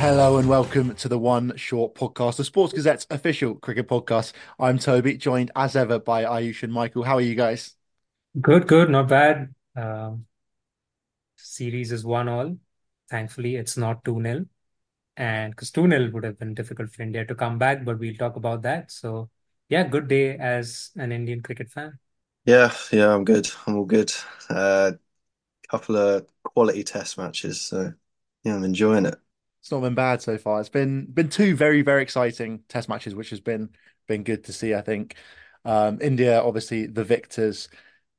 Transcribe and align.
Hello 0.00 0.38
and 0.38 0.48
welcome 0.48 0.94
to 0.94 1.08
the 1.10 1.18
One 1.18 1.54
Short 1.56 1.94
Podcast, 1.94 2.36
the 2.36 2.44
Sports 2.44 2.72
Gazette's 2.72 3.06
official 3.10 3.56
cricket 3.56 3.86
podcast. 3.86 4.32
I'm 4.58 4.78
Toby, 4.78 5.18
joined 5.18 5.50
as 5.54 5.76
ever 5.76 5.98
by 5.98 6.24
Aayush 6.24 6.62
and 6.62 6.72
Michael. 6.72 7.02
How 7.02 7.16
are 7.16 7.20
you 7.20 7.34
guys? 7.34 7.76
Good, 8.40 8.66
good, 8.66 8.88
not 8.88 9.08
bad. 9.08 9.54
Um, 9.76 10.24
series 11.36 11.92
is 11.92 12.02
one 12.02 12.30
all. 12.30 12.56
Thankfully, 13.10 13.56
it's 13.56 13.76
not 13.76 14.02
2 14.02 14.22
0. 14.22 14.46
And 15.18 15.52
because 15.52 15.70
2 15.70 15.86
0 15.86 16.10
would 16.14 16.24
have 16.24 16.38
been 16.38 16.54
difficult 16.54 16.88
for 16.88 17.02
India 17.02 17.26
to 17.26 17.34
come 17.34 17.58
back, 17.58 17.84
but 17.84 17.98
we'll 17.98 18.14
talk 18.14 18.36
about 18.36 18.62
that. 18.62 18.90
So, 18.90 19.28
yeah, 19.68 19.82
good 19.82 20.08
day 20.08 20.38
as 20.38 20.92
an 20.96 21.12
Indian 21.12 21.42
cricket 21.42 21.68
fan. 21.68 21.98
Yeah, 22.46 22.72
yeah, 22.90 23.14
I'm 23.14 23.26
good. 23.26 23.50
I'm 23.66 23.76
all 23.76 23.84
good. 23.84 24.14
Uh, 24.48 24.92
couple 25.68 25.96
of 25.98 26.26
quality 26.42 26.84
test 26.84 27.18
matches, 27.18 27.60
so 27.60 27.92
yeah, 28.44 28.54
I'm 28.54 28.64
enjoying 28.64 29.04
it. 29.04 29.16
It's 29.60 29.70
not 29.70 29.80
been 29.80 29.94
bad 29.94 30.22
so 30.22 30.38
far. 30.38 30.60
It's 30.60 30.68
been 30.70 31.06
been 31.06 31.28
two 31.28 31.54
very 31.54 31.82
very 31.82 32.02
exciting 32.02 32.62
test 32.68 32.88
matches, 32.88 33.14
which 33.14 33.30
has 33.30 33.40
been 33.40 33.70
been 34.08 34.22
good 34.24 34.44
to 34.44 34.52
see. 34.52 34.74
I 34.74 34.80
think 34.80 35.16
um, 35.64 35.98
India, 36.00 36.40
obviously 36.42 36.86
the 36.86 37.04
victors, 37.04 37.68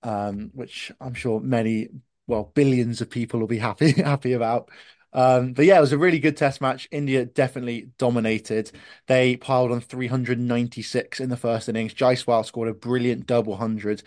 um, 0.04 0.52
which 0.54 0.92
I'm 1.02 1.14
sure 1.14 1.40
many, 1.40 1.90
well, 2.28 2.52
billions 2.56 3.02
of 3.02 3.10
people 3.10 3.40
will 3.40 3.48
be 3.48 3.58
happy 3.58 3.92
happy 4.04 4.34
about. 4.34 4.70
Um, 5.14 5.54
but 5.54 5.66
yeah, 5.66 5.78
it 5.78 5.82
was 5.82 5.92
a 5.92 5.98
really 5.98 6.20
good 6.20 6.38
test 6.38 6.62
match. 6.62 6.88
India 6.92 7.26
definitely 7.26 7.90
dominated. 7.98 8.72
They 9.08 9.36
piled 9.36 9.72
on 9.72 9.82
396 9.82 11.20
in 11.20 11.30
the 11.30 11.38
first 11.38 11.68
innings. 11.68 11.94
Jaiswal 11.94 12.46
scored 12.46 12.70
a 12.70 12.74
brilliant 12.74 13.26
double 13.26 13.58
hundred 13.58 14.04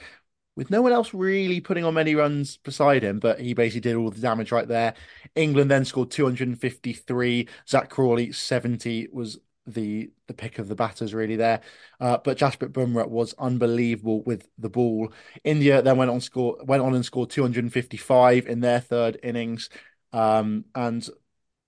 with 0.56 0.70
no 0.70 0.82
one 0.82 0.92
else 0.92 1.12
really 1.12 1.60
putting 1.60 1.84
on 1.84 1.94
many 1.94 2.14
runs 2.14 2.56
beside 2.58 3.02
him, 3.02 3.18
but 3.18 3.40
he 3.40 3.54
basically 3.54 3.80
did 3.80 3.96
all 3.96 4.10
the 4.10 4.20
damage 4.20 4.52
right 4.52 4.68
there. 4.68 4.94
England 5.34 5.70
then 5.70 5.84
scored 5.84 6.10
253. 6.10 7.48
Zak 7.68 7.90
Crawley 7.90 8.32
70 8.32 9.08
was 9.12 9.38
the 9.66 10.10
the 10.26 10.34
pick 10.34 10.58
of 10.58 10.68
the 10.68 10.74
batters 10.74 11.14
really 11.14 11.36
there. 11.36 11.60
Uh, 12.00 12.18
but 12.22 12.38
Jasprit 12.38 12.70
Bumrah 12.70 13.08
was 13.08 13.34
unbelievable 13.38 14.22
with 14.22 14.48
the 14.58 14.68
ball. 14.68 15.12
India 15.42 15.82
then 15.82 15.96
went 15.96 16.10
on 16.10 16.20
score 16.20 16.58
went 16.64 16.82
on 16.82 16.94
and 16.94 17.04
scored 17.04 17.30
255 17.30 18.46
in 18.46 18.60
their 18.60 18.80
third 18.80 19.18
innings. 19.22 19.70
Um, 20.12 20.66
and 20.74 21.08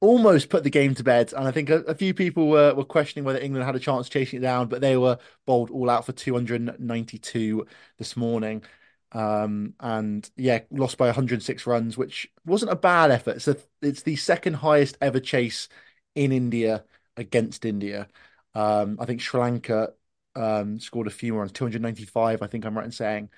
almost 0.00 0.50
put 0.50 0.64
the 0.64 0.70
game 0.70 0.94
to 0.94 1.04
bed. 1.04 1.32
And 1.32 1.46
I 1.46 1.50
think 1.50 1.70
a, 1.70 1.78
a, 1.82 1.94
few 1.94 2.12
people 2.14 2.48
were, 2.48 2.74
were 2.74 2.84
questioning 2.84 3.24
whether 3.24 3.38
England 3.38 3.64
had 3.64 3.76
a 3.76 3.80
chance 3.80 4.06
of 4.06 4.12
chasing 4.12 4.38
it 4.38 4.42
down, 4.42 4.68
but 4.68 4.80
they 4.80 4.96
were 4.96 5.18
bowled 5.46 5.70
all 5.70 5.90
out 5.90 6.04
for 6.04 6.12
292 6.12 7.66
this 7.98 8.16
morning. 8.16 8.62
Um, 9.12 9.74
and 9.80 10.28
yeah, 10.36 10.60
lost 10.70 10.98
by 10.98 11.06
106 11.06 11.66
runs, 11.66 11.96
which 11.96 12.30
wasn't 12.44 12.72
a 12.72 12.76
bad 12.76 13.10
effort. 13.10 13.40
So 13.42 13.56
it's 13.80 14.02
the 14.02 14.16
second 14.16 14.54
highest 14.54 14.98
ever 15.00 15.20
chase 15.20 15.68
in 16.14 16.32
India 16.32 16.84
against 17.16 17.64
India. 17.64 18.08
Um, 18.54 18.98
I 19.00 19.06
think 19.06 19.20
Sri 19.20 19.40
Lanka 19.40 19.92
um, 20.34 20.78
scored 20.80 21.06
a 21.06 21.10
few 21.10 21.32
more 21.32 21.42
runs, 21.42 21.52
295, 21.52 22.42
I 22.42 22.46
think 22.46 22.64
I'm 22.64 22.76
right 22.76 22.84
in 22.84 22.92
saying. 22.92 23.30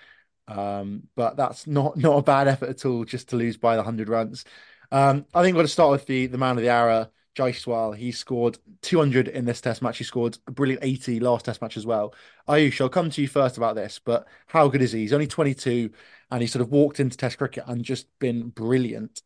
Um, 0.48 1.04
but 1.14 1.36
that's 1.36 1.66
not 1.66 1.96
not 1.96 2.16
a 2.16 2.22
bad 2.22 2.48
effort 2.48 2.70
at 2.70 2.86
all, 2.86 3.04
just 3.04 3.28
to 3.28 3.36
lose 3.36 3.56
by 3.58 3.74
the 3.74 3.82
100 3.82 4.08
runs. 4.08 4.44
Um, 4.90 5.26
I 5.34 5.42
think 5.42 5.54
we're 5.54 5.60
going 5.60 5.66
to 5.66 5.72
start 5.72 5.90
with 5.90 6.06
the 6.06 6.26
the 6.26 6.38
man 6.38 6.56
of 6.56 6.62
the 6.62 6.70
hour, 6.70 7.10
Jaiswal. 7.36 7.96
He 7.96 8.12
scored 8.12 8.58
200 8.82 9.28
in 9.28 9.44
this 9.44 9.60
test 9.60 9.82
match. 9.82 9.98
He 9.98 10.04
scored 10.04 10.38
a 10.46 10.50
brilliant 10.50 10.82
80 10.82 11.20
last 11.20 11.44
test 11.44 11.60
match 11.60 11.76
as 11.76 11.86
well. 11.86 12.14
Aayush, 12.48 12.80
I'll 12.80 12.88
come 12.88 13.10
to 13.10 13.22
you 13.22 13.28
first 13.28 13.56
about 13.56 13.74
this, 13.74 14.00
but 14.02 14.26
how 14.46 14.68
good 14.68 14.82
is 14.82 14.92
he? 14.92 15.00
He's 15.00 15.12
only 15.12 15.26
22 15.26 15.90
and 16.30 16.40
he 16.40 16.46
sort 16.46 16.62
of 16.62 16.70
walked 16.70 17.00
into 17.00 17.16
test 17.16 17.38
cricket 17.38 17.64
and 17.66 17.84
just 17.84 18.06
been 18.18 18.48
brilliant. 18.48 19.22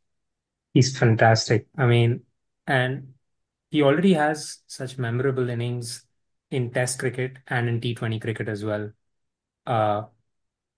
He's 0.74 0.96
fantastic. 0.96 1.66
I 1.76 1.86
mean, 1.86 2.22
and 2.66 3.14
he 3.70 3.82
already 3.82 4.14
has 4.14 4.58
such 4.66 4.98
memorable 4.98 5.48
innings 5.48 6.04
in 6.50 6.70
test 6.70 6.98
cricket 6.98 7.38
and 7.46 7.68
in 7.68 7.80
T20 7.80 8.20
cricket 8.20 8.48
as 8.48 8.64
well. 8.64 8.90
Uh, 9.66 10.02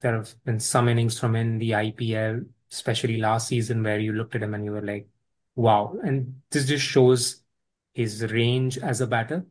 there 0.01 0.15
have 0.15 0.35
been 0.45 0.61
some 0.61 0.89
innings 0.89 1.19
from 1.19 1.37
in 1.37 1.59
the 1.59 1.75
IPL 1.75 2.45
especially 2.75 3.19
last 3.19 3.49
season 3.49 3.83
where 3.83 3.99
you 3.99 4.13
looked 4.13 4.35
at 4.35 4.43
him 4.43 4.55
and 4.55 4.65
you 4.65 4.73
were 4.73 4.83
like, 4.83 5.09
wow. 5.55 5.97
And 6.05 6.43
this 6.51 6.67
just 6.67 6.85
shows 6.85 7.43
his 7.95 8.23
range 8.33 8.79
as 8.79 9.01
a 9.01 9.07
batter, 9.07 9.47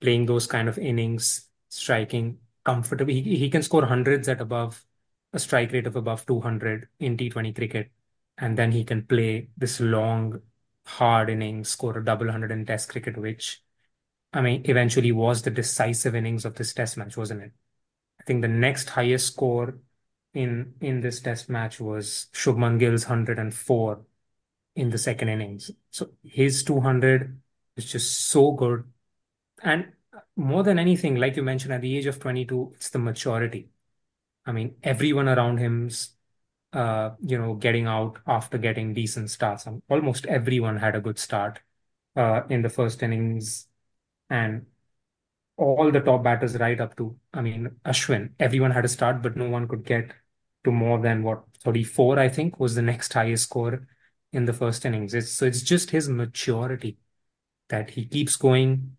playing 0.00 0.26
those 0.26 0.46
kind 0.46 0.68
of 0.68 0.78
innings, 0.78 1.48
striking 1.68 2.38
comfortably. 2.64 3.22
He, 3.22 3.36
he 3.36 3.50
can 3.50 3.62
score 3.62 3.86
hundreds 3.86 4.28
at 4.28 4.40
above 4.40 4.84
a 5.32 5.38
strike 5.38 5.72
rate 5.72 5.86
of 5.86 5.96
above 5.96 6.26
200 6.26 6.88
in 7.00 7.16
T20 7.16 7.52
cricket. 7.52 7.90
And 8.38 8.58
then 8.58 8.72
he 8.72 8.84
can 8.84 9.04
play 9.06 9.48
this 9.56 9.80
long, 9.80 10.42
hard 10.84 11.30
innings, 11.30 11.70
score 11.70 11.96
a 11.98 12.04
double 12.04 12.30
hundred 12.30 12.50
in 12.52 12.66
Test 12.66 12.90
cricket, 12.90 13.16
which, 13.16 13.62
I 14.32 14.42
mean, 14.42 14.62
eventually 14.66 15.12
was 15.12 15.42
the 15.42 15.50
decisive 15.50 16.14
innings 16.14 16.44
of 16.44 16.54
this 16.54 16.74
Test 16.74 16.96
match, 16.98 17.16
wasn't 17.16 17.42
it? 17.42 17.52
I 18.20 18.24
think 18.24 18.42
the 18.42 18.48
next 18.48 18.90
highest 18.90 19.28
score 19.28 19.78
in 20.36 20.74
in 20.80 21.00
this 21.00 21.20
test 21.20 21.48
match 21.48 21.80
was 21.80 22.26
Shubman 22.32 22.78
Gill's 22.78 23.06
104 23.06 24.04
in 24.74 24.90
the 24.90 24.98
second 24.98 25.30
innings. 25.30 25.70
So 25.90 26.10
his 26.22 26.62
200 26.62 27.40
is 27.76 27.90
just 27.90 28.26
so 28.26 28.52
good. 28.52 28.84
And 29.62 29.92
more 30.36 30.62
than 30.62 30.78
anything, 30.78 31.16
like 31.16 31.36
you 31.36 31.42
mentioned, 31.42 31.72
at 31.72 31.80
the 31.80 31.96
age 31.96 32.06
of 32.06 32.20
22, 32.20 32.72
it's 32.76 32.90
the 32.90 32.98
maturity. 32.98 33.70
I 34.44 34.52
mean, 34.52 34.76
everyone 34.82 35.28
around 35.28 35.58
him's, 35.58 36.14
uh, 36.74 37.10
you 37.20 37.38
know, 37.38 37.54
getting 37.54 37.86
out 37.86 38.18
after 38.26 38.58
getting 38.58 38.92
decent 38.92 39.30
starts. 39.30 39.66
Almost 39.88 40.26
everyone 40.26 40.76
had 40.76 40.94
a 40.94 41.00
good 41.00 41.18
start 41.18 41.60
uh, 42.14 42.42
in 42.50 42.60
the 42.60 42.68
first 42.68 43.02
innings. 43.02 43.68
And 44.28 44.66
all 45.56 45.90
the 45.90 46.00
top 46.00 46.22
batters 46.22 46.58
right 46.58 46.78
up 46.80 46.96
to, 46.98 47.16
I 47.32 47.40
mean, 47.40 47.70
Ashwin, 47.86 48.32
everyone 48.38 48.72
had 48.72 48.84
a 48.84 48.88
start, 48.88 49.22
but 49.22 49.36
no 49.36 49.48
one 49.48 49.66
could 49.66 49.84
get 49.84 50.12
to 50.66 50.72
more 50.72 51.00
than 51.00 51.22
what 51.24 51.44
34, 51.64 52.18
I 52.18 52.28
think, 52.28 52.60
was 52.60 52.74
the 52.76 52.82
next 52.82 53.12
highest 53.14 53.44
score 53.44 53.88
in 54.32 54.46
the 54.46 54.52
first 54.52 54.84
innings. 54.84 55.14
It's, 55.14 55.30
so 55.32 55.46
it's 55.46 55.62
just 55.62 55.90
his 55.90 56.08
maturity 56.08 56.98
that 57.68 57.90
he 57.90 58.06
keeps 58.06 58.36
going, 58.36 58.96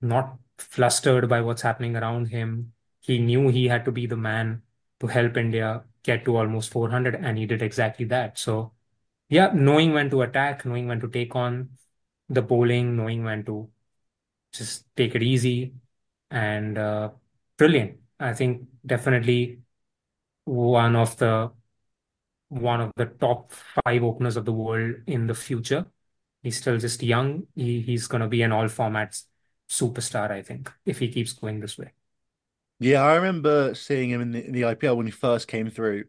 not 0.00 0.38
flustered 0.58 1.28
by 1.28 1.40
what's 1.42 1.62
happening 1.62 1.96
around 1.96 2.26
him. 2.28 2.72
He 3.00 3.18
knew 3.18 3.48
he 3.48 3.68
had 3.68 3.84
to 3.86 3.92
be 3.92 4.06
the 4.06 4.16
man 4.16 4.62
to 5.00 5.08
help 5.08 5.36
India 5.36 5.84
get 6.02 6.24
to 6.26 6.36
almost 6.36 6.70
400, 6.72 7.14
and 7.16 7.38
he 7.38 7.46
did 7.46 7.62
exactly 7.62 8.06
that. 8.06 8.38
So, 8.38 8.72
yeah, 9.28 9.50
knowing 9.54 9.92
when 9.92 10.10
to 10.10 10.22
attack, 10.22 10.64
knowing 10.66 10.88
when 10.88 11.00
to 11.00 11.08
take 11.08 11.36
on 11.36 11.70
the 12.28 12.42
bowling, 12.42 12.96
knowing 12.96 13.24
when 13.24 13.44
to 13.46 13.70
just 14.52 14.86
take 14.96 15.14
it 15.14 15.22
easy, 15.22 15.74
and 16.30 16.78
uh, 16.78 17.10
brilliant. 17.56 17.98
I 18.20 18.34
think 18.34 18.68
definitely 18.86 19.61
one 20.44 20.96
of 20.96 21.16
the 21.18 21.50
one 22.48 22.80
of 22.80 22.92
the 22.96 23.06
top 23.06 23.52
five 23.52 24.02
openers 24.02 24.36
of 24.36 24.44
the 24.44 24.52
world 24.52 24.96
in 25.06 25.26
the 25.26 25.34
future. 25.34 25.86
He's 26.42 26.58
still 26.58 26.76
just 26.76 27.02
young. 27.02 27.46
He, 27.54 27.80
he's 27.80 28.06
going 28.08 28.20
to 28.20 28.28
be 28.28 28.42
an 28.42 28.52
all 28.52 28.66
formats 28.66 29.24
superstar, 29.70 30.30
I 30.30 30.42
think, 30.42 30.70
if 30.84 30.98
he 30.98 31.08
keeps 31.08 31.32
going 31.32 31.60
this 31.60 31.78
way. 31.78 31.92
Yeah, 32.78 33.02
I 33.02 33.14
remember 33.14 33.74
seeing 33.74 34.10
him 34.10 34.20
in 34.20 34.32
the, 34.32 34.44
in 34.44 34.52
the 34.52 34.64
IPL 34.64 34.96
when 34.96 35.06
he 35.06 35.12
first 35.12 35.46
came 35.48 35.70
through. 35.70 36.04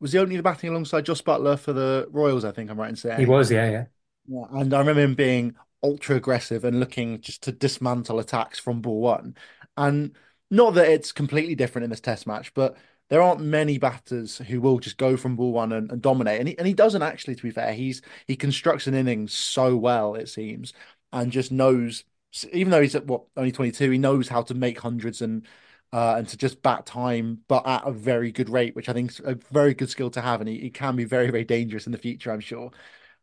Was 0.00 0.12
he 0.12 0.18
only 0.18 0.38
batting 0.40 0.70
alongside 0.70 1.06
Jos 1.06 1.22
Buttler 1.22 1.58
for 1.58 1.72
the 1.72 2.08
Royals? 2.10 2.44
I 2.44 2.50
think 2.50 2.68
I'm 2.70 2.78
right 2.78 2.90
in 2.90 2.96
saying 2.96 3.20
he 3.20 3.26
was. 3.26 3.50
Yeah, 3.50 3.70
yeah. 3.70 3.84
Yeah, 4.26 4.44
and 4.50 4.74
I 4.74 4.80
remember 4.80 5.02
him 5.02 5.14
being 5.14 5.54
ultra 5.82 6.16
aggressive 6.16 6.64
and 6.64 6.80
looking 6.80 7.20
just 7.20 7.44
to 7.44 7.52
dismantle 7.52 8.18
attacks 8.18 8.58
from 8.58 8.80
ball 8.82 9.00
one. 9.00 9.36
And 9.76 10.16
not 10.50 10.74
that 10.74 10.88
it's 10.88 11.12
completely 11.12 11.54
different 11.54 11.84
in 11.84 11.90
this 11.90 12.00
Test 12.00 12.26
match, 12.26 12.52
but 12.54 12.76
there 13.08 13.22
aren't 13.22 13.40
many 13.40 13.78
batters 13.78 14.38
who 14.38 14.60
will 14.60 14.78
just 14.78 14.98
go 14.98 15.16
from 15.16 15.36
ball 15.36 15.52
one 15.52 15.72
and, 15.72 15.90
and, 15.92 16.02
dominate. 16.02 16.40
And 16.40 16.48
he, 16.48 16.58
and 16.58 16.66
he 16.66 16.74
doesn't 16.74 17.02
actually, 17.02 17.36
to 17.36 17.42
be 17.42 17.50
fair. 17.50 17.72
He's 17.72 18.02
he 18.26 18.36
constructs 18.36 18.86
an 18.86 18.94
innings 18.94 19.32
so 19.32 19.76
well, 19.76 20.14
it 20.14 20.28
seems, 20.28 20.72
and 21.12 21.30
just 21.30 21.52
knows, 21.52 22.04
even 22.52 22.70
though 22.70 22.82
he's 22.82 22.94
at 22.94 23.06
what 23.06 23.24
only 23.36 23.52
22, 23.52 23.90
he 23.90 23.98
knows 23.98 24.28
how 24.28 24.42
to 24.42 24.54
make 24.54 24.80
hundreds 24.80 25.22
and 25.22 25.46
uh, 25.92 26.16
and 26.18 26.28
to 26.28 26.36
just 26.36 26.62
bat 26.62 26.84
time, 26.84 27.38
but 27.48 27.66
at 27.66 27.86
a 27.86 27.92
very 27.92 28.32
good 28.32 28.50
rate, 28.50 28.74
which 28.74 28.88
I 28.88 28.92
think 28.92 29.10
is 29.12 29.20
a 29.24 29.36
very 29.52 29.72
good 29.72 29.88
skill 29.88 30.10
to 30.10 30.20
have, 30.20 30.40
and 30.40 30.48
he, 30.48 30.58
he 30.58 30.70
can 30.70 30.96
be 30.96 31.04
very, 31.04 31.30
very 31.30 31.44
dangerous 31.44 31.86
in 31.86 31.92
the 31.92 31.98
future, 31.98 32.32
I'm 32.32 32.40
sure. 32.40 32.72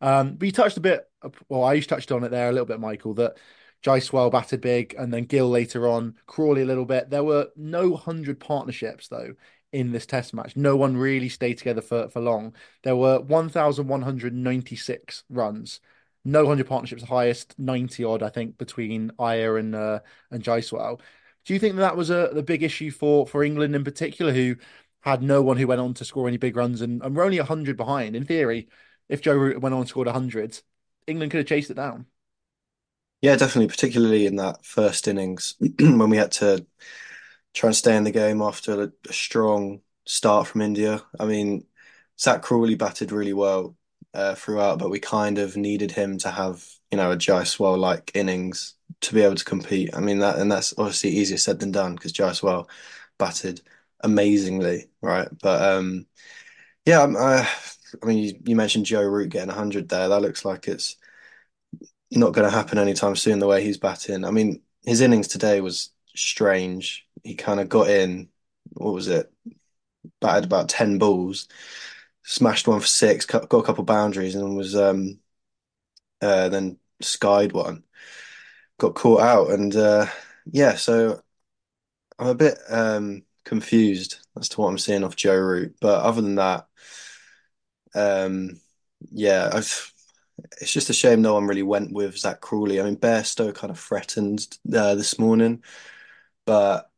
Um, 0.01 0.35
but 0.35 0.45
you 0.45 0.51
touched 0.53 0.77
a 0.77 0.81
bit, 0.81 1.09
well, 1.49 1.65
I 1.65 1.75
just 1.75 1.89
touched 1.89 2.11
on 2.11 2.23
it 2.23 2.31
there 2.31 2.49
a 2.49 2.51
little 2.51 2.65
bit, 2.65 2.79
Michael, 2.79 3.13
that 3.15 3.37
Jaiswal 3.83 4.31
batted 4.31 4.61
big, 4.61 4.95
and 4.97 5.13
then 5.13 5.25
Gill 5.25 5.49
later 5.49 5.87
on, 5.87 6.15
Crawley 6.25 6.61
a 6.61 6.65
little 6.65 6.85
bit. 6.85 7.09
There 7.09 7.23
were 7.23 7.49
no 7.57 7.95
hundred 7.95 8.39
partnerships 8.39 9.09
though 9.09 9.35
in 9.73 9.91
this 9.91 10.05
Test 10.05 10.33
match. 10.33 10.55
No 10.55 10.77
one 10.77 10.95
really 10.95 11.29
stayed 11.29 11.57
together 11.57 11.81
for 11.81 12.07
for 12.09 12.21
long. 12.21 12.55
There 12.83 12.95
were 12.95 13.19
one 13.19 13.49
thousand 13.49 13.87
one 13.87 14.03
hundred 14.03 14.33
ninety 14.33 14.75
six 14.75 15.23
runs. 15.29 15.81
No 16.23 16.47
hundred 16.47 16.67
partnerships, 16.67 17.03
highest 17.03 17.55
ninety 17.59 18.03
odd, 18.03 18.23
I 18.23 18.29
think, 18.29 18.57
between 18.57 19.11
Iyer 19.19 19.57
and 19.57 19.75
uh, 19.75 19.99
and 20.31 20.43
Jaiswal. 20.43 21.01
Do 21.45 21.53
you 21.53 21.59
think 21.59 21.75
that, 21.75 21.97
was 21.97 22.09
a 22.09 22.29
the 22.33 22.43
big 22.43 22.63
issue 22.63 22.91
for 22.91 23.27
for 23.27 23.43
England 23.43 23.75
in 23.75 23.83
particular, 23.83 24.31
who 24.31 24.55
had 25.01 25.21
no 25.21 25.41
one 25.41 25.57
who 25.57 25.67
went 25.67 25.81
on 25.81 25.93
to 25.95 26.05
score 26.05 26.27
any 26.29 26.37
big 26.37 26.55
runs 26.55 26.81
and, 26.81 27.01
and 27.03 27.15
were 27.15 27.23
only 27.23 27.37
hundred 27.37 27.75
behind? 27.75 28.15
In 28.15 28.25
theory, 28.25 28.69
if 29.09 29.21
Joe 29.21 29.35
Root 29.35 29.59
went 29.61 29.73
on 29.73 29.81
and 29.81 29.89
scored 29.89 30.07
hundred, 30.07 30.61
England 31.07 31.31
could 31.31 31.39
have 31.39 31.47
chased 31.47 31.71
it 31.71 31.75
down. 31.75 32.05
Yeah, 33.21 33.37
definitely, 33.37 33.69
particularly 33.69 34.25
in 34.25 34.35
that 34.35 34.65
first 34.65 35.07
innings 35.07 35.55
when 35.79 36.09
we 36.09 36.17
had 36.17 36.31
to 36.33 36.65
try 37.53 37.67
and 37.69 37.75
stay 37.75 37.95
in 37.95 38.03
the 38.03 38.11
game 38.11 38.41
after 38.41 38.91
a, 39.09 39.13
strong 39.13 39.81
start 40.05 40.47
from 40.47 40.61
India. 40.61 41.01
I 41.19 41.25
mean, 41.25 41.65
Zak 42.19 42.41
Crawley 42.41 42.75
batted 42.75 43.11
really 43.11 43.33
well 43.33 43.75
uh, 44.13 44.35
throughout, 44.35 44.79
but 44.79 44.89
we 44.89 44.99
kind 44.99 45.37
of 45.39 45.57
needed 45.57 45.91
him 45.91 46.17
to 46.19 46.29
have, 46.31 46.65
you 46.91 46.97
know, 46.97 47.11
a 47.11 47.17
Jaiswal 47.17 47.77
like 47.77 48.11
innings 48.15 48.75
to 49.01 49.13
be 49.13 49.21
able 49.21 49.35
to 49.35 49.45
compete. 49.45 49.95
I 49.95 49.99
mean 49.99 50.19
that, 50.19 50.37
and 50.39 50.51
that's 50.51 50.73
obviously 50.77 51.11
easier 51.11 51.37
said 51.37 51.59
than 51.59 51.71
done 51.71 51.95
because 51.95 52.13
Jaiswal 52.13 52.67
batted 53.17 53.61
amazingly, 54.01 54.89
right? 55.01 55.27
But 55.41 55.61
um, 55.61 56.05
yeah, 56.85 57.03
I, 57.03 57.49
I 58.01 58.05
mean, 58.05 58.19
you, 58.19 58.33
you 58.45 58.55
mentioned 58.55 58.85
Joe 58.85 59.03
Root 59.03 59.29
getting 59.29 59.53
hundred 59.53 59.89
there. 59.89 60.09
That 60.09 60.21
looks 60.21 60.45
like 60.45 60.67
it's 60.67 60.97
not 62.11 62.33
going 62.33 62.49
to 62.49 62.55
happen 62.55 62.77
anytime 62.77 63.15
soon. 63.15 63.39
The 63.39 63.47
way 63.47 63.63
he's 63.63 63.77
batting, 63.77 64.25
I 64.25 64.31
mean, 64.31 64.61
his 64.85 65.01
innings 65.01 65.27
today 65.27 65.61
was 65.61 65.89
strange. 66.15 67.07
He 67.23 67.35
kind 67.35 67.59
of 67.59 67.69
got 67.69 67.89
in. 67.89 68.29
What 68.73 68.93
was 68.93 69.07
it? 69.07 69.31
Batted 70.21 70.45
about 70.45 70.69
ten 70.69 70.97
balls, 70.99 71.47
smashed 72.23 72.67
one 72.67 72.79
for 72.81 72.87
six, 72.87 73.25
got 73.25 73.43
a 73.45 73.47
couple 73.47 73.81
of 73.81 73.85
boundaries, 73.87 74.35
and 74.35 74.57
was 74.57 74.75
um, 74.75 75.19
uh, 76.21 76.49
then 76.49 76.77
skied 77.01 77.51
one. 77.51 77.83
Got 78.79 78.95
caught 78.95 79.21
out, 79.21 79.51
and 79.51 79.75
uh, 79.75 80.07
yeah, 80.45 80.75
so 80.75 81.21
I'm 82.19 82.27
a 82.27 82.35
bit 82.35 82.57
um, 82.69 83.23
confused 83.45 84.19
as 84.39 84.49
to 84.49 84.61
what 84.61 84.69
I'm 84.69 84.77
seeing 84.77 85.03
off 85.03 85.15
Joe 85.15 85.37
Root. 85.37 85.75
But 85.81 86.01
other 86.03 86.21
than 86.21 86.35
that, 86.35 86.67
um, 87.95 88.59
yeah, 89.11 89.49
I've 89.53 89.91
it's 90.61 90.73
just 90.73 90.89
a 90.89 90.93
shame 90.93 91.21
no 91.21 91.35
one 91.35 91.47
really 91.47 91.63
went 91.63 91.93
with 91.93 92.17
Zak 92.17 92.41
Crawley. 92.41 92.79
I 92.81 92.85
mean, 92.85 92.97
Bairstow 92.97 93.55
kind 93.55 93.71
of 93.71 93.79
threatened 93.79 94.47
uh, 94.75 94.95
this 94.95 95.19
morning, 95.19 95.63
but 96.45 96.91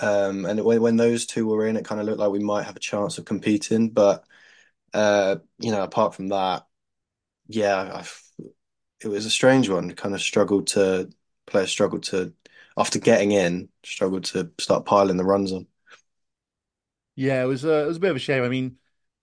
um, 0.00 0.44
and 0.44 0.62
when, 0.64 0.80
when 0.80 0.96
those 0.96 1.26
two 1.26 1.46
were 1.46 1.66
in, 1.66 1.76
it 1.76 1.84
kind 1.84 2.00
of 2.00 2.06
looked 2.06 2.18
like 2.18 2.30
we 2.30 2.38
might 2.38 2.64
have 2.64 2.76
a 2.76 2.80
chance 2.80 3.18
of 3.18 3.24
competing. 3.24 3.90
But 3.90 4.24
uh, 4.94 5.36
you 5.58 5.70
know, 5.70 5.82
apart 5.82 6.14
from 6.14 6.28
that, 6.28 6.66
yeah, 7.48 7.90
I've, 7.94 8.22
it 9.00 9.08
was 9.08 9.26
a 9.26 9.30
strange 9.30 9.68
one. 9.68 9.92
Kind 9.92 10.14
of 10.14 10.20
struggled 10.20 10.68
to 10.68 11.10
players 11.46 11.70
struggled 11.70 12.04
to 12.04 12.32
after 12.76 12.98
getting 12.98 13.32
in, 13.32 13.68
struggled 13.84 14.24
to 14.24 14.50
start 14.58 14.84
piling 14.84 15.16
the 15.16 15.24
runs 15.24 15.52
on. 15.52 15.66
Yeah, 17.16 17.42
it 17.42 17.46
was 17.46 17.64
a, 17.64 17.84
it 17.84 17.86
was 17.86 17.96
a 17.96 18.00
bit 18.00 18.10
of 18.10 18.16
a 18.16 18.20
shame. 18.20 18.44
I 18.44 18.48
mean, 18.48 18.76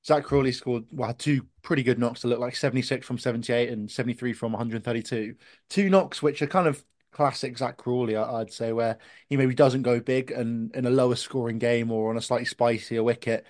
Zak 0.05 0.25
Crawley 0.25 0.51
scored 0.51 0.85
well 0.91 1.13
two 1.13 1.47
pretty 1.61 1.81
good 1.83 1.97
knocks 1.97 2.21
to 2.21 2.27
look 2.27 2.39
like 2.39 2.55
76 2.55 3.05
from 3.07 3.17
78 3.17 3.69
and 3.69 3.89
73 3.89 4.33
from 4.33 4.51
132. 4.51 5.35
Two 5.69 5.89
knocks 5.89 6.21
which 6.21 6.41
are 6.41 6.47
kind 6.47 6.67
of 6.67 6.83
classic 7.15 7.57
Zak 7.57 7.77
Crawley, 7.77 8.17
I'd 8.17 8.51
say, 8.51 8.73
where 8.73 8.97
he 9.29 9.37
maybe 9.37 9.55
doesn't 9.55 9.83
go 9.83 10.01
big 10.01 10.31
and 10.31 10.75
in 10.75 10.85
a 10.85 10.89
lower 10.89 11.15
scoring 11.15 11.59
game 11.59 11.89
or 11.89 12.09
on 12.09 12.17
a 12.17 12.21
slightly 12.21 12.45
spicier 12.45 13.03
wicket 13.03 13.45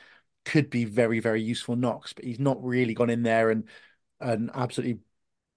could 0.45 0.69
be 0.69 0.85
very, 0.85 1.19
very 1.19 1.41
useful 1.41 1.75
knocks, 1.75 2.13
but 2.13 2.25
he's 2.25 2.39
not 2.39 2.63
really 2.63 2.94
gone 2.94 3.09
in 3.09 3.23
there 3.23 3.50
and 3.50 3.67
and 4.19 4.51
absolutely 4.53 5.00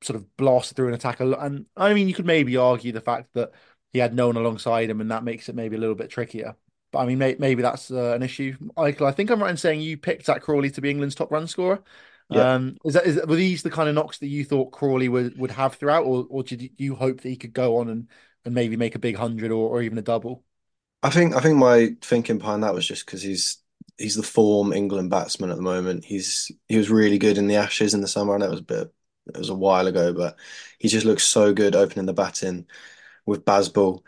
sort 0.03 0.17
of 0.17 0.37
blasted 0.39 0.77
through 0.77 0.89
an 0.89 0.95
attack. 0.95 1.21
And 1.21 1.67
I 1.77 1.93
mean, 1.93 2.09
you 2.09 2.15
could 2.15 2.27
maybe 2.27 2.57
argue 2.57 2.93
the 2.93 3.01
fact 3.03 3.35
that 3.35 3.53
he 3.93 3.99
had 3.99 4.15
no 4.15 4.29
one 4.29 4.37
alongside 4.37 4.89
him, 4.89 5.01
and 5.03 5.11
that 5.11 5.25
makes 5.25 5.49
it 5.51 5.55
maybe 5.55 5.77
a 5.77 5.79
little 5.79 5.95
bit 5.95 6.11
trickier. 6.11 6.57
But 6.93 7.01
I 7.01 7.07
mean, 7.07 7.19
may, 7.19 7.37
maybe 7.39 7.61
that's 7.61 7.91
uh, 7.91 8.15
an 8.15 8.23
issue. 8.23 8.57
Michael, 8.77 9.07
I 9.07 9.13
think 9.13 9.31
I'm 9.31 9.43
right 9.43 9.51
in 9.51 9.59
saying 9.59 9.83
you 9.83 9.99
picked 9.99 10.25
Zak 10.27 10.43
Crawley 10.43 10.71
to 10.71 10.81
be 10.81 10.91
England's 10.91 11.15
top 11.15 11.31
run 11.31 11.47
scorer. 11.47 11.83
Yeah. 12.29 12.49
Um, 12.55 12.77
is 12.85 12.95
that 12.95 13.07
is 13.07 13.17
were 13.27 13.37
these 13.37 13.63
the 13.63 13.71
kind 13.71 13.89
of 13.89 13.95
knocks 13.95 14.19
that 14.19 14.27
you 14.27 14.45
thought 14.45 14.73
Crawley 14.73 15.09
would, 15.09 15.39
would 15.39 15.51
have 15.53 15.75
throughout, 15.77 16.05
or 16.05 16.27
or 16.29 16.43
did 16.43 16.73
you 16.79 16.95
hope 16.95 17.21
that 17.23 17.29
he 17.29 17.37
could 17.37 17.53
go 17.55 17.79
on 17.79 17.89
and, 17.89 18.09
and 18.45 18.55
maybe 18.55 18.77
make 18.77 18.95
a 18.95 18.99
big 18.99 19.17
hundred 19.17 19.51
or, 19.51 19.69
or 19.71 19.83
even 19.83 19.99
a 19.99 20.03
double? 20.03 20.45
I 21.03 21.11
think 21.11 21.35
I 21.35 21.41
think 21.41 21.57
my 21.57 21.97
thinking 22.03 22.39
behind 22.39 22.63
that 22.65 22.75
was 22.75 22.87
just 22.87 23.07
because 23.07 23.23
he's 23.23 23.63
he's 23.99 24.17
the 24.17 24.23
form 24.23 24.73
England 24.73 25.11
batsman 25.11 25.51
at 25.51 25.57
the 25.57 25.63
moment. 25.63 26.05
He's 26.05 26.51
he 26.67 26.77
was 26.77 26.91
really 26.91 27.19
good 27.19 27.39
in 27.39 27.47
the 27.47 27.57
Ashes 27.57 27.95
in 27.95 28.01
the 28.01 28.09
summer. 28.09 28.35
I 28.35 28.39
know 28.39 28.47
it 28.47 28.51
was 28.51 28.61
a 28.61 28.63
bit 28.65 28.93
it 29.29 29.39
was 29.39 29.51
a 29.51 29.55
while 29.55 29.87
ago, 29.87 30.13
but 30.13 30.37
he 30.79 30.89
just 30.89 31.07
looks 31.07 31.25
so 31.25 31.53
good 31.53 31.77
opening 31.77 32.07
the 32.07 32.13
batting 32.15 32.67
with 33.27 33.45
Bazball. 33.45 34.03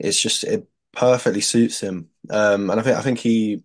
It's 0.00 0.20
just 0.20 0.44
it 0.44 0.68
perfectly 0.92 1.42
suits 1.42 1.80
him. 1.80 2.10
Um, 2.30 2.70
and 2.70 2.80
I 2.80 2.84
think 2.84 2.98
I 2.98 3.02
think 3.02 3.20
he 3.20 3.64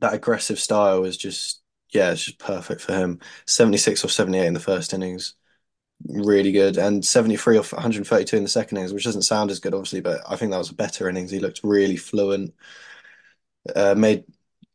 that 0.00 0.14
aggressive 0.14 0.60
style 0.60 1.04
is 1.04 1.18
just 1.18 1.62
yeah, 1.94 2.10
it's 2.12 2.24
just 2.24 2.38
perfect 2.38 2.80
for 2.80 2.92
him. 2.94 3.20
76 3.46 4.04
or 4.04 4.08
78 4.08 4.46
in 4.46 4.54
the 4.54 4.60
first 4.60 4.92
innings. 4.92 5.34
Really 6.08 6.52
good. 6.52 6.78
And 6.78 7.04
73 7.04 7.58
or 7.58 7.62
132 7.64 8.36
in 8.36 8.44
the 8.44 8.48
second 8.48 8.78
innings, 8.78 8.92
which 8.94 9.04
doesn't 9.04 9.22
sound 9.22 9.50
as 9.50 9.60
good, 9.60 9.74
obviously, 9.74 10.00
but 10.00 10.22
I 10.28 10.36
think 10.36 10.52
that 10.52 10.58
was 10.58 10.70
a 10.70 10.74
better 10.74 11.08
innings. 11.08 11.30
He 11.30 11.40
looked 11.40 11.60
really 11.64 11.96
fluent, 11.96 12.54
uh, 13.74 13.94
made 13.96 14.24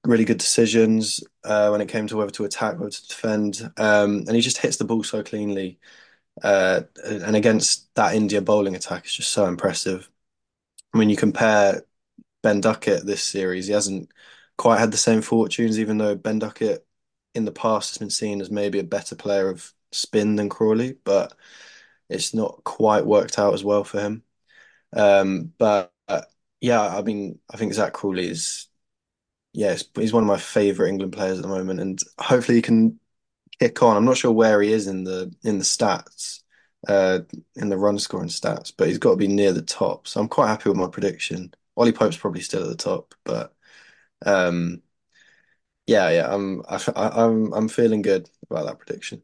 really 0.06 0.25
good 0.25 0.38
decisions 0.38 1.24
uh, 1.44 1.69
when 1.69 1.81
it 1.81 1.89
came 1.89 2.07
to 2.07 2.18
whether 2.18 2.31
to 2.31 2.45
attack, 2.45 2.77
whether 2.80 2.92
to 2.92 3.07
defend. 3.07 3.62
Um, 3.77 4.24
and 4.27 4.31
he 4.36 4.42
just 4.42 4.57
hits 4.57 4.77
the 4.77 4.86
ball 4.86 5.04
so 5.04 5.24
cleanly. 5.24 5.80
Uh, 6.44 6.81
and 7.06 7.36
against 7.36 7.94
that 7.95 8.16
India 8.16 8.42
bowling 8.42 8.75
attack, 8.75 9.06
it's 9.06 9.16
just 9.16 9.31
so 9.31 9.45
impressive. 9.48 10.10
I 10.94 11.00
mean, 11.00 11.10
you 11.10 11.18
compare 11.18 11.83
Ben 12.44 12.62
Duckett 12.62 13.06
this 13.06 13.24
series, 13.24 13.68
he 13.68 13.74
hasn't 13.74 14.12
quite 14.57 14.80
had 14.80 14.92
the 14.92 14.98
same 14.98 15.21
fortunes, 15.21 15.80
even 15.80 15.97
though 15.99 16.16
Ben 16.16 16.40
Duckett 16.40 16.85
in 17.36 17.45
the 17.45 17.52
past 17.52 17.92
has 17.92 17.98
been 17.98 18.09
seen 18.09 18.42
as 18.42 18.52
maybe 18.52 18.80
a 18.80 18.83
better 18.83 19.16
player 19.16 19.50
of 19.50 19.74
spin 19.92 20.36
than 20.36 20.50
Crawley, 20.50 20.98
but 21.04 21.33
it's 22.09 22.33
not 22.33 22.64
quite 22.64 23.06
worked 23.06 23.40
out 23.40 23.54
as 23.54 23.64
well 23.64 23.83
for 23.83 24.00
him. 24.00 24.24
Um, 24.94 25.54
but 25.57 25.94
uh, 26.07 26.21
yeah, 26.62 26.81
I 26.81 27.02
mean, 27.02 27.40
I 27.52 27.57
think 27.57 27.74
Zak 27.74 27.94
Crawley 27.94 28.28
is, 28.28 28.68
yeah, 29.54 29.78
he's 29.95 30.14
one 30.14 30.24
of 30.24 30.28
my 30.28 30.38
favourite 30.38 30.90
England 30.90 31.14
players 31.14 31.38
at 31.38 31.44
the 31.44 31.48
moment, 31.48 31.80
and 31.80 32.00
hopefully 32.19 32.57
he 32.57 32.62
can 32.62 33.00
kick 33.59 33.83
on. 33.83 33.98
I'm 33.98 34.06
not 34.06 34.18
sure 34.18 34.31
where 34.31 34.62
he 34.62 34.71
is 34.74 34.88
in 34.88 35.04
the 35.04 35.33
in 35.44 35.57
the 35.59 35.64
stats, 35.66 36.42
uh, 36.88 37.19
in 37.56 37.69
the 37.69 37.78
run 37.78 38.00
scoring 38.00 38.30
stats, 38.30 38.74
but 38.76 38.88
he's 38.88 38.98
got 39.00 39.12
to 39.12 39.18
be 39.18 39.28
near 39.28 39.54
the 39.54 39.62
top. 39.62 40.07
So 40.07 40.21
I'm 40.21 40.28
quite 40.30 40.48
happy 40.48 40.69
with 40.69 40.78
my 40.78 40.88
prediction. 40.88 41.54
Ollie 41.78 41.92
Pope's 41.94 42.18
probably 42.18 42.42
still 42.42 42.64
at 42.64 42.69
the 42.69 42.76
top, 42.76 43.16
but 43.24 43.54
um, 44.26 44.81
yeah, 45.90 46.10
yeah, 46.10 46.34
I'm 46.34 46.62
I, 46.69 46.80
I'm 46.96 47.54
I'm 47.54 47.68
feeling 47.69 48.02
good 48.02 48.30
about 48.50 48.66
that 48.68 48.80
prediction. 48.80 49.24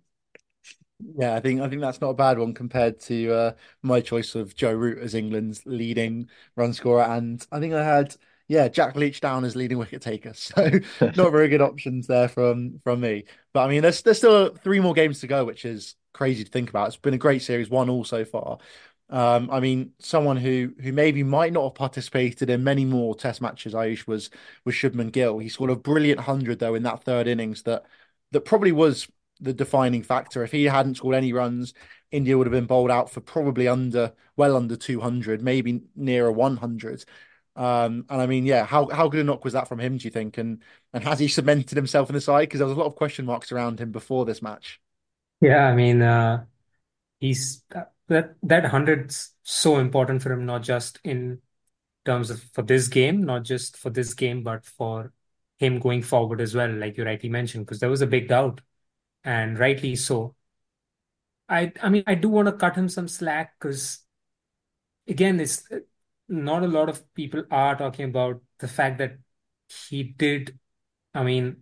Yeah, 1.17 1.35
I 1.35 1.41
think 1.41 1.59
I 1.61 1.67
think 1.69 1.81
that's 1.81 1.99
not 1.99 2.09
a 2.11 2.13
bad 2.13 2.39
one 2.39 2.53
compared 2.53 2.99
to 3.01 3.31
uh, 3.33 3.53
my 3.81 3.99
choice 3.99 4.33
of 4.33 4.55
Joe 4.55 4.71
Root 4.73 4.97
as 4.99 5.13
England's 5.13 5.65
leading 5.65 6.29
run 6.55 6.73
scorer, 6.73 7.03
and 7.03 7.45
I 7.51 7.59
think 7.59 7.73
I 7.73 7.83
had 7.83 8.15
yeah 8.47 8.67
Jack 8.69 8.95
Leach 8.95 9.19
down 9.19 9.43
as 9.43 9.55
leading 9.55 9.77
wicket 9.77 10.01
taker. 10.01 10.33
So 10.33 10.69
not 11.15 11.31
very 11.31 11.49
good 11.49 11.61
options 11.61 12.07
there 12.07 12.29
from 12.29 12.79
from 12.83 13.01
me. 13.01 13.25
But 13.53 13.65
I 13.65 13.69
mean, 13.69 13.81
there's 13.81 14.01
there's 14.03 14.17
still 14.19 14.55
three 14.55 14.79
more 14.79 14.93
games 14.93 15.19
to 15.19 15.27
go, 15.27 15.43
which 15.45 15.65
is 15.65 15.95
crazy 16.13 16.45
to 16.45 16.49
think 16.51 16.69
about. 16.69 16.87
It's 16.87 16.97
been 16.97 17.13
a 17.13 17.17
great 17.17 17.41
series, 17.41 17.69
one 17.69 17.89
all 17.89 18.05
so 18.05 18.23
far. 18.23 18.59
Um, 19.09 19.49
I 19.51 19.59
mean, 19.59 19.93
someone 19.99 20.37
who 20.37 20.73
who 20.81 20.91
maybe 20.91 21.23
might 21.23 21.53
not 21.53 21.63
have 21.63 21.75
participated 21.75 22.49
in 22.49 22.63
many 22.63 22.85
more 22.85 23.15
Test 23.15 23.41
matches, 23.41 23.73
Aayush 23.73 24.07
was 24.07 24.29
was 24.65 24.75
Shubman 24.75 25.11
Gill. 25.11 25.39
He 25.39 25.49
scored 25.49 25.69
a 25.69 25.75
brilliant 25.75 26.21
hundred 26.21 26.59
though 26.59 26.75
in 26.75 26.83
that 26.83 27.03
third 27.03 27.27
innings 27.27 27.63
that 27.63 27.85
that 28.31 28.41
probably 28.41 28.71
was 28.71 29.07
the 29.39 29.53
defining 29.53 30.01
factor. 30.03 30.43
If 30.43 30.51
he 30.51 30.65
hadn't 30.65 30.95
scored 30.95 31.15
any 31.15 31.33
runs, 31.33 31.73
India 32.11 32.37
would 32.37 32.47
have 32.47 32.51
been 32.51 32.65
bowled 32.65 32.91
out 32.91 33.11
for 33.11 33.21
probably 33.21 33.67
under 33.67 34.13
well 34.35 34.55
under 34.55 34.75
two 34.75 35.01
hundred, 35.01 35.41
maybe 35.41 35.83
nearer 35.95 36.31
one 36.31 36.57
hundred. 36.57 37.05
Um, 37.55 38.05
and 38.09 38.21
I 38.21 38.25
mean, 38.25 38.45
yeah, 38.45 38.65
how 38.65 38.87
how 38.89 39.07
good 39.07 39.21
a 39.21 39.23
knock 39.23 39.43
was 39.43 39.53
that 39.53 39.67
from 39.67 39.79
him? 39.79 39.97
Do 39.97 40.05
you 40.05 40.11
think? 40.11 40.37
And 40.37 40.63
and 40.93 41.03
has 41.03 41.19
he 41.19 41.27
cemented 41.27 41.75
himself 41.75 42.09
in 42.09 42.15
the 42.15 42.21
side? 42.21 42.41
Because 42.49 42.59
there 42.59 42.67
was 42.67 42.75
a 42.75 42.79
lot 42.79 42.87
of 42.87 42.95
question 42.95 43.25
marks 43.25 43.51
around 43.51 43.79
him 43.79 43.91
before 43.91 44.25
this 44.25 44.41
match. 44.41 44.81
Yeah, 45.41 45.67
I 45.67 45.75
mean, 45.75 46.01
uh, 46.01 46.45
he's 47.19 47.63
that 48.07 48.35
that 48.43 48.65
hundred's 48.65 49.33
so 49.43 49.77
important 49.77 50.21
for 50.21 50.31
him, 50.31 50.45
not 50.45 50.63
just 50.63 50.99
in 51.03 51.41
terms 52.05 52.29
of 52.29 52.41
for 52.53 52.61
this 52.61 52.87
game, 52.87 53.23
not 53.23 53.43
just 53.43 53.77
for 53.77 53.89
this 53.89 54.13
game, 54.13 54.43
but 54.43 54.65
for 54.65 55.11
him 55.57 55.79
going 55.79 56.01
forward 56.01 56.41
as 56.41 56.53
well, 56.55 56.71
like 56.71 56.97
you 56.97 57.05
rightly 57.05 57.29
mentioned, 57.29 57.65
because 57.65 57.79
there 57.79 57.89
was 57.89 58.01
a 58.01 58.07
big 58.07 58.27
doubt, 58.27 58.61
and 59.23 59.59
rightly 59.59 59.95
so. 59.95 60.35
I 61.47 61.71
I 61.81 61.89
mean 61.89 62.03
I 62.07 62.15
do 62.15 62.29
want 62.29 62.47
to 62.47 62.53
cut 62.53 62.75
him 62.75 62.89
some 62.89 63.07
slack 63.07 63.53
because 63.59 63.99
again, 65.07 65.39
it's 65.39 65.67
not 66.27 66.63
a 66.63 66.67
lot 66.67 66.89
of 66.89 67.13
people 67.13 67.43
are 67.51 67.75
talking 67.75 68.05
about 68.05 68.41
the 68.59 68.67
fact 68.67 68.97
that 68.99 69.17
he 69.87 70.03
did, 70.03 70.57
I 71.13 71.23
mean, 71.23 71.57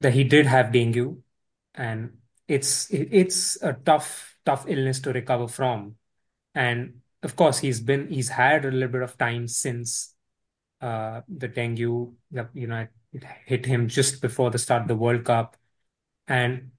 that 0.00 0.12
he 0.14 0.24
did 0.24 0.46
have 0.46 0.72
dengue, 0.72 1.22
and 1.74 2.18
it's 2.48 2.92
it's 2.92 3.62
a 3.62 3.74
tough 3.74 4.29
tough 4.44 4.64
illness 4.68 5.00
to 5.00 5.12
recover 5.12 5.48
from, 5.48 5.96
and 6.54 7.00
of 7.22 7.36
course 7.36 7.58
he's 7.58 7.80
been 7.80 8.08
he's 8.08 8.28
had 8.30 8.64
a 8.64 8.70
little 8.70 8.88
bit 8.88 9.02
of 9.02 9.18
time 9.18 9.48
since 9.48 10.14
uh, 10.80 11.20
the 11.28 11.48
dengue, 11.48 11.78
you 11.78 12.14
know, 12.30 12.86
it 13.12 13.24
hit 13.46 13.66
him 13.66 13.88
just 13.88 14.22
before 14.22 14.50
the 14.50 14.58
start 14.58 14.82
of 14.82 14.88
the 14.88 14.96
World 14.96 15.24
Cup, 15.24 15.56
and 16.28 16.72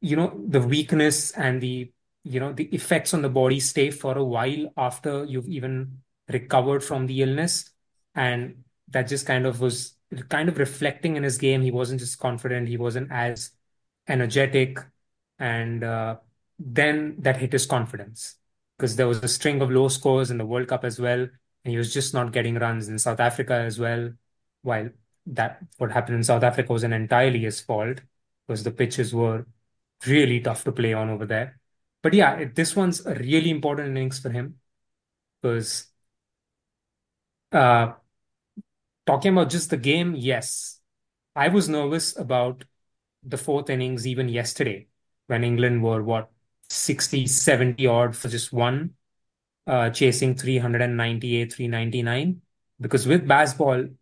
you 0.00 0.16
know 0.16 0.40
the 0.46 0.60
weakness 0.60 1.32
and 1.32 1.60
the 1.60 1.92
you 2.24 2.40
know 2.40 2.52
the 2.52 2.64
effects 2.74 3.14
on 3.14 3.22
the 3.22 3.28
body 3.28 3.60
stay 3.60 3.90
for 3.90 4.16
a 4.16 4.24
while 4.24 4.72
after 4.76 5.24
you've 5.24 5.48
even 5.48 6.02
recovered 6.28 6.84
from 6.84 7.06
the 7.06 7.22
illness, 7.22 7.70
and 8.14 8.64
that 8.88 9.08
just 9.08 9.26
kind 9.26 9.46
of 9.46 9.60
was 9.60 9.94
kind 10.28 10.48
of 10.48 10.58
reflecting 10.58 11.16
in 11.16 11.22
his 11.22 11.38
game. 11.38 11.62
He 11.62 11.70
wasn't 11.70 12.00
just 12.00 12.18
confident; 12.18 12.68
he 12.68 12.76
wasn't 12.76 13.10
as 13.10 13.50
energetic, 14.06 14.78
and 15.38 15.84
uh, 15.84 16.16
then 16.58 17.16
that 17.20 17.36
hit 17.38 17.52
his 17.52 17.66
confidence 17.66 18.36
because 18.76 18.96
there 18.96 19.08
was 19.08 19.22
a 19.22 19.28
string 19.28 19.60
of 19.60 19.70
low 19.70 19.88
scores 19.88 20.30
in 20.30 20.38
the 20.38 20.46
World 20.46 20.68
Cup 20.68 20.84
as 20.84 21.00
well, 21.00 21.20
and 21.20 21.72
he 21.72 21.76
was 21.76 21.92
just 21.92 22.14
not 22.14 22.32
getting 22.32 22.56
runs 22.56 22.88
in 22.88 22.98
South 22.98 23.20
Africa 23.20 23.54
as 23.54 23.78
well. 23.78 24.12
While 24.62 24.90
that 25.26 25.58
what 25.76 25.92
happened 25.92 26.16
in 26.16 26.24
South 26.24 26.42
Africa 26.42 26.72
wasn't 26.72 26.94
entirely 26.94 27.40
his 27.40 27.60
fault 27.60 28.00
because 28.46 28.64
the 28.64 28.70
pitches 28.70 29.14
were 29.14 29.46
really 30.06 30.40
tough 30.40 30.64
to 30.64 30.72
play 30.72 30.92
on 30.92 31.10
over 31.10 31.26
there. 31.26 31.60
But 32.02 32.14
yeah, 32.14 32.44
this 32.54 32.76
one's 32.76 33.04
a 33.04 33.14
really 33.14 33.50
important 33.50 33.88
innings 33.88 34.18
for 34.18 34.30
him 34.30 34.56
because 35.42 35.86
uh, 37.52 37.92
talking 39.06 39.32
about 39.32 39.50
just 39.50 39.70
the 39.70 39.76
game, 39.76 40.14
yes, 40.16 40.80
I 41.34 41.48
was 41.48 41.68
nervous 41.68 42.16
about 42.16 42.64
the 43.22 43.36
fourth 43.38 43.68
innings 43.70 44.06
even 44.06 44.28
yesterday 44.28 44.86
when 45.26 45.44
England 45.44 45.82
were 45.82 46.02
what 46.02 46.30
60, 46.70 47.26
70 47.26 47.86
odd 47.86 48.16
for 48.16 48.28
just 48.28 48.52
one, 48.52 48.94
uh, 49.66 49.90
chasing 49.90 50.34
398, 50.34 51.52
399. 51.52 52.42
Because 52.80 53.06
with 53.06 53.26
Bazball, 53.26 53.94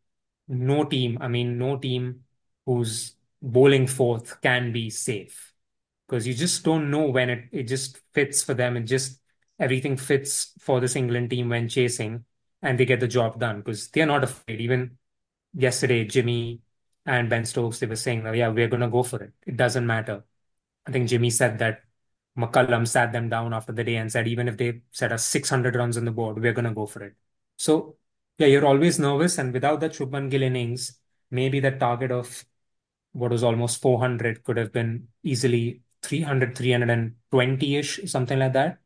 no 0.48 0.84
team, 0.84 1.18
I 1.20 1.28
mean, 1.28 1.58
no 1.58 1.76
team 1.78 2.24
who's 2.64 3.14
bowling 3.42 3.86
fourth 3.86 4.40
can 4.40 4.72
be 4.72 4.90
safe 4.90 5.52
because 6.06 6.26
you 6.26 6.34
just 6.34 6.64
don't 6.64 6.90
know 6.90 7.06
when 7.06 7.30
it, 7.30 7.44
it 7.52 7.62
just 7.64 8.00
fits 8.14 8.42
for 8.42 8.54
them. 8.54 8.76
and 8.76 8.86
just 8.86 9.20
everything 9.58 9.96
fits 9.96 10.52
for 10.60 10.80
this 10.80 10.96
England 10.96 11.30
team 11.30 11.48
when 11.48 11.68
chasing 11.68 12.24
and 12.62 12.78
they 12.78 12.84
get 12.84 13.00
the 13.00 13.08
job 13.08 13.38
done 13.40 13.58
because 13.58 13.88
they're 13.88 14.06
not 14.06 14.24
afraid. 14.24 14.60
Even 14.60 14.98
yesterday, 15.54 16.04
Jimmy 16.04 16.60
and 17.04 17.28
Ben 17.30 17.44
Stokes, 17.44 17.78
they 17.78 17.86
were 17.86 17.96
saying, 17.96 18.26
oh, 18.26 18.32
yeah, 18.32 18.48
we're 18.48 18.68
going 18.68 18.80
to 18.82 18.88
go 18.88 19.02
for 19.02 19.22
it. 19.22 19.32
It 19.46 19.56
doesn't 19.56 19.86
matter. 19.86 20.24
I 20.86 20.92
think 20.92 21.08
Jimmy 21.08 21.30
said 21.30 21.58
that 21.58 21.82
McCullum 22.36 22.86
sat 22.86 23.12
them 23.12 23.28
down 23.28 23.54
after 23.54 23.72
the 23.72 23.84
day 23.84 23.96
and 23.96 24.12
said, 24.12 24.28
even 24.28 24.48
if 24.48 24.56
they 24.56 24.80
set 24.90 25.12
us 25.12 25.24
600 25.24 25.74
runs 25.74 25.96
on 25.96 26.04
the 26.04 26.10
board, 26.10 26.38
we're 26.38 26.52
going 26.52 26.66
to 26.66 26.74
go 26.74 26.86
for 26.86 27.02
it. 27.02 27.14
So, 27.56 27.96
yeah, 28.38 28.46
you're 28.48 28.66
always 28.66 28.98
nervous. 28.98 29.38
And 29.38 29.52
without 29.52 29.80
that 29.80 29.92
Shubman 29.92 30.30
Gill 30.30 30.42
innings, 30.42 30.98
maybe 31.30 31.60
that 31.60 31.80
target 31.80 32.10
of 32.10 32.44
what 33.12 33.30
was 33.30 33.42
almost 33.42 33.80
400 33.80 34.44
could 34.44 34.58
have 34.58 34.72
been 34.72 35.08
easily 35.22 35.80
300, 36.02 36.56
320 36.56 37.76
ish, 37.76 38.00
something 38.04 38.38
like 38.38 38.52
that 38.52 38.78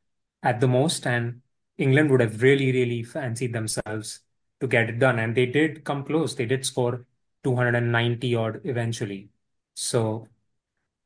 at 0.43 0.61
the 0.61 0.69
most. 0.69 1.07
And 1.07 1.43
England 1.77 2.11
would 2.13 2.21
have 2.21 2.43
really, 2.43 2.71
really 2.71 3.03
fancied 3.03 3.53
themselves 3.53 4.21
to 4.61 4.69
get 4.69 4.89
it 4.89 5.01
done. 5.01 5.19
And 5.19 5.35
they 5.35 5.47
did 5.47 5.83
come 5.83 6.05
close. 6.05 6.37
They 6.37 6.47
did 6.47 6.65
score 6.65 7.05
290 7.43 8.35
odd 8.37 8.61
eventually. 8.63 9.31
So 9.75 10.29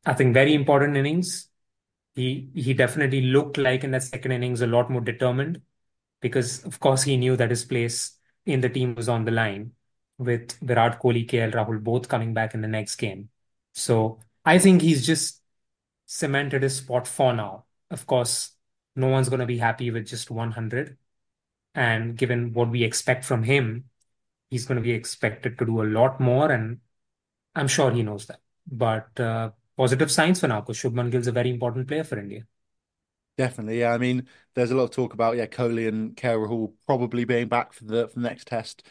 I 0.05 0.13
think 0.13 0.35
very 0.35 0.53
important 0.53 0.97
innings 0.99 1.49
he 2.15 2.51
he 2.55 2.75
definitely 2.75 3.23
looked 3.23 3.59
like 3.59 3.85
in 3.85 3.91
the 3.91 4.01
second 4.01 4.33
innings 4.33 4.61
a 4.61 4.67
lot 4.67 4.91
more 4.91 5.01
determined 5.01 5.63
because 6.21 6.65
of 6.65 6.81
course 6.81 7.03
he 7.03 7.17
knew 7.17 7.37
that 7.37 7.51
his 7.51 7.65
place 7.65 8.19
in 8.47 8.61
the 8.61 8.69
team 8.69 8.95
was 8.95 9.09
on 9.09 9.25
the 9.25 9.31
line 9.31 9.73
with 10.19 10.57
Virat 10.61 11.01
Kohli, 11.01 11.29
KL 11.29 11.53
Rahul 11.53 11.83
both 11.83 12.09
coming 12.09 12.35
back 12.35 12.55
in 12.55 12.61
the 12.61 12.69
next 12.69 12.97
game. 12.97 13.31
So 13.73 14.21
I 14.45 14.59
think 14.59 14.83
he's 14.83 15.05
just 15.07 15.43
cemented 16.07 16.63
his 16.63 16.77
spot 16.77 17.07
for 17.09 17.33
now. 17.33 17.65
Of 17.91 18.07
course, 18.07 18.53
no 18.95 19.09
one's 19.09 19.29
going 19.29 19.41
to 19.41 19.47
be 19.47 19.59
happy 19.59 19.91
with 19.91 20.07
just 20.07 20.31
100. 20.31 20.97
And 21.75 22.17
given 22.17 22.53
what 22.53 22.71
we 22.71 22.85
expect 22.85 23.25
from 23.25 23.43
him, 23.43 23.91
he's 24.51 24.67
going 24.67 24.77
to 24.77 24.83
be 24.83 24.93
expected 24.93 25.59
to 25.59 25.67
do 25.67 25.83
a 25.83 25.85
lot 25.85 26.21
more. 26.21 26.51
And 26.53 26.81
I'm 27.55 27.69
sure 27.69 27.91
he 27.91 28.03
knows 28.03 28.27
that. 28.27 28.41
But 28.71 29.19
uh, 29.19 29.51
positive 29.77 30.11
signs 30.11 30.41
for 30.41 30.49
because 30.49 30.79
Shubman 30.79 31.11
Gill's 31.11 31.27
a 31.27 31.33
very 31.33 31.51
important 31.51 31.89
player 31.89 32.05
for 32.05 32.19
India. 32.19 32.47
Definitely, 33.37 33.81
yeah. 33.81 33.93
I 33.93 33.99
mean, 33.99 34.29
there's 34.55 34.71
a 34.71 34.77
lot 34.77 34.85
of 34.85 34.91
talk 34.91 35.13
about 35.13 35.37
yeah, 35.37 35.47
Kohli 35.47 35.89
and 35.89 36.17
KL 36.17 36.47
Rahul 36.47 36.73
probably 36.87 37.25
being 37.25 37.49
back 37.49 37.73
for 37.73 37.85
the 37.85 38.09
for 38.09 38.15
the 38.15 38.29
next 38.29 38.47
test. 38.47 38.85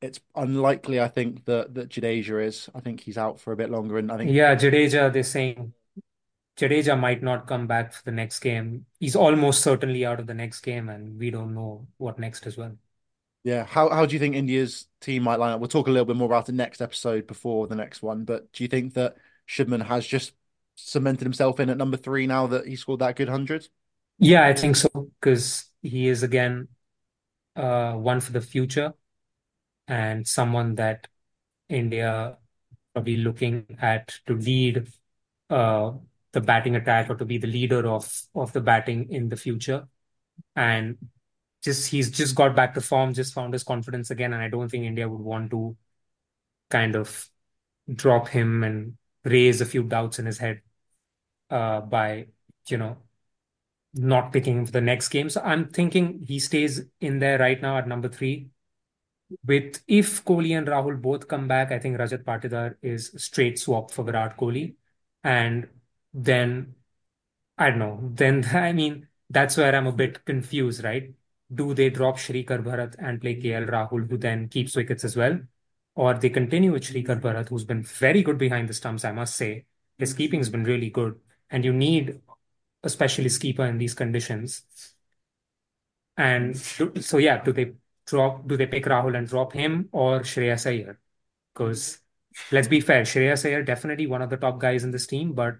It's 0.00 0.20
unlikely, 0.34 1.00
I 1.00 1.08
think, 1.08 1.44
that 1.44 1.74
that 1.74 1.90
Jadeja 1.90 2.44
is. 2.44 2.70
I 2.74 2.80
think 2.80 3.00
he's 3.00 3.18
out 3.18 3.38
for 3.38 3.52
a 3.52 3.56
bit 3.56 3.70
longer, 3.70 3.98
and 3.98 4.10
I 4.10 4.16
think 4.16 4.30
yeah, 4.30 4.54
Jadeja. 4.54 5.12
They're 5.12 5.22
saying 5.22 5.74
Jadeja 6.56 6.98
might 6.98 7.22
not 7.22 7.46
come 7.46 7.66
back 7.66 7.92
for 7.92 8.02
the 8.04 8.12
next 8.12 8.40
game. 8.40 8.86
He's 8.98 9.16
almost 9.16 9.62
certainly 9.62 10.06
out 10.06 10.20
of 10.20 10.26
the 10.26 10.34
next 10.34 10.60
game, 10.60 10.88
and 10.88 11.18
we 11.18 11.30
don't 11.30 11.54
know 11.54 11.86
what 11.98 12.18
next 12.18 12.46
as 12.46 12.56
well. 12.56 12.76
Yeah, 13.42 13.64
how 13.64 13.90
how 13.90 14.06
do 14.06 14.14
you 14.14 14.18
think 14.18 14.34
India's 14.34 14.86
team 15.00 15.22
might 15.22 15.38
line 15.38 15.52
up? 15.52 15.60
We'll 15.60 15.68
talk 15.68 15.88
a 15.88 15.90
little 15.90 16.06
bit 16.06 16.16
more 16.16 16.26
about 16.26 16.46
the 16.46 16.52
next 16.52 16.80
episode 16.80 17.26
before 17.26 17.66
the 17.66 17.76
next 17.76 18.02
one, 18.02 18.24
but 18.24 18.52
do 18.52 18.64
you 18.64 18.68
think 18.68 18.94
that 18.94 19.16
Shubman 19.50 19.84
has 19.84 20.06
just 20.06 20.32
cemented 20.76 21.24
himself 21.24 21.58
in 21.58 21.70
at 21.70 21.76
number 21.76 21.96
three 21.96 22.26
now 22.26 22.46
that 22.46 22.66
he 22.66 22.76
scored 22.76 23.00
that 23.00 23.16
good 23.16 23.28
hundred? 23.28 23.68
Yeah, 24.18 24.46
I 24.46 24.54
think 24.54 24.76
so 24.76 25.10
because 25.20 25.64
he 25.82 26.06
is 26.06 26.22
again 26.22 26.68
uh, 27.56 27.94
one 27.94 28.20
for 28.20 28.30
the 28.30 28.40
future 28.40 28.94
and 29.88 30.26
someone 30.26 30.76
that 30.76 31.08
India 31.68 32.36
probably 32.94 33.16
looking 33.16 33.66
at 33.80 34.14
to 34.26 34.36
lead 34.36 34.86
uh, 35.48 35.92
the 36.32 36.40
batting 36.40 36.76
attack 36.76 37.10
or 37.10 37.16
to 37.16 37.24
be 37.24 37.38
the 37.38 37.48
leader 37.48 37.88
of 37.88 38.22
of 38.34 38.52
the 38.52 38.60
batting 38.60 39.10
in 39.10 39.28
the 39.28 39.36
future. 39.36 39.88
And 40.54 40.96
just 41.62 41.90
he's 41.90 42.10
just 42.10 42.36
got 42.36 42.54
back 42.54 42.74
to 42.74 42.80
form, 42.80 43.14
just 43.14 43.34
found 43.34 43.52
his 43.52 43.64
confidence 43.64 44.10
again, 44.10 44.32
and 44.32 44.42
I 44.42 44.48
don't 44.48 44.68
think 44.68 44.84
India 44.84 45.08
would 45.08 45.20
want 45.20 45.50
to 45.50 45.76
kind 46.70 46.94
of 46.94 47.28
drop 47.92 48.28
him 48.28 48.62
and 48.62 48.96
raise 49.24 49.60
a 49.60 49.66
few 49.66 49.82
doubts 49.84 50.18
in 50.18 50.26
his 50.26 50.38
head 50.38 50.62
uh, 51.50 51.80
by, 51.82 52.28
you 52.68 52.78
know, 52.78 52.98
not 53.94 54.32
picking 54.32 54.64
for 54.66 54.72
the 54.72 54.80
next 54.80 55.08
game. 55.08 55.30
So 55.30 55.40
I'm 55.42 55.68
thinking 55.68 56.24
he 56.26 56.38
stays 56.38 56.82
in 57.00 57.18
there 57.18 57.38
right 57.38 57.60
now 57.60 57.78
at 57.78 57.88
number 57.88 58.08
three. 58.08 58.50
With 59.46 59.82
if 59.86 60.24
Kohli 60.24 60.56
and 60.58 60.66
Rahul 60.66 61.00
both 61.00 61.28
come 61.28 61.46
back, 61.48 61.70
I 61.72 61.78
think 61.78 61.98
Rajat 61.98 62.24
Patidar 62.24 62.76
is 62.82 63.12
straight 63.16 63.58
swap 63.58 63.90
for 63.92 64.04
Virat 64.04 64.36
Kohli. 64.36 64.74
And 65.22 65.68
then 66.12 66.74
I 67.58 67.70
don't 67.70 67.78
know. 67.78 68.00
Then 68.14 68.44
I 68.54 68.72
mean 68.72 69.08
that's 69.30 69.56
where 69.56 69.74
I'm 69.74 69.86
a 69.86 69.92
bit 69.92 70.24
confused, 70.24 70.84
right? 70.84 71.14
Do 71.54 71.74
they 71.74 71.90
drop 71.90 72.16
Shrikar 72.18 72.62
Bharat 72.64 72.96
and 72.98 73.20
play 73.20 73.36
KL 73.40 73.64
Rahul, 73.66 74.08
who 74.10 74.18
then 74.18 74.48
keeps 74.48 74.76
wickets 74.76 75.04
as 75.04 75.16
well? 75.16 75.40
Or 75.94 76.14
they 76.14 76.30
continue 76.30 76.72
with 76.72 76.84
Shrikar 76.84 77.20
Bharat, 77.20 77.48
who's 77.48 77.64
been 77.64 77.82
very 77.82 78.22
good 78.22 78.38
behind 78.38 78.68
the 78.68 78.74
stumps, 78.74 79.04
I 79.04 79.12
must 79.12 79.36
say. 79.36 79.66
His 79.98 80.14
keeping 80.14 80.40
has 80.40 80.48
been 80.48 80.64
really 80.64 80.90
good, 80.90 81.18
and 81.50 81.64
you 81.64 81.72
need 81.72 82.20
a 82.82 82.88
specialist 82.88 83.40
keeper 83.40 83.64
in 83.66 83.78
these 83.78 83.94
conditions. 83.94 84.62
And 86.16 86.56
so, 86.56 87.18
yeah, 87.18 87.42
do 87.42 87.52
they 87.52 87.72
drop? 88.06 88.46
Do 88.46 88.56
they 88.56 88.66
pick 88.66 88.84
Rahul 88.84 89.16
and 89.16 89.26
drop 89.26 89.52
him 89.52 89.88
or 89.92 90.20
Shreyas 90.20 90.66
Iyer? 90.66 90.98
Because 91.52 91.98
let's 92.50 92.68
be 92.68 92.80
fair, 92.80 93.02
Shreyas 93.02 93.48
Iyer 93.48 93.62
definitely 93.62 94.06
one 94.06 94.22
of 94.22 94.30
the 94.30 94.36
top 94.36 94.58
guys 94.58 94.84
in 94.84 94.90
this 94.90 95.06
team, 95.06 95.32
but 95.32 95.56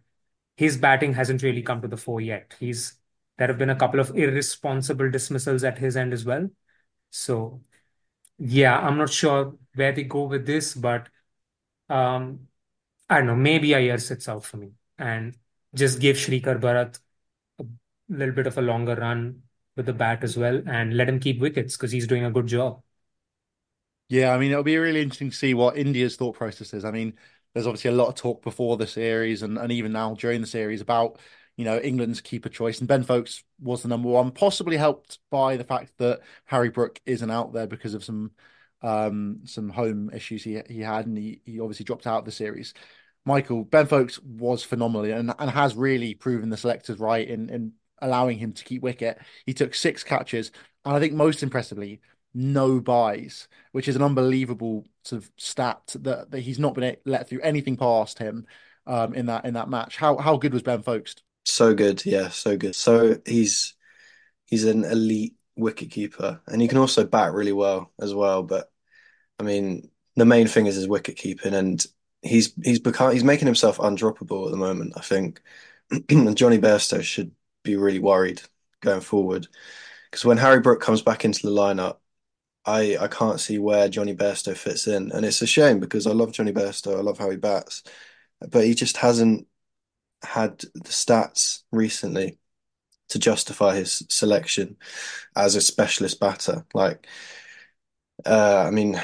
his 0.57 0.77
batting 0.77 1.15
hasn't 1.15 1.43
really 1.43 1.63
come 1.63 1.81
to 1.83 1.89
the 1.89 1.97
fore 1.97 2.21
yet. 2.21 2.55
He's 2.61 2.95
there 3.39 3.49
have 3.49 3.59
been 3.59 3.71
a 3.71 3.77
couple 3.77 4.01
of 4.01 4.15
irresponsible 4.17 5.11
dismissals 5.11 5.65
at 5.65 5.79
his 5.79 5.97
end 5.97 6.13
as 6.13 6.25
well. 6.25 6.49
So 7.11 7.63
yeah, 8.39 8.79
I'm 8.79 8.99
not 8.99 9.11
sure 9.11 9.55
where 9.75 9.93
they 9.93 10.05
go 10.05 10.25
with 10.25 10.47
this, 10.47 10.75
but 10.75 11.09
um, 11.89 12.49
I 13.09 13.19
don't 13.19 13.27
know. 13.27 13.37
Maybe 13.37 13.75
Iyer 13.75 13.99
sits 13.99 14.29
out 14.29 14.45
for 14.45 14.57
me 14.59 14.73
and 14.99 15.37
just 15.75 16.01
give 16.01 16.17
Shrikar 16.17 16.61
Bharat 16.61 16.99
a 17.61 17.65
little 18.09 18.35
bit 18.35 18.47
of 18.47 18.59
a 18.59 18.63
longer 18.63 18.95
run 18.97 19.43
with 19.77 19.87
the 19.87 19.93
bat 19.93 20.25
as 20.25 20.37
well 20.37 20.63
and 20.67 20.97
let 20.97 21.09
him 21.09 21.21
keep 21.21 21.41
wickets 21.41 21.77
because 21.77 21.93
he's 21.93 22.07
doing 22.07 22.25
a 22.25 22.31
good 22.31 22.47
job. 22.47 22.83
Yeah, 24.09 24.33
I 24.35 24.39
mean, 24.39 24.51
it'll 24.51 24.65
be 24.65 24.77
really 24.77 25.03
interesting 25.03 25.31
to 25.31 25.37
see 25.37 25.55
what 25.55 25.77
India's 25.77 26.17
thought 26.17 26.35
process 26.37 26.75
is. 26.75 26.85
I 26.85 26.91
mean, 26.91 27.15
there's 27.55 27.67
obviously 27.67 27.91
a 27.91 27.95
lot 27.95 28.09
of 28.09 28.17
talk 28.17 28.43
before 28.43 28.77
the 28.77 28.87
series 28.87 29.43
and, 29.43 29.57
and 29.57 29.71
even 29.71 29.93
now 29.93 30.15
during 30.15 30.41
the 30.41 30.47
series 30.49 30.81
about, 30.81 31.19
you 31.57 31.65
know, 31.65 31.79
England's 31.79 32.21
keeper 32.21 32.49
choice. 32.49 32.81
And 32.81 32.89
Ben 32.89 33.05
Foakes 33.05 33.45
was 33.61 33.83
the 33.83 33.89
number 33.89 34.09
one, 34.09 34.33
possibly 34.33 34.77
helped 34.77 35.21
by 35.31 35.57
the 35.57 35.65
fact 35.65 35.93
that 35.99 36.21
Harry 36.47 36.71
Brook 36.71 37.01
isn't 37.07 37.31
out 37.31 37.53
there 37.53 37.69
because 37.69 37.95
of 37.95 38.03
some 38.05 38.33
um 38.83 39.41
some 39.45 39.69
home 39.69 40.11
issues 40.15 40.43
he 40.43 40.61
he 40.69 40.81
had 40.81 41.07
and 41.07 41.19
he, 41.19 41.41
he 41.45 41.61
obviously 41.61 41.85
dropped 41.85 42.07
out 42.07 42.21
of 42.21 42.25
the 42.25 42.33
series. 42.33 42.75
Michael, 43.25 43.65
Ben 43.65 43.87
Foakes 43.87 44.19
was 44.23 44.65
phenomenal 44.65 45.05
and, 45.13 45.35
and 45.39 45.51
has 45.51 45.77
really 45.77 46.15
proven 46.15 46.49
the 46.49 46.57
selectors 46.57 46.99
right 46.99 47.29
in, 47.29 47.51
in 47.51 47.73
allowing 48.01 48.39
him 48.39 48.53
to 48.53 48.65
keep 48.65 48.83
wicket. 48.83 49.19
He 49.45 49.53
took 49.53 49.75
six 49.75 50.03
catches, 50.03 50.51
and 50.85 50.97
I 50.97 51.01
think 51.01 51.13
most 51.13 51.43
impressively, 51.43 52.01
no 52.33 52.81
byes, 52.81 53.49
which 53.73 53.89
is 53.89 53.97
an 53.97 54.03
unbelievable 54.03 54.87
sort 55.05 55.23
of 55.23 55.31
stat 55.37 55.83
that, 56.01 56.31
that 56.31 56.41
he's 56.41 56.59
not 56.59 56.75
been 56.75 56.97
let 57.05 57.29
through 57.29 57.41
anything 57.41 57.77
past 57.77 58.19
him 58.19 58.47
um, 58.87 59.15
in 59.15 59.27
that 59.27 59.45
in 59.45 59.55
that 59.55 59.69
match. 59.69 59.97
How 59.97 60.17
how 60.17 60.37
good 60.37 60.53
was 60.53 60.63
Ben 60.63 60.83
Foakes? 60.83 61.17
So 61.45 61.75
good, 61.75 62.05
yeah, 62.07 62.29
so 62.29 62.57
good. 62.57 62.75
So 62.75 63.19
he's 63.27 63.75
he's 64.47 64.65
an 64.65 64.85
elite 64.85 65.35
wicket 65.57 65.91
keeper, 65.91 66.41
and 66.47 66.63
he 66.63 66.69
can 66.69 66.79
also 66.79 67.05
bat 67.05 67.33
really 67.33 67.53
well 67.53 67.93
as 68.01 68.15
well. 68.15 68.43
But 68.43 68.70
I 69.41 69.45
mean, 69.45 69.91
the 70.17 70.27
main 70.27 70.47
thing 70.49 70.67
is 70.67 70.77
his 70.77 70.89
wicket 70.89 71.17
keeping, 71.17 71.55
and 71.55 71.85
he's 72.23 72.55
he's 72.65 72.79
become 72.81 73.13
he's 73.13 73.25
making 73.25 73.47
himself 73.47 73.79
undroppable 73.79 74.47
at 74.47 74.53
the 74.53 74.59
moment. 74.59 74.95
I 74.97 75.01
think, 75.03 75.43
and 76.11 76.37
Jonny 76.37 76.59
Bairstow 76.59 77.03
should 77.03 77.33
be 77.65 77.77
really 77.77 78.01
worried 78.01 78.43
going 78.83 79.01
forward 79.03 79.49
because 80.11 80.25
when 80.25 80.39
Harry 80.39 80.61
Brook 80.61 80.81
comes 80.83 81.03
back 81.03 81.25
into 81.25 81.43
the 81.47 81.53
lineup, 81.53 81.99
I 82.67 82.99
I 82.99 83.09
can't 83.09 83.41
see 83.41 83.59
where 83.59 83.89
Jonny 83.89 84.15
Bairstow 84.17 84.57
fits 84.57 84.87
in, 84.89 85.13
and 85.13 85.25
it's 85.27 85.43
a 85.43 85.47
shame 85.49 85.81
because 85.81 86.07
I 86.07 86.13
love 86.13 86.33
Jonny 86.33 86.53
Bairstow. 86.53 86.99
I 86.99 87.03
love 87.03 87.19
how 87.19 87.31
he 87.31 87.37
bats, 87.37 87.83
but 88.51 88.65
he 88.67 88.75
just 88.75 88.99
hasn't 88.99 89.47
had 90.25 90.61
the 90.61 90.91
stats 90.91 91.63
recently 91.73 92.39
to 93.11 93.19
justify 93.21 93.77
his 93.77 94.05
selection 94.11 94.77
as 95.37 95.57
a 95.57 95.61
specialist 95.63 96.21
batter. 96.21 96.67
Like, 96.75 97.07
uh, 98.27 98.65
I 98.67 98.71
mean, 98.71 99.01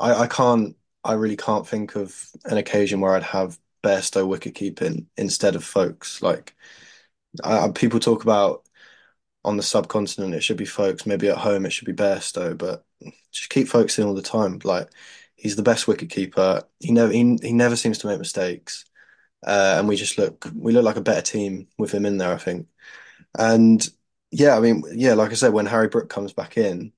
I 0.00 0.14
I 0.22 0.26
can't. 0.26 0.76
I 1.04 1.14
really 1.14 1.36
can't 1.36 1.66
think 1.66 1.96
of 1.96 2.28
an 2.44 2.58
occasion 2.58 3.00
where 3.00 3.14
I'd 3.16 3.22
have 3.24 3.58
Bairstow 3.82 4.26
wicket 4.26 4.54
keeping 4.54 5.08
instead 5.16 5.56
of 5.56 5.64
Foakes. 5.64 6.22
Like, 6.22 6.54
I, 7.44 7.70
people 7.74 8.00
talk 8.00 8.22
about 8.24 8.64
on 9.44 9.56
the 9.56 9.62
subcontinent, 9.62 10.34
it 10.34 10.42
should 10.42 10.56
be 10.58 10.64
Foakes. 10.66 11.06
Maybe 11.06 11.28
at 11.28 11.38
home, 11.38 11.66
it 11.66 11.70
should 11.72 11.86
be 11.86 11.92
Bairstow. 11.94 12.56
But 12.58 12.84
just 13.32 13.50
keep 13.50 13.68
Foakes 13.68 13.98
in 13.98 14.06
all 14.06 14.14
the 14.14 14.22
time. 14.22 14.60
Like 14.64 14.90
he's 15.36 15.56
the 15.56 15.62
best 15.62 15.88
wicket 15.88 16.10
keeper. 16.10 16.62
He 16.80 16.92
never 16.92 17.12
he, 17.12 17.38
he 17.42 17.52
never 17.52 17.76
seems 17.76 17.98
to 17.98 18.06
make 18.08 18.18
mistakes. 18.18 18.84
Uh, 19.46 19.76
and 19.78 19.88
we 19.88 19.96
just 19.96 20.18
look 20.18 20.48
we 20.54 20.72
look 20.72 20.84
like 20.84 20.96
a 20.96 21.02
better 21.02 21.22
team 21.22 21.68
with 21.78 21.92
him 21.92 22.06
in 22.06 22.18
there, 22.18 22.34
I 22.34 22.38
think. 22.38 22.68
And 23.38 23.86
yeah, 24.30 24.56
I 24.56 24.60
mean, 24.60 24.82
yeah, 24.92 25.14
like 25.14 25.30
I 25.30 25.34
said, 25.34 25.52
when 25.52 25.66
Harry 25.66 25.88
Brook 25.88 26.08
comes 26.10 26.32
back 26.32 26.56
in, 26.58 26.92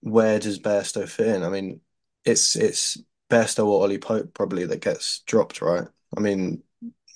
where 0.00 0.38
does 0.38 0.58
Bairstow 0.58 1.08
fit 1.08 1.28
in? 1.28 1.42
I 1.42 1.48
mean, 1.48 1.80
it's 2.24 2.56
it's 2.56 2.98
Bairstow 3.30 3.66
or 3.66 3.82
Ollie 3.82 3.98
Pope 3.98 4.34
probably 4.34 4.66
that 4.66 4.80
gets 4.80 5.20
dropped, 5.20 5.62
right? 5.62 5.86
I 6.16 6.20
mean, 6.20 6.62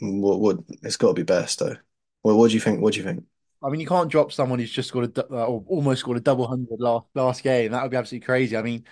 what 0.00 0.40
would 0.40 0.64
it's 0.82 0.96
got 0.96 1.08
to 1.08 1.24
be 1.24 1.32
Bairstow. 1.32 1.78
Well, 2.22 2.38
what 2.38 2.48
do 2.48 2.54
you 2.54 2.60
think? 2.60 2.80
What 2.80 2.94
do 2.94 3.00
you 3.00 3.04
think? 3.04 3.24
I 3.62 3.70
mean, 3.70 3.80
you 3.80 3.86
can't 3.86 4.10
drop 4.10 4.32
someone 4.32 4.58
who's 4.58 4.70
just 4.70 4.88
scored 4.88 5.16
a 5.16 5.24
uh, 5.24 5.46
or 5.46 5.64
almost 5.66 6.00
scored 6.00 6.18
a 6.18 6.20
double 6.20 6.46
hundred 6.46 6.80
last 6.80 7.06
last 7.14 7.42
game. 7.42 7.72
That 7.72 7.82
would 7.82 7.90
be 7.90 7.96
absolutely 7.96 8.26
crazy. 8.26 8.56
I 8.56 8.62
mean, 8.62 8.84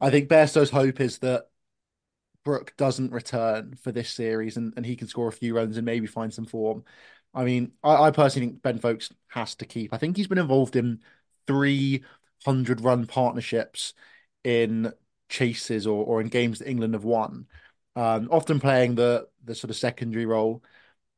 I 0.00 0.10
think 0.10 0.28
Bairstow's 0.28 0.70
hope 0.70 1.00
is 1.00 1.18
that 1.18 1.48
Brook 2.44 2.74
doesn't 2.76 3.12
return 3.12 3.74
for 3.82 3.92
this 3.92 4.10
series 4.10 4.56
and, 4.56 4.72
and 4.76 4.84
he 4.86 4.96
can 4.96 5.08
score 5.08 5.28
a 5.28 5.32
few 5.32 5.54
runs 5.54 5.76
and 5.76 5.84
maybe 5.84 6.06
find 6.06 6.32
some 6.32 6.46
form. 6.46 6.84
I 7.34 7.44
mean, 7.44 7.72
I, 7.82 8.04
I 8.04 8.10
personally 8.10 8.48
think 8.48 8.62
Ben 8.62 8.78
Foakes 8.78 9.12
has 9.28 9.54
to 9.56 9.66
keep. 9.66 9.92
I 9.92 9.98
think 9.98 10.16
he's 10.16 10.28
been 10.28 10.38
involved 10.38 10.76
in 10.76 11.00
three 11.46 12.04
hundred 12.44 12.80
run 12.80 13.06
partnerships 13.06 13.94
in 14.44 14.92
chases 15.28 15.86
or, 15.86 16.04
or 16.04 16.20
in 16.20 16.28
games 16.28 16.58
that 16.58 16.68
England 16.68 16.94
have 16.94 17.04
won. 17.04 17.46
Um, 17.96 18.28
often 18.30 18.60
playing 18.60 18.94
the 18.94 19.28
the 19.44 19.54
sort 19.54 19.70
of 19.70 19.76
secondary 19.76 20.26
role. 20.26 20.62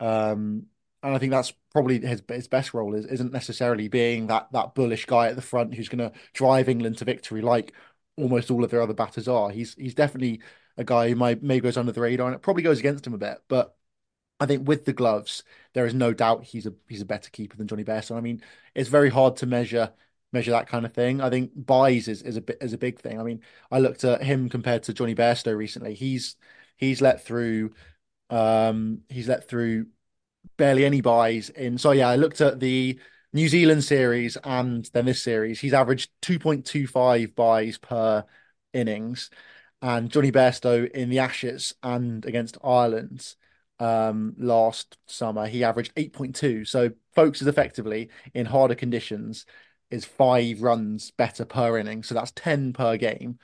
Um, 0.00 0.66
and 1.02 1.14
I 1.14 1.18
think 1.18 1.30
that's 1.30 1.52
probably 1.72 2.00
his 2.00 2.22
his 2.28 2.48
best 2.48 2.74
role 2.74 2.94
is 2.94 3.06
isn't 3.06 3.32
necessarily 3.32 3.88
being 3.88 4.26
that 4.28 4.50
that 4.52 4.74
bullish 4.74 5.06
guy 5.06 5.28
at 5.28 5.36
the 5.36 5.42
front 5.42 5.74
who's 5.74 5.88
going 5.88 6.10
to 6.10 6.16
drive 6.32 6.68
England 6.68 6.98
to 6.98 7.04
victory 7.04 7.42
like 7.42 7.72
almost 8.16 8.50
all 8.50 8.64
of 8.64 8.70
their 8.70 8.82
other 8.82 8.94
batters 8.94 9.28
are. 9.28 9.50
He's 9.50 9.74
he's 9.74 9.94
definitely 9.94 10.40
a 10.76 10.84
guy 10.84 11.08
who 11.08 11.16
might 11.16 11.42
maybe 11.42 11.62
goes 11.64 11.76
under 11.76 11.92
the 11.92 12.00
radar 12.00 12.26
and 12.26 12.34
it 12.36 12.42
probably 12.42 12.62
goes 12.62 12.78
against 12.80 13.06
him 13.06 13.14
a 13.14 13.18
bit, 13.18 13.38
but 13.48 13.76
I 14.40 14.46
think 14.46 14.66
with 14.66 14.84
the 14.86 14.92
gloves, 14.92 15.44
there 15.74 15.86
is 15.86 15.94
no 15.94 16.12
doubt 16.14 16.44
he's 16.44 16.66
a 16.66 16.74
he's 16.88 17.02
a 17.02 17.06
better 17.06 17.30
keeper 17.30 17.56
than 17.56 17.68
Jonny 17.68 17.84
Bairstow. 17.84 18.16
I 18.16 18.20
mean, 18.20 18.42
it's 18.74 18.88
very 18.88 19.10
hard 19.10 19.36
to 19.38 19.46
measure 19.46 19.92
measure 20.32 20.50
that 20.52 20.68
kind 20.68 20.84
of 20.86 20.92
thing. 20.92 21.20
I 21.20 21.30
think 21.30 21.52
byes 21.54 22.08
is, 22.08 22.22
is 22.22 22.36
a 22.36 22.40
bit 22.40 22.58
is 22.60 22.72
a 22.72 22.78
big 22.78 23.00
thing. 23.00 23.20
I 23.20 23.22
mean, 23.22 23.40
I 23.70 23.78
looked 23.78 24.04
at 24.04 24.22
him 24.22 24.48
compared 24.48 24.82
to 24.84 24.94
Jonny 24.94 25.14
Bairstow 25.14 25.56
recently. 25.56 25.94
He's 25.94 26.36
he's 26.76 27.00
let 27.00 27.24
through 27.24 27.72
um 28.30 29.00
he's 29.08 29.28
let 29.28 29.48
through 29.48 29.86
barely 30.56 30.84
any 30.84 31.00
byes 31.00 31.50
in. 31.50 31.78
So 31.78 31.92
yeah, 31.92 32.08
I 32.08 32.16
looked 32.16 32.40
at 32.40 32.60
the 32.60 32.98
New 33.32 33.48
Zealand 33.48 33.84
series 33.84 34.36
and 34.44 34.88
then 34.92 35.06
this 35.06 35.22
series. 35.22 35.60
He's 35.60 35.72
averaged 35.72 36.10
2.25 36.22 37.34
byes 37.34 37.78
per 37.78 38.24
innings. 38.72 39.30
And 39.82 40.10
Jonny 40.10 40.30
Bairstow 40.32 40.90
in 40.90 41.08
the 41.08 41.20
Ashes 41.20 41.74
and 41.82 42.24
against 42.26 42.58
Ireland 42.62 43.34
um, 43.78 44.34
last 44.36 44.98
summer, 45.06 45.46
he 45.46 45.64
averaged 45.64 45.94
8.2. 45.94 46.66
So 46.66 46.90
Foakes 47.14 47.40
is 47.40 47.48
effectively 47.48 48.10
in 48.34 48.46
harder 48.46 48.74
conditions 48.74 49.46
is 49.90 50.04
five 50.04 50.62
runs 50.62 51.10
better 51.10 51.44
per 51.44 51.78
inning. 51.78 52.02
So 52.02 52.14
that's 52.14 52.32
10 52.32 52.72
per 52.72 52.96
game. 52.96 53.38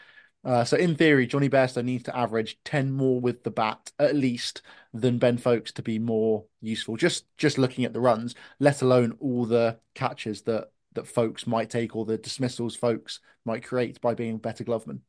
Uh, 0.44 0.64
so 0.64 0.76
in 0.76 0.94
theory, 0.94 1.26
Jonny 1.26 1.48
Bairstow 1.48 1.84
needs 1.84 2.04
to 2.04 2.16
average 2.16 2.58
10 2.64 2.92
more 2.92 3.20
with 3.20 3.42
the 3.42 3.50
bat 3.50 3.90
at 3.98 4.14
least 4.14 4.62
than 4.94 5.18
Ben 5.18 5.38
Foakes 5.38 5.72
to 5.72 5.82
be 5.82 5.98
more 5.98 6.44
useful. 6.60 6.96
Just 6.96 7.24
just 7.36 7.58
looking 7.58 7.84
at 7.84 7.92
the 7.92 8.00
runs, 8.00 8.34
let 8.60 8.80
alone 8.80 9.16
all 9.18 9.44
the 9.44 9.78
catches 9.94 10.42
that 10.42 10.70
that 10.94 11.08
Foakes 11.08 11.46
might 11.46 11.68
take 11.68 11.96
or 11.96 12.04
the 12.04 12.16
dismissals 12.16 12.76
Folks 12.76 13.20
might 13.44 13.64
create 13.64 14.00
by 14.00 14.14
being 14.14 14.36
a 14.36 14.38
better 14.38 14.62
gloveman. 14.62 15.00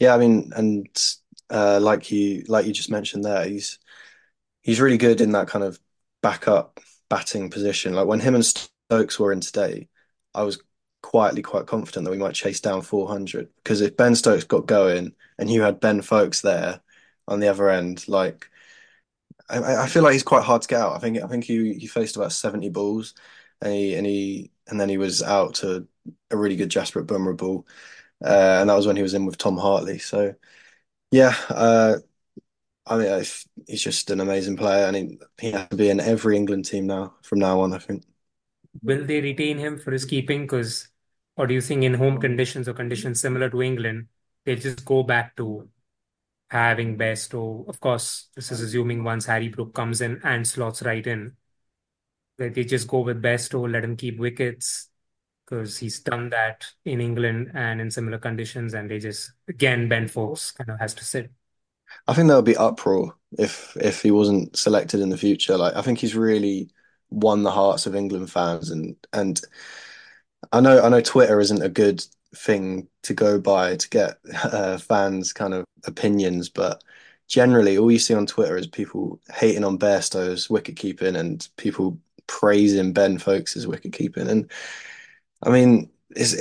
Yeah, 0.00 0.14
I 0.14 0.18
mean, 0.18 0.52
and 0.56 0.88
uh, 1.48 1.78
like 1.80 2.10
you 2.10 2.44
like 2.48 2.66
you 2.66 2.72
just 2.72 2.90
mentioned 2.90 3.24
there, 3.24 3.44
he's 3.44 3.78
he's 4.62 4.80
really 4.80 4.98
good 4.98 5.20
in 5.20 5.30
that 5.32 5.46
kind 5.46 5.64
of 5.64 5.78
backup 6.22 6.80
batting 7.08 7.50
position. 7.50 7.94
Like 7.94 8.06
when 8.06 8.20
him 8.20 8.34
and 8.34 8.44
Stokes 8.44 9.20
were 9.20 9.32
in 9.32 9.40
today, 9.40 9.88
I 10.34 10.42
was 10.42 10.60
quietly 11.02 11.42
quite 11.42 11.66
confident 11.66 12.04
that 12.04 12.10
we 12.10 12.18
might 12.18 12.34
chase 12.34 12.60
down 12.60 12.82
400 12.82 13.48
because 13.56 13.80
if 13.80 13.96
Ben 13.96 14.14
Stokes 14.14 14.44
got 14.44 14.66
going 14.66 15.12
and 15.38 15.50
you 15.50 15.62
had 15.62 15.80
Ben 15.80 16.00
Foakes 16.00 16.40
there 16.40 16.80
on 17.28 17.40
the 17.40 17.48
other 17.48 17.68
end, 17.68 18.06
like 18.08 18.48
I, 19.48 19.82
I 19.82 19.86
feel 19.86 20.02
like 20.02 20.12
he's 20.12 20.22
quite 20.22 20.44
hard 20.44 20.62
to 20.62 20.68
get 20.68 20.80
out. 20.80 20.96
I 20.96 20.98
think 20.98 21.22
I 21.22 21.26
think 21.26 21.44
he 21.44 21.74
he 21.74 21.86
faced 21.86 22.16
about 22.16 22.32
70 22.32 22.70
balls 22.70 23.14
and 23.60 23.72
he 23.72 23.94
and 23.94 24.06
he 24.06 24.50
and 24.68 24.80
then 24.80 24.88
he 24.88 24.98
was 24.98 25.22
out 25.22 25.54
to 25.56 25.86
a 26.30 26.36
really 26.36 26.56
good 26.56 26.70
Jasprit 26.70 27.06
Bumrah 27.06 27.36
ball. 27.36 27.66
Uh, 28.24 28.58
and 28.60 28.70
that 28.70 28.76
was 28.76 28.86
when 28.86 28.96
he 28.96 29.02
was 29.02 29.14
in 29.14 29.26
with 29.26 29.36
Tom 29.36 29.56
Hartley. 29.56 29.98
So 29.98 30.34
yeah, 31.10 31.34
uh, 31.50 31.96
I 32.86 32.96
mean, 32.96 33.24
he's 33.66 33.82
just 33.82 34.10
an 34.10 34.20
amazing 34.20 34.56
player, 34.56 34.86
and 34.86 34.96
he, 34.96 35.18
he 35.40 35.52
has 35.52 35.68
to 35.68 35.76
be 35.76 35.90
in 35.90 36.00
every 36.00 36.36
England 36.36 36.64
team 36.64 36.86
now 36.86 37.14
from 37.22 37.38
now 37.38 37.60
on. 37.60 37.72
I 37.72 37.78
think. 37.78 38.04
Will 38.82 39.04
they 39.04 39.20
retain 39.20 39.58
him 39.58 39.78
for 39.78 39.92
his 39.92 40.04
keeping? 40.04 40.42
Because 40.42 40.88
or 41.36 41.46
do 41.46 41.54
you 41.54 41.60
think 41.60 41.82
in 41.84 41.94
home 41.94 42.18
um, 42.18 42.18
conditions 42.18 42.68
or 42.68 42.74
conditions 42.74 43.20
similar 43.20 43.50
to 43.50 43.62
England, 43.62 44.08
they'll 44.44 44.56
just 44.58 44.84
go 44.84 45.02
back 45.02 45.36
to 45.36 45.68
having 46.50 46.96
best? 46.96 47.34
Or, 47.34 47.64
Of 47.68 47.80
course, 47.80 48.28
this 48.36 48.52
is 48.52 48.60
assuming 48.62 49.04
once 49.04 49.26
Harry 49.26 49.48
Brook 49.48 49.74
comes 49.74 50.00
in 50.00 50.20
and 50.24 50.46
slots 50.46 50.82
right 50.82 51.06
in, 51.06 51.36
that 52.38 52.54
they 52.54 52.64
just 52.64 52.88
go 52.88 53.00
with 53.00 53.22
best 53.22 53.54
or 53.54 53.68
let 53.68 53.84
him 53.84 53.96
keep 53.96 54.18
wickets 54.18 54.88
because 55.46 55.78
he's 55.78 56.00
done 56.00 56.30
that 56.30 56.66
in 56.84 57.00
England 57.00 57.52
and 57.54 57.80
in 57.80 57.90
similar 57.90 58.18
conditions, 58.18 58.74
and 58.74 58.90
they 58.90 58.98
just 58.98 59.32
again 59.48 59.88
Ben 59.88 60.08
Foakes 60.08 60.52
kind 60.52 60.70
of 60.70 60.78
has 60.80 60.94
to 60.94 61.04
sit. 61.04 61.32
I 62.06 62.14
think 62.14 62.28
there 62.28 62.36
would 62.36 62.44
be 62.44 62.56
uproar 62.56 63.14
if 63.38 63.76
if 63.76 64.02
he 64.02 64.10
wasn't 64.10 64.56
selected 64.56 65.00
in 65.00 65.08
the 65.10 65.16
future. 65.18 65.56
Like 65.56 65.74
I 65.76 65.82
think 65.82 65.98
he's 65.98 66.14
really 66.16 66.70
won 67.10 67.42
the 67.42 67.50
hearts 67.50 67.86
of 67.86 67.94
England 67.94 68.30
fans, 68.30 68.70
and 68.70 68.96
and 69.12 69.40
I 70.50 70.60
know 70.60 70.82
I 70.82 70.88
know 70.88 71.00
Twitter 71.00 71.40
isn't 71.40 71.62
a 71.62 71.68
good 71.68 72.04
thing 72.34 72.88
to 73.02 73.14
go 73.14 73.38
by 73.40 73.76
to 73.76 73.88
get 73.88 74.18
uh, 74.44 74.78
fans 74.78 75.32
kind 75.32 75.54
of 75.54 75.64
opinions, 75.84 76.48
but 76.48 76.82
generally 77.28 77.78
all 77.78 77.90
you 77.90 77.98
see 77.98 78.14
on 78.14 78.26
Twitter 78.26 78.56
is 78.56 78.66
people 78.66 79.20
hating 79.32 79.64
on 79.64 79.78
Bairstow's 79.78 80.50
wicket 80.50 80.76
keeping 80.76 81.16
and 81.16 81.48
people 81.56 81.98
praising 82.26 82.92
Ben 82.92 83.18
Foakes' 83.18 83.66
wicket 83.66 83.92
keeping. 83.92 84.28
And 84.28 84.50
I 85.42 85.50
mean, 85.50 85.90
is 86.16 86.34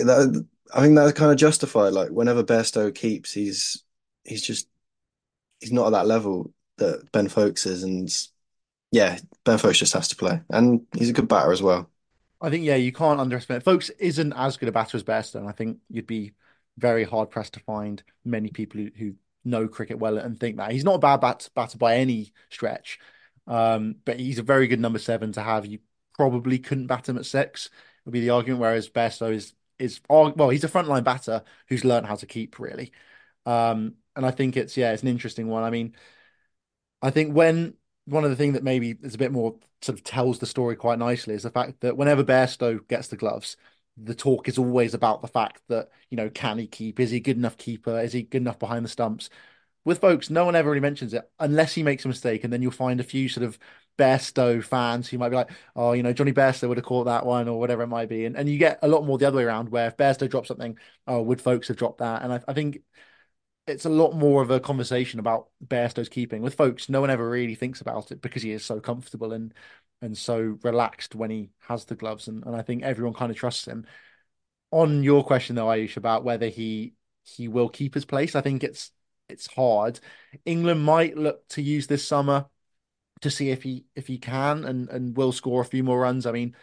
I 0.74 0.82
think 0.82 0.96
that's 0.96 1.14
kind 1.14 1.32
of 1.32 1.38
justified. 1.38 1.94
Like 1.94 2.10
whenever 2.10 2.44
Bairstow 2.44 2.94
keeps, 2.94 3.34
he's 3.34 3.84
he's 4.24 4.42
just 4.42 4.68
he's 5.60 5.72
not 5.72 5.88
at 5.88 5.92
that 5.92 6.08
level 6.08 6.54
that 6.78 7.12
Ben 7.12 7.28
Foakes 7.30 7.66
is, 7.66 7.84
and 7.84 8.10
yeah, 8.92 9.20
Ben 9.46 9.58
Foakes 9.58 9.80
just 9.80 9.94
has 9.94 10.08
to 10.10 10.16
play, 10.16 10.42
and 10.50 10.86
he's 10.98 11.10
a 11.10 11.14
good 11.14 11.28
batter 11.28 11.52
as 11.52 11.62
well. 11.62 11.91
I 12.42 12.50
think 12.50 12.66
yeah, 12.66 12.76
you 12.76 12.92
can't 12.92 13.20
underestimate. 13.20 13.64
Foakes 13.64 13.90
isn't 13.92 14.34
as 14.34 14.58
good 14.58 14.70
a 14.70 14.72
batter 14.72 14.98
as 14.98 15.04
Bairstow, 15.04 15.36
and 15.36 15.48
I 15.50 15.52
think 15.52 15.78
you'd 15.90 16.08
be 16.08 16.34
very 16.78 17.04
hard 17.04 17.30
pressed 17.30 17.54
to 17.54 17.60
find 17.60 18.02
many 18.26 18.50
people 18.50 18.82
who, 18.82 18.90
who 18.98 19.16
know 19.44 19.68
cricket 19.68 20.00
well 20.00 20.18
and 20.18 20.40
think 20.40 20.58
that 20.58 20.72
he's 20.72 20.84
not 20.84 20.96
a 20.96 21.00
bad 21.00 21.22
bat, 21.22 21.50
batter 21.56 21.78
by 21.78 21.98
any 21.98 22.34
stretch. 22.50 23.00
Um, 23.48 23.96
but 24.06 24.20
he's 24.20 24.40
a 24.40 24.44
very 24.44 24.68
good 24.68 24.80
number 24.80 25.00
seven 25.00 25.32
to 25.34 25.42
have. 25.42 25.66
You 25.66 25.80
probably 26.16 26.58
couldn't 26.60 26.88
bat 26.88 27.10
him 27.10 27.18
at 27.18 27.26
six, 27.26 27.70
would 28.06 28.12
be 28.12 28.22
the 28.22 28.32
argument. 28.32 28.62
Whereas 28.62 28.90
Bairstow 28.90 29.34
is 29.34 29.54
is 29.78 30.00
well, 30.10 30.50
he's 30.50 30.64
a 30.64 30.70
frontline 30.70 31.04
batter 31.04 31.44
who's 31.68 31.86
learned 31.86 32.08
how 32.08 32.16
to 32.16 32.26
keep 32.26 32.60
really. 32.60 32.92
Um, 33.46 33.96
and 34.16 34.26
I 34.26 34.32
think 34.32 34.58
it's 34.58 34.78
yeah, 34.78 34.94
it's 34.94 35.04
an 35.04 35.10
interesting 35.10 35.48
one. 35.48 35.64
I 35.64 35.70
mean, 35.70 35.96
I 37.02 37.12
think 37.12 37.36
when 37.36 37.76
one 38.12 38.24
of 38.24 38.30
the 38.30 38.36
things 38.36 38.54
that 38.54 38.64
maybe 38.64 38.96
is 39.02 39.16
a 39.16 39.18
bit 39.18 39.32
more 39.32 39.56
sort 39.82 39.98
of 39.98 40.04
tells 40.04 40.40
the 40.40 40.46
story 40.46 40.76
quite 40.76 41.00
nicely 41.00 41.34
is 41.34 41.44
the 41.44 41.50
fact 41.50 41.82
that 41.82 41.98
whenever 41.98 42.24
Bairstow 42.24 42.86
gets 42.88 43.08
the 43.08 43.18
gloves, 43.18 43.58
the 43.98 44.16
talk 44.16 44.48
is 44.48 44.58
always 44.58 44.94
about 44.94 45.22
the 45.22 45.28
fact 45.28 45.62
that, 45.70 45.90
you 46.10 46.18
know, 46.18 46.30
can 46.30 46.58
he 46.58 46.68
keep? 46.68 47.00
Is 47.00 47.12
he 47.12 47.20
good 47.20 47.38
enough 47.38 47.58
keeper? 47.58 48.00
Is 48.00 48.14
he 48.14 48.24
good 48.24 48.42
enough 48.42 48.60
behind 48.60 48.86
the 48.86 48.90
stumps? 48.90 49.30
With 49.84 50.00
Foakes, 50.00 50.30
no 50.30 50.46
one 50.46 50.56
ever 50.56 50.70
really 50.70 50.82
mentions 50.82 51.14
it 51.14 51.30
unless 51.40 51.74
he 51.74 51.84
makes 51.84 52.06
a 52.06 52.08
mistake, 52.08 52.44
and 52.44 52.54
then 52.54 52.62
you'll 52.62 52.72
find 52.72 53.00
a 53.00 53.04
few 53.04 53.28
sort 53.30 53.46
of 53.46 53.58
Bairstow 53.98 54.64
fans 54.64 55.10
who 55.10 55.18
might 55.18 55.30
be 55.30 55.36
like, 55.36 55.50
oh, 55.76 55.94
you 55.94 56.04
know, 56.04 56.14
Jonny 56.14 56.34
Bairstow 56.34 56.68
would 56.68 56.78
have 56.78 56.86
caught 56.86 57.06
that 57.06 57.26
one 57.26 57.48
or 57.48 57.60
whatever 57.60 57.84
it 57.84 57.88
might 57.88 58.10
be. 58.10 58.26
And 58.26 58.38
and 58.38 58.48
you 58.50 58.58
get 58.58 58.80
a 58.82 58.88
lot 58.88 59.06
more 59.06 59.18
the 59.18 59.28
other 59.28 59.38
way 59.38 59.44
around 59.44 59.70
where 59.70 59.88
if 59.88 59.98
Bairstow 59.98 60.30
drops 60.30 60.50
something, 60.50 60.78
oh, 61.08 61.22
would 61.24 61.42
Foakes 61.42 61.68
have 61.70 61.78
dropped 61.78 62.00
that? 62.00 62.22
And 62.24 62.34
I, 62.34 62.42
I 62.48 62.54
think 62.54 62.82
it's 63.72 63.86
a 63.86 63.90
lot 63.90 64.14
more 64.14 64.42
of 64.42 64.52
a 64.52 64.60
conversation 64.60 65.20
about 65.20 65.50
Bairstow's 65.66 66.10
keeping. 66.10 66.42
With 66.42 66.56
Foakes. 66.56 66.90
no 66.90 67.02
one 67.02 67.10
ever 67.10 67.28
really 67.30 67.56
thinks 67.56 67.82
about 67.82 68.12
it 68.12 68.22
because 68.22 68.44
he 68.44 68.52
is 68.52 68.66
so 68.66 68.80
comfortable 68.80 69.34
and 69.34 69.54
and 70.02 70.18
so 70.18 70.58
relaxed 70.64 71.14
when 71.16 71.30
he 71.30 71.52
has 71.68 71.86
the 71.86 71.96
gloves. 71.96 72.28
And, 72.28 72.44
and 72.46 72.56
I 72.56 72.64
think 72.64 72.84
everyone 72.84 73.14
kind 73.14 73.32
of 73.32 73.38
trusts 73.38 73.68
him. 73.68 73.86
On 74.72 75.04
your 75.04 75.24
question 75.24 75.56
though, 75.56 75.68
Aayush, 75.68 75.98
about 75.98 76.24
whether 76.24 76.48
he 76.48 76.94
he 77.24 77.48
will 77.48 77.70
keep 77.70 77.94
his 77.94 78.06
place, 78.06 78.36
I 78.36 78.42
think 78.42 78.64
it's 78.64 78.92
it's 79.30 79.48
hard. 79.48 80.00
England 80.46 80.84
might 80.84 81.18
look 81.18 81.48
to 81.50 81.62
use 81.62 81.88
this 81.88 82.08
summer 82.08 82.48
to 83.22 83.30
see 83.32 83.50
if 83.50 83.64
he 83.64 83.86
if 83.96 84.08
he 84.08 84.18
can 84.18 84.66
and 84.66 84.90
and 84.90 85.16
will 85.18 85.32
score 85.32 85.62
a 85.62 85.66
few 85.66 85.84
more 85.84 86.00
runs. 86.00 86.26
I 86.26 86.32
mean, 86.32 86.56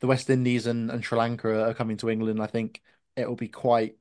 the 0.00 0.06
West 0.06 0.30
Indies 0.30 0.66
and, 0.66 0.90
and 0.90 1.04
Sri 1.04 1.18
Lanka 1.18 1.68
are 1.68 1.74
coming 1.74 1.96
to 1.98 2.10
England. 2.10 2.40
I 2.42 2.46
think 2.46 2.82
it 3.16 3.28
will 3.28 3.36
be 3.36 3.48
quite 3.48 3.96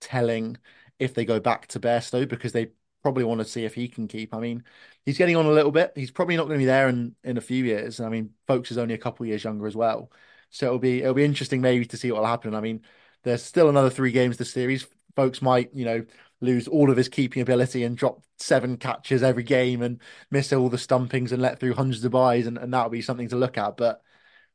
telling 0.00 0.56
if 0.98 1.14
they 1.14 1.24
go 1.24 1.40
back 1.40 1.66
to 1.68 1.80
Bairstow 1.80 2.28
because 2.28 2.52
they 2.52 2.72
probably 3.02 3.24
want 3.24 3.40
to 3.40 3.44
see 3.44 3.64
if 3.64 3.74
he 3.74 3.88
can 3.88 4.08
keep. 4.08 4.34
I 4.34 4.40
mean, 4.40 4.64
he's 5.04 5.18
getting 5.18 5.36
on 5.36 5.46
a 5.46 5.50
little 5.52 5.70
bit. 5.70 5.92
He's 5.94 6.10
probably 6.10 6.36
not 6.36 6.46
going 6.46 6.58
to 6.58 6.62
be 6.62 6.66
there 6.66 6.88
in 6.88 7.14
in 7.24 7.36
a 7.36 7.40
few 7.42 7.64
years. 7.64 8.00
I 8.00 8.08
mean, 8.08 8.30
Foakes 8.46 8.70
is 8.70 8.78
only 8.78 8.94
a 8.94 8.98
couple 8.98 9.26
years 9.26 9.44
younger 9.44 9.66
as 9.66 9.76
well, 9.76 10.10
so 10.50 10.66
it'll 10.66 10.78
be 10.78 11.00
it'll 11.02 11.14
be 11.14 11.24
interesting 11.24 11.60
maybe 11.60 11.86
to 11.86 11.96
see 11.96 12.10
what 12.12 12.20
will 12.20 12.28
happen. 12.28 12.54
I 12.54 12.60
mean, 12.60 12.82
there's 13.22 13.42
still 13.42 13.68
another 13.68 13.90
three 13.90 14.12
games 14.12 14.36
this 14.36 14.52
series. 14.52 14.86
Foakes 15.16 15.42
might 15.42 15.70
you 15.74 15.84
know 15.84 16.04
lose 16.40 16.68
all 16.68 16.90
of 16.90 16.96
his 16.96 17.08
keeping 17.08 17.42
ability 17.42 17.82
and 17.82 17.96
drop 17.96 18.22
seven 18.36 18.76
catches 18.76 19.22
every 19.22 19.42
game 19.42 19.82
and 19.82 20.00
miss 20.30 20.52
all 20.52 20.68
the 20.68 20.78
stumpings 20.78 21.32
and 21.32 21.42
let 21.42 21.58
through 21.58 21.74
hundreds 21.74 22.04
of 22.04 22.12
byes 22.12 22.46
and, 22.46 22.56
and 22.58 22.72
that'll 22.72 22.90
be 22.90 23.02
something 23.02 23.28
to 23.28 23.36
look 23.36 23.58
at. 23.58 23.76
But 23.76 24.00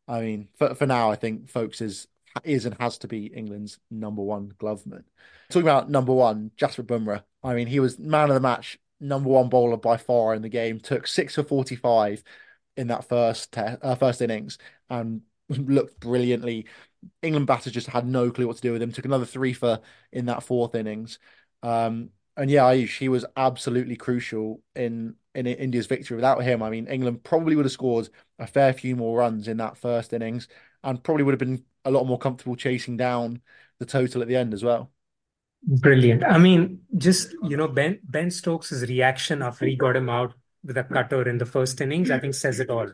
I 0.08 0.21
mean, 0.21 0.49
for 0.58 0.75
for 0.75 0.86
now, 0.86 1.12
I 1.12 1.15
think 1.15 1.49
Foakes 1.49 1.82
is 1.82 2.08
is 2.43 2.65
and 2.65 2.76
has 2.80 2.98
to 3.00 3.08
be 3.08 3.28
England's 3.28 3.80
number 3.91 4.22
one 4.22 4.54
gloveman. 4.60 5.04
Talking 5.50 5.67
about 5.67 5.89
number 5.89 6.13
one, 6.13 6.52
Jasprit 6.58 6.88
Bumrah. 6.88 7.24
I 7.43 7.54
mean, 7.54 7.67
he 7.67 7.80
was 7.80 8.00
man 8.00 8.30
of 8.30 8.36
the 8.36 8.39
match, 8.39 8.80
number 9.00 9.30
one 9.30 9.50
bowler 9.50 9.78
by 9.78 9.98
far 9.98 10.34
in 10.34 10.41
the 10.41 10.50
game. 10.50 10.80
Took 10.80 11.08
six 11.08 11.36
for 11.36 11.43
forty-five 11.43 12.24
in 12.76 12.88
that 12.88 13.08
first 13.08 13.52
te- 13.52 13.62
uh, 13.82 13.96
first 13.96 14.22
innings 14.22 14.58
and 14.89 15.22
looked 15.50 16.00
brilliantly. 16.00 16.67
England 17.22 17.48
batters 17.48 17.74
just 17.74 17.88
had 17.88 18.08
no 18.08 18.32
clue 18.32 18.48
what 18.48 18.56
to 18.56 18.62
do 18.62 18.72
with 18.72 18.82
him. 18.82 18.91
Took 18.91 19.06
another 19.06 19.26
three 19.26 19.54
for 19.54 19.80
in 20.12 20.26
that 20.28 20.43
fourth 20.43 20.74
innings. 20.74 21.19
Um, 21.62 22.10
and 22.36 22.50
yeah, 22.50 22.63
Aayush, 22.63 22.98
he 22.98 23.10
was 23.10 23.26
absolutely 23.36 23.96
crucial 23.96 24.62
in 24.76 25.15
in 25.36 25.48
India's 25.48 25.88
victory. 25.88 26.15
Without 26.15 26.43
him, 26.43 26.63
I 26.63 26.69
mean, 26.69 26.88
England 26.88 27.24
probably 27.24 27.56
would 27.56 27.65
have 27.65 27.72
scored 27.72 28.10
a 28.39 28.48
fair 28.48 28.74
few 28.74 28.96
more 28.96 29.17
runs 29.17 29.48
in 29.48 29.58
that 29.58 29.78
first 29.78 30.13
innings, 30.13 30.48
and 30.84 31.04
probably 31.04 31.24
would 31.24 31.34
have 31.34 31.39
been 31.39 31.63
a 31.86 31.91
lot 31.91 32.06
more 32.06 32.17
comfortable 32.17 32.56
chasing 32.56 32.98
down 32.98 33.41
the 33.80 33.86
total 33.86 34.22
at 34.22 34.28
the 34.28 34.36
end 34.36 34.54
as 34.54 34.63
well. 34.63 34.91
Brilliant. 35.65 36.26
I 36.26 36.38
mean, 36.38 36.82
just 36.98 37.34
you 37.43 37.56
know, 37.56 37.67
Ben 37.69 38.00
Ben 38.04 38.30
Stokes' 38.30 38.84
reaction 38.84 39.41
after 39.41 39.65
he 39.65 39.76
got 39.76 39.96
him 39.96 40.10
out 40.10 40.34
with 40.63 40.78
a 40.78 40.84
cutter 40.84 41.28
in 41.28 41.38
the 41.38 41.46
first 41.46 41.80
innings, 41.80 42.12
I 42.12 42.19
think 42.19 42.34
says 42.34 42.60
it 42.60 42.69
all. 42.69 42.89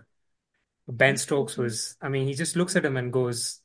Ben 0.88 1.17
Stokes 1.17 1.58
was, 1.58 1.95
I 2.02 2.10
mean, 2.10 2.28
he 2.28 2.34
just 2.34 2.56
looks 2.56 2.75
at 2.75 2.86
him 2.86 2.97
and 2.97 3.13
goes, 3.13 3.62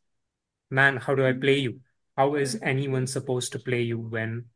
Man, 0.71 0.97
how 0.97 1.15
do 1.15 1.27
I 1.27 1.33
play 1.33 1.59
you? 1.59 1.81
How 2.17 2.35
is 2.35 2.59
anyone 2.63 3.07
supposed 3.07 3.53
to 3.53 3.59
play 3.59 3.83
you 3.83 3.99
when 3.99 4.47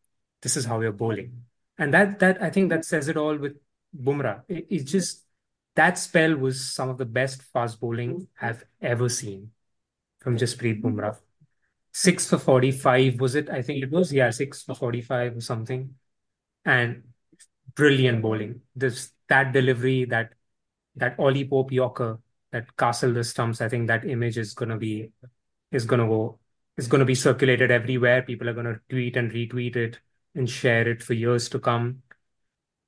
this 0.42 0.56
is 0.56 0.64
how 0.64 0.80
you're 0.80 0.92
bowling? 0.92 1.44
And 1.76 1.92
that 1.92 2.18
that 2.20 2.42
I 2.42 2.50
think 2.50 2.70
that 2.70 2.84
says 2.84 3.08
it 3.08 3.16
all 3.16 3.36
with 3.36 3.56
Bumrah. 3.94 4.42
It, 4.48 4.66
it's 4.70 4.90
just 4.90 5.24
that 5.76 5.98
spell 5.98 6.36
was 6.36 6.72
some 6.72 6.88
of 6.88 6.96
the 6.98 7.06
best 7.06 7.42
fast 7.42 7.80
bowling 7.80 8.28
I've 8.40 8.64
ever 8.80 9.08
seen 9.08 9.50
from 10.20 10.36
Jasprit 10.36 10.80
hmm. 10.80 10.98
Bumrah 10.98 11.16
six 11.98 12.28
for 12.28 12.38
45, 12.38 13.20
was 13.20 13.34
it? 13.34 13.50
I 13.50 13.62
think 13.62 13.82
it 13.82 13.90
was, 13.90 14.12
yeah, 14.12 14.30
six 14.30 14.62
for 14.62 14.74
45 14.74 15.36
or 15.36 15.40
something. 15.40 15.94
And 16.64 17.02
brilliant 17.74 18.22
bowling. 18.22 18.62
This 18.76 19.10
that 19.28 19.52
delivery, 19.52 20.04
that 20.06 20.32
that 20.96 21.18
Ollie 21.18 21.48
Pope 21.48 21.72
Yorker, 21.72 22.18
that 22.52 22.76
castle 22.76 23.12
the 23.12 23.24
stumps, 23.24 23.60
I 23.60 23.68
think 23.68 23.88
that 23.88 24.04
image 24.04 24.38
is 24.38 24.54
gonna 24.54 24.76
be 24.76 25.10
is 25.72 25.84
gonna 25.86 26.06
go 26.06 26.38
is 26.76 26.86
gonna 26.86 27.04
be 27.04 27.14
circulated 27.14 27.70
everywhere. 27.70 28.22
People 28.22 28.48
are 28.48 28.54
gonna 28.54 28.80
tweet 28.88 29.16
and 29.16 29.32
retweet 29.32 29.76
it 29.76 29.98
and 30.34 30.48
share 30.48 30.86
it 30.88 31.02
for 31.02 31.14
years 31.14 31.48
to 31.50 31.58
come. 31.58 32.02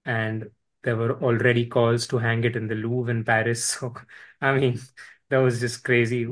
And 0.04 0.50
there 0.82 0.96
were 0.96 1.20
already 1.20 1.66
calls 1.66 2.06
to 2.08 2.18
hang 2.18 2.44
it 2.44 2.56
in 2.56 2.68
the 2.68 2.74
Louvre 2.74 3.10
in 3.10 3.24
Paris. 3.24 3.64
So 3.80 3.94
I 4.40 4.56
mean, 4.56 4.80
that 5.30 5.38
was 5.38 5.60
just 5.60 5.84
crazy 5.84 6.26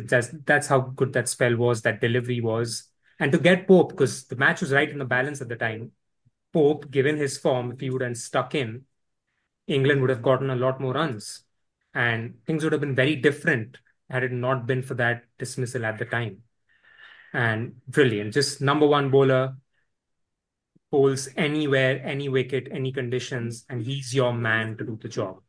that's 0.00 0.28
that's 0.44 0.66
how 0.66 0.80
good 0.80 1.12
that 1.14 1.28
spell 1.28 1.56
was, 1.56 1.82
that 1.82 2.00
delivery 2.00 2.40
was. 2.40 2.88
And 3.18 3.32
to 3.32 3.38
get 3.38 3.66
Pope, 3.66 3.90
because 3.90 4.24
the 4.24 4.36
match 4.36 4.60
was 4.60 4.72
right 4.72 4.88
in 4.88 4.98
the 4.98 5.04
balance 5.04 5.40
at 5.40 5.48
the 5.48 5.56
time, 5.56 5.92
Pope, 6.52 6.90
given 6.90 7.16
his 7.16 7.38
form, 7.38 7.72
if 7.72 7.80
he 7.80 7.90
would 7.90 8.02
have 8.02 8.16
stuck 8.16 8.54
in, 8.54 8.84
England 9.66 10.00
would 10.00 10.10
have 10.10 10.22
gotten 10.22 10.50
a 10.50 10.56
lot 10.56 10.80
more 10.80 10.94
runs. 10.94 11.42
And 11.94 12.34
things 12.46 12.62
would 12.62 12.72
have 12.72 12.80
been 12.80 12.94
very 12.94 13.16
different 13.16 13.78
had 14.10 14.22
it 14.22 14.32
not 14.32 14.66
been 14.66 14.82
for 14.82 14.94
that 14.94 15.24
dismissal 15.38 15.84
at 15.84 15.98
the 15.98 16.04
time. 16.04 16.42
And 17.32 17.76
brilliant. 17.88 18.34
Just 18.34 18.60
number 18.60 18.86
one 18.86 19.10
bowler, 19.10 19.56
bowls 20.90 21.28
anywhere, 21.36 22.00
any 22.04 22.28
wicket, 22.28 22.68
any 22.70 22.92
conditions, 22.92 23.64
and 23.68 23.82
he's 23.82 24.14
your 24.14 24.32
man 24.32 24.76
to 24.76 24.84
do 24.84 24.98
the 25.00 25.08
job. 25.08 25.40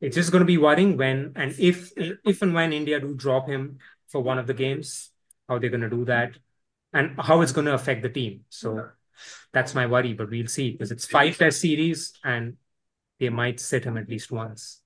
It's 0.00 0.16
just 0.16 0.30
going 0.30 0.40
to 0.42 0.46
be 0.46 0.58
worrying 0.58 0.96
when 0.96 1.32
and 1.36 1.54
if 1.58 1.92
if 1.96 2.42
and 2.42 2.54
when 2.54 2.72
India 2.72 3.00
do 3.00 3.14
drop 3.14 3.48
him 3.48 3.78
for 4.08 4.20
one 4.20 4.38
of 4.38 4.46
the 4.46 4.54
games, 4.54 5.10
how 5.48 5.58
they're 5.58 5.70
going 5.70 5.80
to 5.82 5.90
do 5.90 6.04
that, 6.04 6.36
and 6.92 7.18
how 7.18 7.40
it's 7.40 7.52
going 7.52 7.66
to 7.66 7.74
affect 7.74 8.02
the 8.02 8.08
team. 8.08 8.44
So 8.48 8.88
that's 9.52 9.74
my 9.74 9.86
worry, 9.86 10.12
but 10.12 10.30
we'll 10.30 10.48
see 10.48 10.72
because 10.72 10.90
it's 10.90 11.06
five 11.06 11.38
test 11.38 11.60
series 11.60 12.12
and 12.22 12.56
they 13.18 13.30
might 13.30 13.60
sit 13.60 13.84
him 13.84 13.96
at 13.96 14.08
least 14.08 14.30
once. 14.30 14.82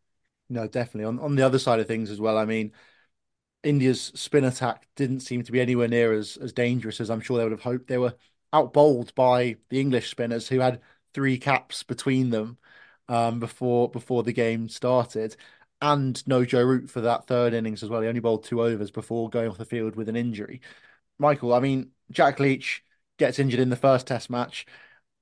No, 0.49 0.67
definitely. 0.67 1.07
On 1.07 1.19
on 1.19 1.37
the 1.37 1.43
other 1.43 1.59
side 1.59 1.81
of 1.81 1.87
things 1.87 2.11
as 2.11 2.21
well, 2.21 2.39
I 2.39 2.45
mean, 2.45 2.73
India's 3.63 4.13
spin 4.15 4.45
attack 4.45 4.87
didn't 4.97 5.21
seem 5.21 5.43
to 5.43 5.53
be 5.53 5.61
anywhere 5.61 5.89
near 5.89 6.13
as 6.13 6.37
as 6.37 6.53
dangerous 6.53 7.01
as 7.01 7.11
I'm 7.11 7.21
sure 7.21 7.39
they 7.39 7.45
would 7.45 7.53
have 7.53 7.63
hoped. 7.63 7.89
They 7.89 7.99
were 7.99 8.15
outbowled 8.53 9.15
by 9.15 9.57
the 9.69 9.81
English 9.81 10.11
spinners 10.11 10.49
who 10.49 10.61
had 10.61 10.81
three 11.15 11.39
caps 11.39 11.83
between 11.83 12.31
them 12.31 12.59
um, 13.11 13.41
before 13.41 13.91
before 13.91 14.23
the 14.23 14.33
game 14.33 14.69
started, 14.69 15.37
and 15.83 16.27
no 16.27 16.45
Joe 16.45 16.63
Root 16.65 16.91
for 16.91 17.01
that 17.03 17.27
third 17.27 17.53
innings 17.55 17.83
as 17.83 17.91
well. 17.91 18.01
He 18.03 18.09
only 18.09 18.21
bowled 18.21 18.45
two 18.45 18.63
overs 18.63 18.91
before 18.91 19.29
going 19.31 19.51
off 19.51 19.59
the 19.59 19.65
field 19.65 19.97
with 19.97 20.09
an 20.09 20.17
injury. 20.17 20.61
Michael, 21.19 21.55
I 21.55 21.61
mean, 21.61 21.93
Jack 22.11 22.41
Leach 22.41 22.85
gets 23.19 23.39
injured 23.39 23.61
in 23.61 23.71
the 23.71 23.77
first 23.77 24.07
Test 24.07 24.31
match, 24.31 24.67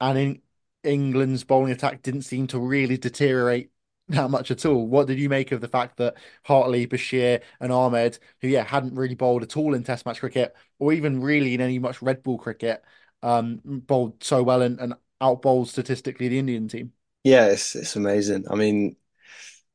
and 0.00 0.18
in 0.18 0.42
England's 0.84 1.44
bowling 1.44 1.72
attack 1.72 2.02
didn't 2.02 2.22
seem 2.22 2.46
to 2.48 2.58
really 2.58 2.98
deteriorate 2.98 3.70
that 4.08 4.30
much 4.30 4.50
at 4.50 4.66
all. 4.66 4.86
What 4.86 5.06
did 5.06 5.18
you 5.18 5.28
make 5.28 5.52
of 5.52 5.60
the 5.60 5.68
fact 5.68 5.96
that 5.98 6.16
Hartley, 6.44 6.86
Bashir, 6.86 7.42
and 7.60 7.72
Ahmed, 7.72 8.18
who 8.42 8.48
yeah 8.48 8.64
hadn't 8.64 8.94
really 8.96 9.14
bowled 9.14 9.42
at 9.42 9.56
all 9.56 9.74
in 9.74 9.84
Test 9.84 10.06
match 10.06 10.20
cricket 10.20 10.54
or 10.78 10.92
even 10.92 11.20
really 11.22 11.54
in 11.54 11.60
any 11.60 11.78
much 11.78 12.02
red 12.02 12.22
ball 12.22 12.38
cricket, 12.38 12.84
um, 13.22 13.60
bowled 13.64 14.22
so 14.22 14.42
well 14.42 14.62
and, 14.62 14.78
and 14.80 14.94
out 15.20 15.42
bowled 15.42 15.68
statistically 15.68 16.28
the 16.28 16.38
Indian 16.38 16.68
team? 16.68 16.92
Yeah, 17.24 17.46
it's 17.46 17.74
it's 17.74 17.96
amazing. 17.96 18.46
I 18.50 18.54
mean, 18.54 18.96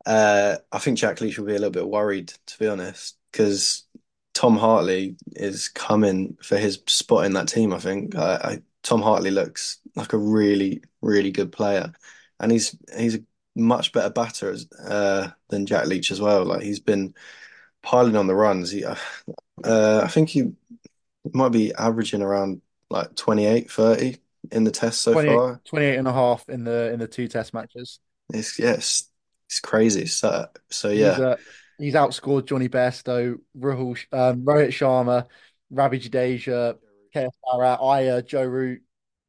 uh, 0.05 0.57
I 0.71 0.79
think 0.79 0.97
Jack 0.99 1.21
Leach 1.21 1.37
will 1.39 1.47
be 1.47 1.53
a 1.53 1.59
little 1.59 1.71
bit 1.71 1.87
worried, 1.89 2.29
to 2.47 2.59
be 2.59 2.67
honest, 2.67 3.17
because 3.31 3.85
Tom 4.33 4.57
Hartley 4.57 5.17
is 5.33 5.69
coming 5.69 6.37
for 6.43 6.57
his 6.57 6.81
spot 6.87 7.25
in 7.25 7.33
that 7.33 7.49
team. 7.49 7.73
I 7.73 7.79
think 7.79 8.15
I, 8.15 8.35
I, 8.37 8.63
Tom 8.83 9.01
Hartley 9.01 9.31
looks 9.31 9.79
like 9.95 10.13
a 10.13 10.17
really, 10.17 10.83
really 11.01 11.31
good 11.31 11.51
player, 11.51 11.93
and 12.39 12.51
he's 12.51 12.75
he's 12.97 13.15
a 13.17 13.23
much 13.55 13.93
better 13.93 14.09
batter 14.11 14.51
as, 14.51 14.67
uh, 14.73 15.31
than 15.49 15.65
Jack 15.67 15.87
Leach 15.87 16.11
as 16.11 16.21
well. 16.21 16.45
Like 16.45 16.63
he's 16.63 16.79
been 16.81 17.15
piling 17.83 18.17
on 18.17 18.27
the 18.27 18.35
runs. 18.35 18.71
He, 18.71 18.85
uh, 18.85 18.95
I 19.65 20.07
think 20.07 20.29
he 20.29 20.53
might 21.33 21.49
be 21.51 21.73
averaging 21.75 22.21
around 22.21 22.61
like 22.89 23.15
28, 23.15 23.71
30 23.71 24.17
in 24.51 24.63
the 24.63 24.71
test 24.71 25.01
so 25.01 25.13
28, 25.13 25.35
far. 25.35 25.61
28 25.65 25.95
and 25.97 26.07
a 26.07 26.13
half 26.13 26.47
in 26.49 26.63
the 26.63 26.91
in 26.91 26.99
the 26.99 27.07
two 27.07 27.27
test 27.27 27.53
matches. 27.53 27.99
It's 28.33 28.59
yes, 28.59 29.09
it's 29.47 29.59
crazy. 29.59 30.05
So 30.05 30.47
so 30.69 30.89
He's 30.89 30.99
yeah, 30.99 31.11
uh, 31.11 31.35
he's 31.77 31.93
outscored 31.93 32.45
Jonny 32.45 32.69
Bairstow, 32.69 33.37
Rahul, 33.57 33.97
um, 34.11 34.43
Rohit 34.43 34.69
Sharma, 34.69 35.25
Ravi 35.71 35.99
Jadeja, 35.99 36.75
KS 37.13 37.35
Bharat, 37.45 37.83
Iyer, 37.83 38.21
Joe 38.21 38.45
Root, 38.45 38.81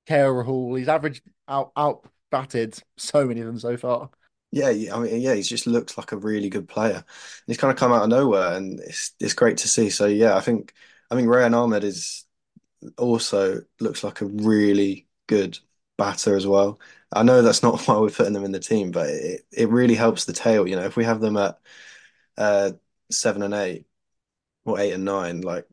KL 0.09 0.45
Rahul. 0.45 0.79
He's 0.79 0.89
averaged 0.89 1.23
out 1.49 1.73
out 1.77 2.09
batted 2.31 2.79
so 2.97 3.27
many 3.27 3.41
of 3.41 3.47
them 3.47 3.59
so 3.59 3.77
far. 3.77 4.11
yeah. 4.51 4.69
I 4.95 4.99
mean, 5.01 5.21
yeah, 5.21 5.35
he 5.35 5.43
just 5.43 5.67
looks 5.67 5.97
like 5.99 6.13
a 6.13 6.17
really 6.17 6.49
good 6.49 6.69
player. 6.69 7.05
He's 7.47 7.59
kind 7.59 7.73
of 7.73 7.79
come 7.79 7.93
out 7.93 8.05
of 8.05 8.09
nowhere, 8.09 8.55
and 8.57 8.81
it's 8.81 9.13
it's 9.21 9.35
great 9.35 9.59
to 9.59 9.69
see. 9.69 9.91
So 9.91 10.07
yeah, 10.07 10.37
I 10.37 10.41
think 10.41 10.73
I 11.11 11.17
think 11.17 11.29
Rehan 11.29 11.55
Ahmed 11.55 11.85
is 11.85 12.25
also 12.99 13.63
looks 13.81 14.05
like 14.05 14.21
a 14.21 14.27
really 14.27 15.04
good 15.27 15.59
batter 15.99 16.37
as 16.37 16.47
well. 16.47 16.81
I 17.13 17.23
know 17.23 17.43
that's 17.43 17.63
not 17.63 17.81
why 17.89 17.99
we're 17.99 18.11
putting 18.11 18.33
them 18.33 18.45
in 18.45 18.53
the 18.53 18.61
team, 18.61 18.91
but 18.91 19.09
it, 19.09 19.47
it 19.53 19.69
really 19.71 19.95
helps 19.95 20.25
the 20.25 20.33
tail. 20.33 20.67
You 20.69 20.77
know, 20.77 20.85
if 20.85 20.97
we 20.97 21.05
have 21.05 21.21
them 21.21 21.37
at 21.37 21.59
uh, 22.39 22.73
seven 23.11 23.43
and 23.43 23.55
eight 23.55 23.87
or 24.65 24.79
eight 24.81 24.93
and 24.93 25.05
nine, 25.05 25.41
like 25.43 25.67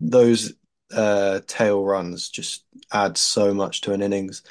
those 0.00 0.54
uh, 0.92 1.40
tail 1.46 1.84
runs 1.84 2.28
just 2.30 2.64
add 2.92 3.16
so 3.18 3.54
much 3.54 3.82
to 3.82 3.92
an 3.92 4.02
innings. 4.02 4.42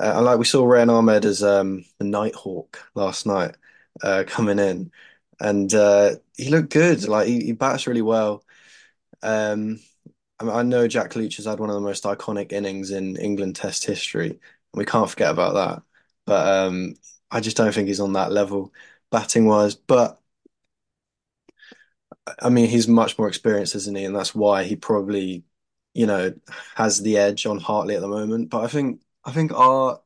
Uh, 0.00 0.14
and 0.16 0.24
like 0.24 0.38
we 0.38 0.44
saw 0.44 0.64
Rehan 0.64 0.90
Ahmed 0.90 1.24
as 1.24 1.42
um, 1.42 1.84
the 1.98 2.04
Nighthawk 2.04 2.80
last 2.94 3.26
night 3.26 3.56
uh, 4.02 4.24
coming 4.26 4.58
in, 4.58 4.90
and 5.40 5.72
uh, 5.74 6.16
he 6.36 6.50
looked 6.50 6.72
good. 6.72 7.06
Like 7.06 7.28
he, 7.28 7.44
he 7.44 7.52
bats 7.52 7.86
really 7.86 8.02
well. 8.02 8.44
Um, 9.22 9.80
I 10.44 10.46
mean, 10.46 10.56
I 10.56 10.62
know 10.62 10.88
Jack 10.88 11.16
Leach 11.16 11.36
has 11.36 11.46
had 11.46 11.58
one 11.60 11.70
of 11.70 11.74
the 11.74 11.80
most 11.80 12.04
iconic 12.04 12.52
innings 12.52 12.90
in 12.90 13.16
England 13.16 13.56
Test 13.56 13.84
history, 13.84 14.30
and 14.30 14.38
we 14.74 14.84
can't 14.84 15.08
forget 15.08 15.30
about 15.30 15.54
that. 15.54 15.82
But 16.26 16.46
um, 16.66 16.94
I 17.30 17.40
just 17.40 17.56
don't 17.56 17.72
think 17.74 17.88
he's 17.88 18.00
on 18.00 18.14
that 18.14 18.32
level 18.32 18.72
batting 19.10 19.46
wise. 19.46 19.74
But 19.74 20.20
I 22.40 22.48
mean, 22.48 22.68
he's 22.68 22.88
much 22.88 23.18
more 23.18 23.28
experienced, 23.28 23.74
isn't 23.74 23.96
he? 23.96 24.04
And 24.04 24.14
that's 24.16 24.34
why 24.34 24.64
he 24.64 24.76
probably, 24.76 25.44
you 25.94 26.06
know, 26.06 26.34
has 26.74 27.00
the 27.00 27.18
edge 27.18 27.46
on 27.46 27.58
Hartley 27.60 27.94
at 27.96 28.00
the 28.00 28.08
moment. 28.08 28.50
But 28.50 28.64
I 28.64 28.68
think 28.68 29.00
I 29.24 29.32
think 29.32 29.52
our 29.52 30.00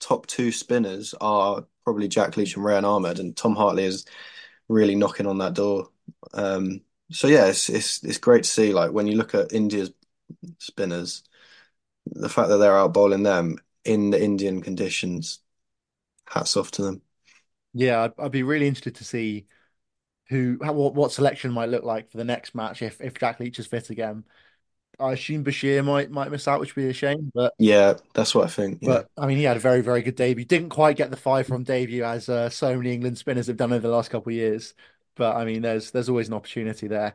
top 0.00 0.26
two 0.26 0.52
spinners 0.52 1.14
are 1.20 1.64
probably 1.84 2.08
Jack 2.08 2.36
Leach 2.36 2.56
and 2.56 2.64
Rehan 2.64 2.84
Ahmed, 2.84 3.18
and 3.20 3.36
Tom 3.36 3.56
Hartley 3.56 3.84
is 3.84 4.06
really 4.68 4.94
knocking 4.94 5.26
on 5.26 5.38
that 5.38 5.54
door. 5.54 5.90
Um, 6.34 6.82
so 7.10 7.28
yeah, 7.28 7.46
it's 7.46 7.68
it's 7.70 8.02
it's 8.04 8.18
great 8.18 8.44
to 8.44 8.50
see. 8.50 8.72
Like 8.72 8.92
when 8.92 9.06
you 9.06 9.16
look 9.16 9.34
at 9.34 9.52
India's 9.52 9.90
spinners, 10.58 11.24
the 12.06 12.28
fact 12.28 12.50
that 12.50 12.58
they're 12.58 12.78
out 12.78 12.94
bowling 12.94 13.24
them 13.24 13.58
in 13.84 14.10
the 14.10 14.22
Indian 14.22 14.62
conditions, 14.62 15.40
hats 16.26 16.56
off 16.56 16.70
to 16.72 16.82
them. 16.82 17.02
Yeah, 17.72 18.04
I'd, 18.04 18.12
I'd 18.18 18.32
be 18.32 18.42
really 18.42 18.66
interested 18.68 18.94
to 18.96 19.04
see 19.04 19.46
who 20.28 20.58
how, 20.62 20.72
what 20.74 20.94
what 20.94 21.12
selection 21.12 21.52
might 21.52 21.70
look 21.70 21.84
like 21.84 22.10
for 22.10 22.18
the 22.18 22.24
next 22.24 22.54
match 22.54 22.82
if 22.82 23.00
if 23.00 23.14
Jack 23.14 23.40
Leach 23.40 23.58
is 23.58 23.66
fit 23.66 23.90
again. 23.90 24.24
I 25.00 25.12
assume 25.14 25.44
Bashir 25.44 25.84
might 25.84 26.10
might 26.10 26.30
miss 26.32 26.48
out, 26.48 26.60
which 26.60 26.76
would 26.76 26.82
be 26.84 26.90
a 26.90 26.94
shame. 26.94 27.32
But 27.34 27.54
Yeah, 27.58 27.94
that's 28.14 28.34
what 28.34 28.44
I 28.46 28.48
think. 28.50 28.78
Yeah. 28.82 29.02
but 29.02 29.08
I 29.18 29.26
mean, 29.26 29.38
he 29.38 29.44
had 29.44 29.56
a 29.56 29.60
very 29.60 29.80
very 29.80 30.02
good 30.02 30.14
debut. 30.16 30.44
Didn't 30.44 30.70
quite 30.70 30.96
get 30.96 31.10
the 31.10 31.16
five 31.16 31.46
from 31.46 31.64
debut 31.64 32.04
as 32.04 32.28
uh, 32.28 32.48
so 32.50 32.76
many 32.76 32.92
England 32.92 33.18
spinners 33.18 33.46
have 33.48 33.56
done 33.56 33.72
over 33.72 33.86
the 33.86 33.92
last 33.94 34.10
couple 34.10 34.30
of 34.30 34.36
years. 34.36 34.74
But 35.16 35.36
I 35.36 35.44
mean, 35.44 35.62
there's 35.62 35.90
there's 35.90 36.08
always 36.08 36.28
an 36.28 36.34
opportunity 36.34 36.86
there. 36.86 37.14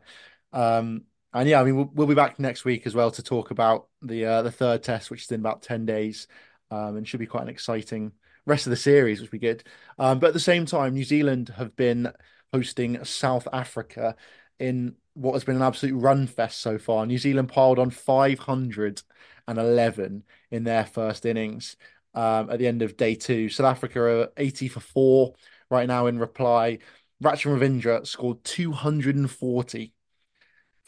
Um, 0.52 1.04
and 1.32 1.48
yeah, 1.48 1.60
I 1.60 1.64
mean, 1.64 1.76
we'll, 1.76 1.90
we'll 1.94 2.06
be 2.06 2.14
back 2.14 2.38
next 2.38 2.64
week 2.64 2.86
as 2.86 2.94
well 2.94 3.10
to 3.12 3.22
talk 3.22 3.50
about 3.50 3.88
the 4.02 4.26
uh, 4.26 4.42
the 4.42 4.50
third 4.50 4.82
test, 4.82 5.10
which 5.10 5.22
is 5.22 5.32
in 5.32 5.40
about 5.40 5.62
ten 5.62 5.86
days, 5.86 6.26
um, 6.70 6.96
and 6.96 7.08
should 7.08 7.20
be 7.20 7.26
quite 7.26 7.44
an 7.44 7.48
exciting 7.48 8.12
rest 8.44 8.66
of 8.66 8.70
the 8.70 8.76
series, 8.76 9.20
which 9.20 9.30
will 9.30 9.38
be 9.38 9.46
good. 9.46 9.62
Um, 9.98 10.18
but 10.18 10.28
at 10.28 10.34
the 10.34 10.40
same 10.40 10.66
time, 10.66 10.94
New 10.94 11.04
Zealand 11.04 11.50
have 11.56 11.76
been 11.76 12.12
hosting 12.52 13.04
South 13.04 13.46
Africa 13.52 14.16
in 14.58 14.96
what 15.14 15.34
has 15.34 15.44
been 15.44 15.56
an 15.56 15.62
absolute 15.62 15.96
run 15.96 16.26
fest 16.26 16.60
so 16.60 16.78
far. 16.78 17.06
New 17.06 17.18
Zealand 17.18 17.48
piled 17.48 17.78
on 17.78 17.90
511 17.90 20.24
in 20.50 20.64
their 20.64 20.84
first 20.84 21.24
innings 21.26 21.76
um, 22.14 22.50
at 22.50 22.58
the 22.58 22.66
end 22.66 22.82
of 22.82 22.96
day 22.96 23.14
two. 23.14 23.48
South 23.48 23.66
Africa 23.66 24.00
are 24.00 24.28
80 24.36 24.66
for 24.68 24.80
four 24.80 25.34
right 25.70 25.86
now 25.86 26.06
in 26.06 26.18
reply. 26.18 26.78
Rachin 27.22 27.56
Ravindra 27.58 28.06
scored 28.06 28.42
240 28.44 29.92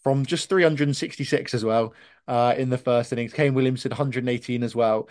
from 0.03 0.27
just 0.27 0.49
366 0.49 1.55
as 1.55 1.65
well 1.65 1.95
uh, 2.29 2.55
in 2.57 2.71
the 2.71 2.79
first 2.79 3.13
innings. 3.13 3.33
Kane 3.33 3.55
Williamson 3.55 3.91
118 3.91 4.63
as 4.63 4.75
well. 4.75 5.09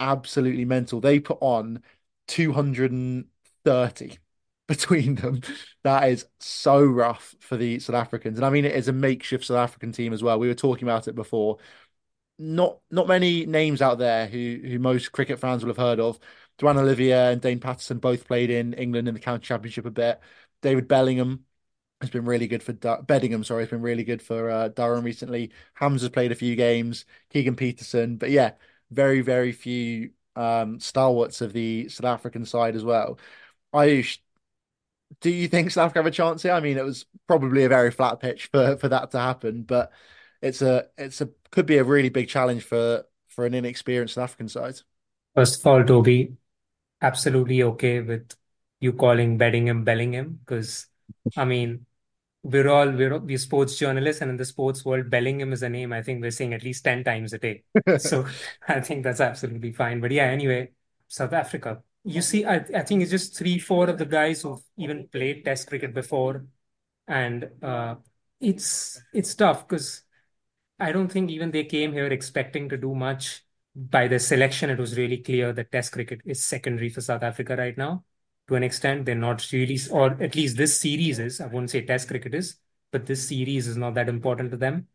Absolutely 0.00 0.64
mental. 0.64 1.00
They 1.00 1.20
put 1.20 1.38
on 1.40 1.82
230 2.28 4.18
between 4.68 5.14
them. 5.16 5.40
That 5.82 6.08
is 6.10 6.26
so 6.40 6.84
rough 6.84 7.34
for 7.40 7.56
the 7.56 7.80
South 7.80 7.96
Africans. 7.96 8.38
And 8.38 8.46
I 8.46 8.50
mean, 8.50 8.64
it 8.64 8.74
is 8.76 8.88
a 8.88 8.92
makeshift 8.92 9.44
South 9.46 9.56
African 9.58 9.92
team 9.92 10.12
as 10.12 10.22
well. 10.22 10.38
We 10.38 10.48
were 10.48 10.54
talking 10.54 10.86
about 10.86 11.08
it 11.08 11.14
before. 11.14 11.58
Not 12.40 12.78
not 12.90 13.08
many 13.08 13.46
names 13.46 13.82
out 13.82 13.98
there 13.98 14.26
who 14.28 14.60
who 14.64 14.78
most 14.78 15.10
cricket 15.10 15.40
fans 15.40 15.62
will 15.64 15.70
have 15.70 15.76
heard 15.76 15.98
of. 16.00 16.18
Duane 16.58 16.76
Olivier 16.78 17.32
and 17.32 17.40
Dane 17.40 17.58
Paterson 17.60 17.98
both 17.98 18.26
played 18.26 18.50
in 18.50 18.74
England 18.74 19.08
in 19.08 19.14
the 19.14 19.20
county 19.20 19.44
championship 19.44 19.86
a 19.86 19.90
bit. 19.90 20.20
David 20.62 20.88
Bellingham 20.88 21.44
has 22.00 22.10
been 22.10 22.24
really 22.24 22.46
good 22.46 22.62
for 22.62 22.72
Dur- 22.72 23.02
Bedingham, 23.02 23.44
sorry, 23.44 23.62
has 23.62 23.70
been 23.70 23.82
really 23.82 24.04
good 24.04 24.22
for 24.22 24.50
uh, 24.50 24.68
Durham 24.68 25.04
recently. 25.04 25.50
Hams 25.74 26.02
has 26.02 26.10
played 26.10 26.32
a 26.32 26.36
few 26.36 26.54
games, 26.56 27.04
Keegan 27.30 27.56
Petersen, 27.56 28.16
but 28.16 28.30
yeah, 28.30 28.52
very, 28.90 29.20
very 29.20 29.52
few 29.52 30.10
um, 30.36 30.78
stalwarts 30.78 31.40
of 31.40 31.52
the 31.52 31.88
South 31.88 32.06
African 32.06 32.44
side 32.44 32.76
as 32.76 32.84
well. 32.84 33.18
Aayush, 33.74 34.18
do 35.20 35.30
you 35.30 35.48
think 35.48 35.70
South 35.70 35.86
Africa 35.86 36.00
have 36.00 36.06
a 36.06 36.10
chance 36.10 36.42
here? 36.42 36.52
I 36.52 36.60
mean, 36.60 36.78
it 36.78 36.84
was 36.84 37.06
probably 37.26 37.64
a 37.64 37.68
very 37.68 37.90
flat 37.90 38.20
pitch 38.20 38.46
for 38.52 38.76
for 38.76 38.88
that 38.88 39.10
to 39.12 39.18
happen, 39.18 39.62
but 39.62 39.90
it's 40.40 40.62
a 40.62 40.86
it's 40.96 41.20
a 41.20 41.28
could 41.50 41.66
be 41.66 41.78
a 41.78 41.84
really 41.84 42.08
big 42.08 42.28
challenge 42.28 42.62
for 42.62 43.04
for 43.26 43.46
an 43.46 43.54
inexperienced 43.54 44.14
South 44.14 44.24
African 44.24 44.48
side. 44.48 44.76
First 45.34 45.60
of 45.60 45.66
all, 45.66 45.84
Toby, 45.84 46.36
absolutely 47.00 47.62
okay 47.62 48.00
with 48.00 48.34
you 48.80 48.92
calling 48.92 49.38
Bedingham 49.38 49.84
Bellingham 49.84 50.40
because 50.44 50.86
I 51.36 51.44
mean 51.44 51.86
we're 52.42 52.68
all 52.68 52.90
we're 52.90 53.18
we're 53.18 53.38
sports 53.38 53.76
journalists 53.78 54.22
and 54.22 54.30
in 54.30 54.36
the 54.36 54.44
sports 54.44 54.84
world 54.84 55.10
Bellingham 55.10 55.52
is 55.52 55.62
a 55.62 55.68
name 55.68 55.92
I 55.92 56.02
think 56.02 56.22
we're 56.22 56.30
saying 56.30 56.54
at 56.54 56.62
least 56.64 56.84
10 56.84 57.04
times 57.04 57.32
a 57.32 57.38
day. 57.38 57.64
So 57.98 58.26
I 58.68 58.80
think 58.80 59.04
that's 59.04 59.20
absolutely 59.20 59.72
fine. 59.72 60.00
But 60.00 60.12
yeah, 60.12 60.24
anyway, 60.26 60.70
South 61.08 61.32
Africa. 61.32 61.82
You 62.04 62.22
see, 62.22 62.44
I 62.44 62.56
I 62.74 62.82
think 62.82 63.02
it's 63.02 63.10
just 63.10 63.36
three, 63.36 63.58
four 63.58 63.88
of 63.90 63.98
the 63.98 64.06
guys 64.06 64.42
who've 64.42 64.62
even 64.78 65.08
played 65.08 65.44
Test 65.44 65.68
cricket 65.68 65.92
before, 65.92 66.46
and 67.06 67.50
uh, 67.62 67.96
it's 68.40 69.00
it's 69.12 69.34
tough 69.34 69.68
because 69.68 70.02
I 70.80 70.92
don't 70.92 71.08
think 71.10 71.30
even 71.30 71.50
they 71.50 71.64
came 71.64 71.92
here 71.92 72.06
expecting 72.06 72.68
to 72.70 72.76
do 72.76 72.94
much. 72.94 73.44
By 73.74 74.08
the 74.08 74.18
selection, 74.18 74.70
it 74.70 74.78
was 74.78 74.96
really 74.98 75.18
clear 75.18 75.52
that 75.52 75.72
Test 75.72 75.92
cricket 75.92 76.20
is 76.24 76.42
secondary 76.44 76.88
for 76.90 77.00
South 77.00 77.22
Africa 77.22 77.56
right 77.56 77.76
now. 77.76 78.04
To 78.48 78.54
an 78.54 78.62
extent, 78.62 79.04
they're 79.04 79.14
not 79.14 79.46
really, 79.52 79.78
or 79.90 80.16
at 80.22 80.34
least 80.34 80.56
this 80.56 80.80
series 80.80 81.18
is. 81.18 81.40
I 81.40 81.46
won't 81.46 81.70
say 81.70 81.82
Test 81.82 82.08
cricket 82.08 82.34
is, 82.34 82.56
but 82.90 83.06
this 83.06 83.28
series 83.28 83.66
is 83.68 83.76
not 83.76 83.94
that 83.94 84.08
important 84.08 84.50
to 84.52 84.56
them. 84.56 84.88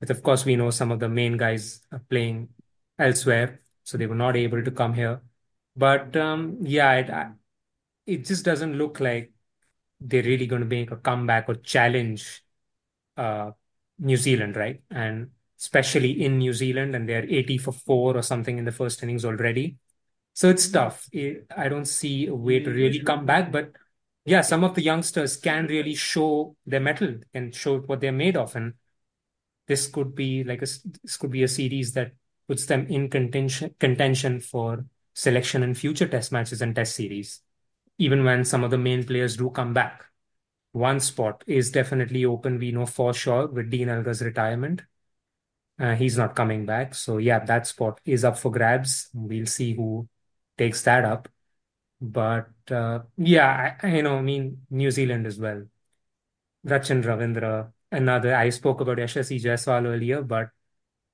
But 0.00 0.10
of 0.10 0.22
course, 0.22 0.44
we 0.44 0.56
know 0.56 0.70
some 0.70 0.92
of 0.92 1.00
the 1.00 1.08
main 1.08 1.36
guys 1.36 1.82
are 1.92 2.02
playing 2.10 2.50
elsewhere, 2.98 3.60
so 3.84 3.98
they 3.98 4.06
were 4.06 4.14
not 4.14 4.36
able 4.36 4.62
to 4.64 4.70
come 4.70 4.94
here. 4.94 5.20
But 5.76 6.16
um, 6.16 6.58
yeah, 6.60 6.92
it, 6.94 7.10
it 8.06 8.24
just 8.24 8.44
doesn't 8.44 8.76
look 8.78 9.00
like 9.00 9.32
they're 10.00 10.22
really 10.22 10.46
going 10.46 10.62
to 10.62 10.68
make 10.68 10.90
a 10.90 10.96
comeback 10.96 11.48
or 11.48 11.54
challenge 11.56 12.44
uh, 13.16 13.52
New 13.98 14.16
Zealand, 14.16 14.56
right? 14.56 14.82
And 14.90 15.30
especially 15.60 16.24
in 16.24 16.38
New 16.38 16.52
Zealand, 16.52 16.94
and 16.94 17.08
they're 17.08 17.24
80 17.28 17.58
for 17.58 17.72
four 17.72 18.16
or 18.16 18.22
something 18.22 18.58
in 18.58 18.64
the 18.64 18.72
first 18.72 19.02
innings 19.02 19.24
already. 19.24 19.78
So 20.34 20.48
it's 20.48 20.70
tough. 20.70 21.08
I 21.14 21.68
don't 21.68 21.84
see 21.84 22.26
a 22.26 22.34
way 22.34 22.60
to 22.60 22.70
really 22.70 23.00
come 23.00 23.26
back, 23.26 23.52
but 23.52 23.72
yeah, 24.24 24.40
some 24.40 24.64
of 24.64 24.74
the 24.74 24.82
youngsters 24.82 25.36
can 25.36 25.66
really 25.66 25.94
show 25.94 26.56
their 26.66 26.80
mettle 26.80 27.16
and 27.34 27.54
show 27.54 27.80
what 27.80 28.00
they're 28.00 28.12
made 28.12 28.36
of, 28.36 28.56
and 28.56 28.74
this 29.66 29.88
could 29.88 30.14
be 30.14 30.44
like 30.44 30.62
a 30.62 30.66
this 31.02 31.16
could 31.18 31.30
be 31.30 31.42
a 31.42 31.48
series 31.48 31.92
that 31.94 32.12
puts 32.48 32.66
them 32.66 32.86
in 32.88 33.08
contention 33.10 33.74
contention 33.80 34.40
for 34.40 34.84
selection 35.14 35.62
in 35.62 35.74
future 35.74 36.08
test 36.08 36.32
matches 36.32 36.62
and 36.62 36.74
test 36.74 36.96
series, 36.96 37.40
even 37.98 38.24
when 38.24 38.44
some 38.44 38.64
of 38.64 38.70
the 38.70 38.78
main 38.78 39.04
players 39.04 39.36
do 39.36 39.50
come 39.50 39.74
back. 39.74 40.04
one 40.72 41.00
spot 41.00 41.44
is 41.46 41.70
definitely 41.72 42.24
open. 42.24 42.58
We 42.58 42.72
know 42.72 42.86
for 42.86 43.14
sure 43.14 43.46
with 43.48 43.70
Dean 43.70 43.88
Elgar's 43.88 44.22
retirement. 44.22 44.82
Uh, 45.78 45.94
he's 45.94 46.16
not 46.18 46.34
coming 46.36 46.66
back. 46.66 46.94
So 46.94 47.18
yeah, 47.18 47.40
that 47.44 47.66
spot 47.66 48.00
is 48.04 48.24
up 48.24 48.38
for 48.38 48.50
grabs. 48.50 49.08
We'll 49.14 49.46
see 49.46 49.74
who 49.74 50.08
takes 50.62 50.82
that 50.82 51.04
up. 51.04 51.28
But 52.00 52.50
uh, 52.70 53.00
yeah, 53.16 53.76
I, 53.82 53.96
you 53.96 54.02
know, 54.02 54.18
I 54.18 54.22
mean, 54.22 54.66
New 54.70 54.90
Zealand 54.90 55.26
as 55.26 55.38
well. 55.38 55.64
Rachin 56.66 57.02
Ravindra, 57.02 57.72
another. 57.90 58.34
I 58.34 58.50
spoke 58.50 58.80
about 58.80 58.98
Yashasvi 58.98 59.40
Jaiswal 59.42 59.86
earlier, 59.86 60.22
but 60.22 60.50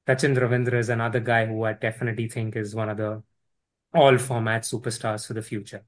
Rachin 0.07 0.37
Ravindra 0.37 0.75
is 0.75 0.89
another 0.89 1.21
guy 1.21 1.47
who 1.47 1.65
I 1.65 1.73
definitely 1.75 2.29
think 2.29 2.57
is 2.57 2.75
one 2.75 2.91
of 2.91 2.97
the 2.97 3.23
all 3.95 4.19
format 4.19 4.63
superstars 4.63 5.27
for 5.27 5.35
the 5.35 5.43
future. 5.43 5.85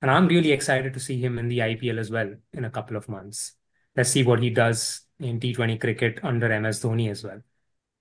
And 0.00 0.10
I'm 0.10 0.26
really 0.26 0.52
excited 0.52 0.94
to 0.94 1.00
see 1.00 1.18
him 1.20 1.38
in 1.38 1.48
the 1.48 1.60
IPL 1.60 1.98
as 1.98 2.10
well 2.10 2.34
in 2.52 2.64
a 2.64 2.70
couple 2.70 2.96
of 2.96 3.08
months. 3.08 3.52
Let's 3.96 4.10
see 4.10 4.22
what 4.22 4.42
he 4.42 4.50
does 4.50 5.02
in 5.20 5.38
T20 5.38 5.80
cricket 5.80 6.20
under 6.22 6.50
MS 6.60 6.82
Dhoni 6.82 7.10
as 7.10 7.22
well. 7.22 7.40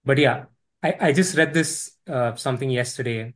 But 0.04 0.18
yeah, 0.18 0.46
I, 0.82 0.96
I 1.00 1.14
just 1.14 1.38
read 1.38 1.54
this 1.54 1.98
uh, 2.08 2.36
something 2.36 2.70
yesterday 2.70 3.34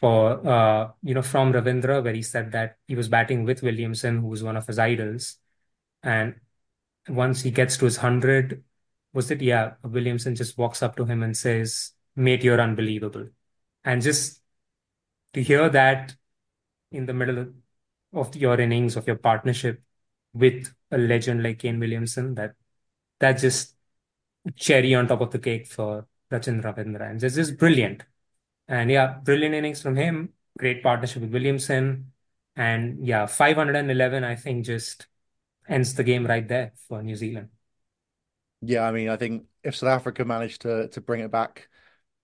for 0.00 0.46
uh, 0.46 0.90
you 1.02 1.14
know 1.14 1.22
from 1.22 1.52
Ravindra 1.52 2.02
where 2.02 2.14
he 2.14 2.22
said 2.22 2.52
that 2.52 2.76
he 2.86 2.94
was 2.94 3.08
batting 3.08 3.44
with 3.44 3.62
Williamson, 3.62 4.18
who 4.20 4.28
was 4.28 4.42
one 4.42 4.56
of 4.56 4.66
his 4.66 4.78
idols, 4.78 5.36
and 6.02 6.36
once 7.08 7.42
he 7.42 7.50
gets 7.50 7.76
to 7.78 7.84
his 7.86 7.98
hundred, 7.98 8.64
was 9.12 9.30
it? 9.30 9.42
Yeah, 9.42 9.74
Williamson 9.82 10.34
just 10.36 10.58
walks 10.58 10.82
up 10.82 10.96
to 10.96 11.04
him 11.06 11.22
and 11.22 11.36
says, 11.36 11.92
"Mate, 12.16 12.44
you're 12.44 12.60
unbelievable," 12.60 13.28
and 13.84 14.02
just 14.02 14.42
to 15.34 15.42
hear 15.42 15.68
that 15.68 16.14
in 16.92 17.06
the 17.06 17.14
middle 17.14 17.46
of 18.14 18.36
your 18.36 18.60
innings 18.60 18.96
of 18.96 19.06
your 19.06 19.16
partnership 19.16 19.82
with 20.34 20.74
a 20.90 20.98
legend 20.98 21.42
like 21.42 21.60
Kane 21.60 21.80
Williamson, 21.80 22.34
that 22.36 22.54
that 23.20 23.34
just 23.38 23.76
cherry 24.56 24.94
on 24.94 25.08
top 25.08 25.20
of 25.22 25.32
the 25.32 25.38
cake 25.40 25.66
for 25.68 26.06
Rachin 26.32 26.62
Ravindra, 26.62 27.10
and 27.10 27.20
just 27.20 27.36
just 27.36 27.58
brilliant. 27.58 28.04
And 28.68 28.90
yeah, 28.90 29.18
brilliant 29.22 29.54
innings 29.54 29.82
from 29.82 29.96
him. 29.96 30.32
Great 30.58 30.82
partnership 30.82 31.22
with 31.22 31.32
Williamson, 31.32 32.12
and 32.56 33.06
yeah, 33.06 33.26
511. 33.26 34.24
I 34.24 34.36
think 34.36 34.64
just 34.64 35.06
ends 35.68 35.94
the 35.94 36.04
game 36.04 36.26
right 36.26 36.46
there 36.46 36.72
for 36.88 37.02
New 37.02 37.16
Zealand. 37.16 37.50
Yeah, 38.62 38.82
I 38.86 38.92
mean, 38.92 39.08
I 39.08 39.16
think 39.16 39.46
if 39.62 39.76
South 39.76 39.90
Africa 39.90 40.24
managed 40.24 40.62
to 40.62 40.88
to 40.88 41.00
bring 41.00 41.20
it 41.20 41.30
back 41.30 41.68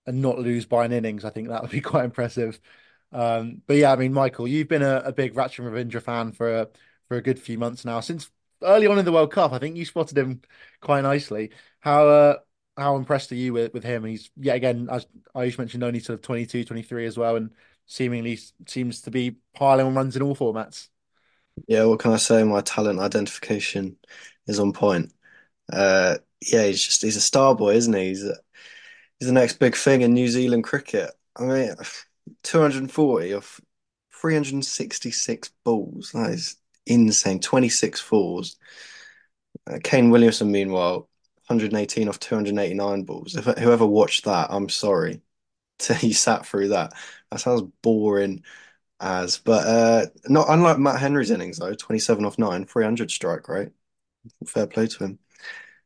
and 0.07 0.21
not 0.21 0.39
lose 0.39 0.65
by 0.65 0.85
an 0.85 0.91
innings, 0.91 1.25
I 1.25 1.29
think 1.31 1.49
that 1.49 1.61
would 1.61 1.71
be 1.71 1.81
quite 1.81 2.05
impressive. 2.05 2.59
Um, 3.11 3.61
but 3.67 3.77
yeah, 3.77 3.93
I 3.93 3.95
mean, 3.97 4.13
Michael, 4.13 4.47
you've 4.47 4.67
been 4.69 4.83
a, 4.83 4.97
a 5.05 5.13
big 5.13 5.35
Rachin 5.35 5.65
Ravindra 5.65 6.01
fan 6.03 6.33
for 6.33 6.61
a, 6.61 6.69
for 7.07 7.17
a 7.17 7.21
good 7.23 7.39
few 7.39 7.57
months 7.59 7.85
now. 7.85 7.99
Since 8.01 8.31
early 8.63 8.87
on 8.87 8.99
in 8.99 9.05
the 9.05 9.11
World 9.13 9.31
Cup, 9.33 9.53
I 9.53 9.59
think 9.59 9.77
you 9.77 9.85
spotted 9.85 10.17
him 10.17 10.41
quite 10.81 11.01
nicely. 11.03 11.51
How 11.81 12.07
uh, 12.09 12.37
how 12.77 12.95
impressed 12.95 13.31
are 13.31 13.35
you 13.35 13.53
with, 13.53 13.73
with 13.73 13.83
him? 13.83 14.03
He's 14.03 14.29
yet 14.37 14.55
again, 14.55 14.87
as 14.91 15.05
Aayush 15.35 15.57
mentioned, 15.57 15.83
only 15.83 15.99
sort 15.99 16.19
of 16.19 16.23
22, 16.23 16.65
23 16.65 17.05
as 17.05 17.17
well, 17.17 17.35
and 17.35 17.51
seemingly 17.85 18.39
seems 18.67 19.01
to 19.01 19.11
be 19.11 19.37
piling 19.53 19.85
on 19.85 19.95
runs 19.95 20.15
in 20.15 20.21
all 20.21 20.35
formats. 20.35 20.89
Yeah, 21.67 21.85
what 21.85 21.99
can 21.99 22.11
I 22.11 22.17
say? 22.17 22.43
My 22.43 22.61
talent 22.61 22.99
identification 22.99 23.97
is 24.47 24.59
on 24.59 24.73
point. 24.73 25.13
Uh, 25.71 26.17
yeah, 26.41 26.65
he's 26.65 26.83
just 26.83 27.01
he's 27.03 27.15
a 27.15 27.21
star 27.21 27.55
boy, 27.55 27.75
isn't 27.75 27.93
he? 27.93 28.09
He's 28.09 28.23
he's 29.19 29.27
the 29.27 29.33
next 29.33 29.59
big 29.59 29.75
thing 29.75 30.01
in 30.01 30.13
New 30.13 30.27
Zealand 30.27 30.63
cricket. 30.63 31.11
I 31.35 31.43
mean, 31.43 31.75
240 32.43 33.31
of 33.31 33.61
366 34.21 35.51
balls. 35.63 36.11
That 36.13 36.31
is 36.31 36.57
insane. 36.85 37.39
26 37.39 37.99
fours. 37.99 38.57
Uh, 39.69 39.77
Kane 39.83 40.09
Williamson, 40.09 40.51
meanwhile, 40.51 41.07
118 41.47 42.09
off 42.09 42.19
289 42.19 43.03
balls. 43.03 43.35
If 43.35 43.45
whoever 43.45 43.85
watched 43.85 44.25
that, 44.25 44.47
I'm 44.51 44.69
sorry. 44.69 45.21
He 45.99 46.13
sat 46.13 46.45
through 46.45 46.69
that. 46.69 46.93
That 47.31 47.39
sounds 47.39 47.63
boring 47.81 48.43
as, 48.99 49.37
but 49.39 49.67
uh, 49.67 50.05
not 50.29 50.47
unlike 50.49 50.79
Matt 50.79 50.99
Henry's 50.99 51.31
innings 51.31 51.57
though. 51.59 51.73
27 51.73 52.25
off 52.25 52.39
nine, 52.39 52.65
300 52.65 53.11
strike 53.11 53.47
rate. 53.49 53.69
Fair 54.47 54.67
play 54.67 54.87
to 54.87 55.03
him. 55.03 55.19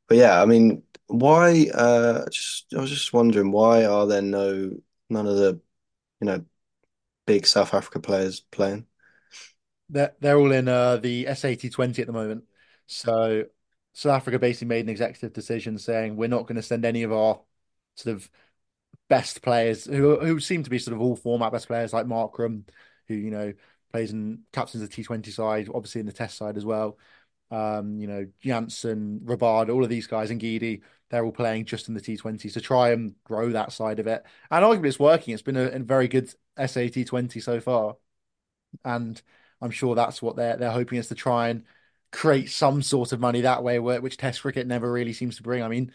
But 0.08 0.18
yeah, 0.18 0.42
I 0.42 0.46
mean, 0.46 0.84
why? 1.08 1.68
Uh, 1.74 2.30
just 2.30 2.74
I 2.76 2.82
was 2.82 2.90
just 2.92 3.14
wondering 3.14 3.52
why 3.52 3.86
are 3.86 4.08
there 4.08 4.22
no 4.22 4.72
none 5.10 5.28
of 5.28 5.38
the 5.38 5.62
you 6.20 6.26
know, 6.26 6.46
big 7.26 7.46
South 7.46 7.74
Africa 7.74 8.00
players 8.00 8.40
playing? 8.40 8.86
They're 9.90 10.14
they're 10.20 10.38
all 10.38 10.52
in 10.52 10.68
uh, 10.68 10.98
the 10.98 11.26
SA20 11.26 12.02
at 12.02 12.08
the 12.08 12.14
moment. 12.14 12.44
So 12.88 13.46
South 13.98 14.18
Africa 14.18 14.38
basically 14.38 14.68
made 14.68 14.86
an 14.86 14.90
executive 14.90 15.34
decision 15.34 15.76
saying 15.80 16.16
we're 16.16 16.28
not 16.28 16.44
going 16.44 16.56
to 16.56 16.62
send 16.62 16.86
any 16.86 17.02
of 17.02 17.12
our 17.12 17.42
sort 17.96 18.16
of 18.16 18.30
best 19.10 19.42
players 19.42 19.86
who 19.86 20.20
who 20.20 20.40
seem 20.40 20.62
to 20.62 20.70
be 20.70 20.78
sort 20.78 20.94
of 20.96 21.02
all 21.02 21.16
format 21.16 21.52
best 21.52 21.66
players 21.66 21.94
like 21.94 22.06
Markram, 22.06 22.62
who 23.08 23.16
you 23.16 23.32
know 23.32 23.54
plays 23.92 24.12
in 24.12 24.44
captains 24.54 24.88
the 24.88 25.04
T20 25.04 25.32
side, 25.32 25.68
obviously 25.74 26.00
in 26.00 26.06
the 26.06 26.14
Test 26.14 26.38
side 26.38 26.58
as 26.58 26.66
well. 26.66 27.00
Um, 27.50 28.00
you 28.00 28.06
know, 28.06 28.28
Jansen, 28.40 29.22
Rabada, 29.22 29.74
all 29.74 29.84
of 29.84 29.90
these 29.90 30.06
guys, 30.06 30.30
and 30.30 30.40
Ngidi, 30.40 30.82
they're 31.10 31.26
all 31.26 31.32
playing 31.32 31.66
just 31.66 31.88
in 31.88 31.96
the 31.96 32.02
T20 32.02 32.54
to 32.54 32.62
try 32.62 32.92
and 32.92 33.16
grow 33.24 33.50
that 33.50 33.72
side 33.72 33.98
of 33.98 34.06
it. 34.06 34.24
And 34.52 34.64
arguably 34.64 34.90
it's 34.90 35.00
working. 35.00 35.34
It's 35.34 35.42
been 35.42 35.58
a, 35.58 35.70
a 35.70 35.80
very 35.80 36.08
good 36.08 36.32
SAT20 36.60 37.42
so 37.42 37.60
far. 37.60 37.96
And 38.86 39.20
I'm 39.60 39.72
sure 39.72 39.96
that's 39.96 40.22
what 40.22 40.36
they're 40.36 40.56
they're 40.56 40.70
hoping 40.70 41.00
is 41.00 41.08
to 41.08 41.16
try 41.16 41.50
and 41.50 41.64
create 42.18 42.50
some 42.50 42.82
sort 42.82 43.12
of 43.14 43.20
money 43.20 43.42
that 43.42 43.64
way, 43.64 43.78
which 43.80 44.18
Test 44.18 44.42
cricket 44.42 44.66
never 44.66 44.92
really 44.92 45.14
seems 45.14 45.38
to 45.38 45.44
bring. 45.44 45.62
I 45.62 45.68
mean, 45.68 45.92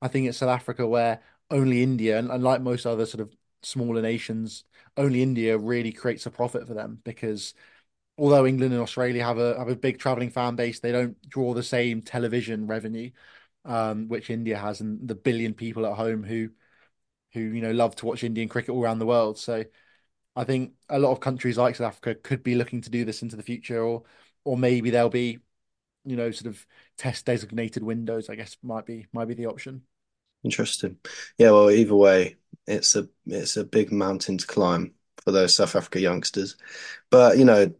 I 0.00 0.08
think 0.08 0.26
it's 0.26 0.38
South 0.38 0.48
Africa 0.48 0.86
where 0.86 1.20
only 1.50 1.82
India, 1.82 2.18
and, 2.18 2.42
like 2.42 2.62
most 2.62 2.86
other 2.86 3.04
sort 3.04 3.20
of 3.20 3.36
smaller 3.62 4.00
nations, 4.00 4.64
only 4.96 5.22
India 5.22 5.58
really 5.58 5.92
creates 5.92 6.24
a 6.24 6.30
profit 6.30 6.66
for 6.66 6.72
them 6.72 7.00
because 7.04 7.52
although 8.18 8.46
England 8.46 8.72
and 8.72 8.82
Australia 8.82 9.24
have 9.24 9.38
a 9.38 9.58
have 9.58 9.68
a 9.68 9.76
big 9.76 9.98
traveling 9.98 10.30
fan 10.30 10.56
base, 10.56 10.80
they 10.80 10.92
don't 10.92 11.20
draw 11.28 11.52
the 11.54 11.62
same 11.62 12.00
television 12.02 12.66
revenue 12.66 13.10
um, 13.66 14.08
which 14.08 14.30
India 14.30 14.58
has, 14.58 14.80
and 14.80 15.06
the 15.08 15.14
billion 15.14 15.54
people 15.54 15.86
at 15.86 15.96
home 15.96 16.24
who 16.24 16.50
who 17.32 17.40
you 17.40 17.60
know 17.60 17.72
love 17.72 17.96
to 17.96 18.06
watch 18.06 18.24
Indian 18.24 18.48
cricket 18.48 18.70
all 18.70 18.82
around 18.82 18.98
the 18.98 19.06
world. 19.06 19.38
So 19.38 19.64
I 20.36 20.44
think 20.44 20.74
a 20.88 20.98
lot 20.98 21.12
of 21.12 21.20
countries 21.20 21.58
like 21.58 21.76
South 21.76 21.88
Africa 21.88 22.14
could 22.14 22.42
be 22.42 22.54
looking 22.54 22.80
to 22.82 22.90
do 22.90 23.04
this 23.04 23.22
into 23.22 23.36
the 23.36 23.42
future, 23.42 23.82
or 23.82 24.04
or 24.44 24.56
maybe 24.56 24.90
there'll 24.90 25.10
be 25.10 25.40
you 26.06 26.16
know 26.16 26.30
sort 26.30 26.46
of 26.48 26.66
test 26.96 27.26
designated 27.26 27.82
windows. 27.82 28.30
I 28.30 28.36
guess 28.36 28.56
might 28.62 28.86
be 28.86 29.06
might 29.12 29.28
be 29.28 29.34
the 29.34 29.46
option. 29.46 29.82
Interesting. 30.44 30.98
Yeah. 31.38 31.50
Well, 31.50 31.70
either 31.70 31.94
way, 31.94 32.36
it's 32.66 32.96
a 32.96 33.08
it's 33.26 33.56
a 33.56 33.64
big 33.64 33.92
mountain 33.92 34.38
to 34.38 34.46
climb 34.46 34.94
for 35.24 35.32
those 35.32 35.54
South 35.56 35.74
Africa 35.76 36.00
youngsters. 36.00 36.56
But 37.10 37.38
you 37.38 37.44
know, 37.44 37.74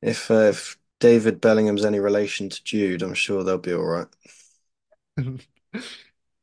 if 0.00 0.30
uh, 0.30 0.50
if 0.50 0.78
David 1.00 1.40
Bedingham's 1.40 1.84
any 1.84 1.98
relation 2.00 2.48
to 2.48 2.64
Jude, 2.64 3.02
I'm 3.02 3.14
sure 3.14 3.42
they'll 3.42 3.58
be 3.58 3.74
all 3.74 3.82
right. 3.84 4.06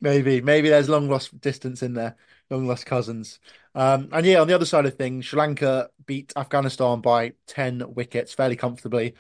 maybe, 0.02 0.42
maybe 0.42 0.70
there's 0.70 0.90
long 0.90 1.10
lost 1.10 1.40
distance 1.42 1.82
in 1.82 1.94
there, 1.94 2.16
long 2.50 2.68
lost 2.68 2.86
cousins. 2.86 3.40
Um, 3.76 4.10
and 4.12 4.26
yeah, 4.26 4.42
on 4.42 4.48
the 4.48 4.56
other 4.56 4.66
side 4.66 4.86
of 4.86 4.96
things, 4.96 5.26
Sri 5.26 5.40
Lanka 5.40 5.90
beat 6.06 6.34
Afghanistan 6.36 7.02
by 7.02 7.34
10 7.48 7.94
wickets 7.94 8.34
fairly 8.34 8.56
comfortably. 8.56 9.16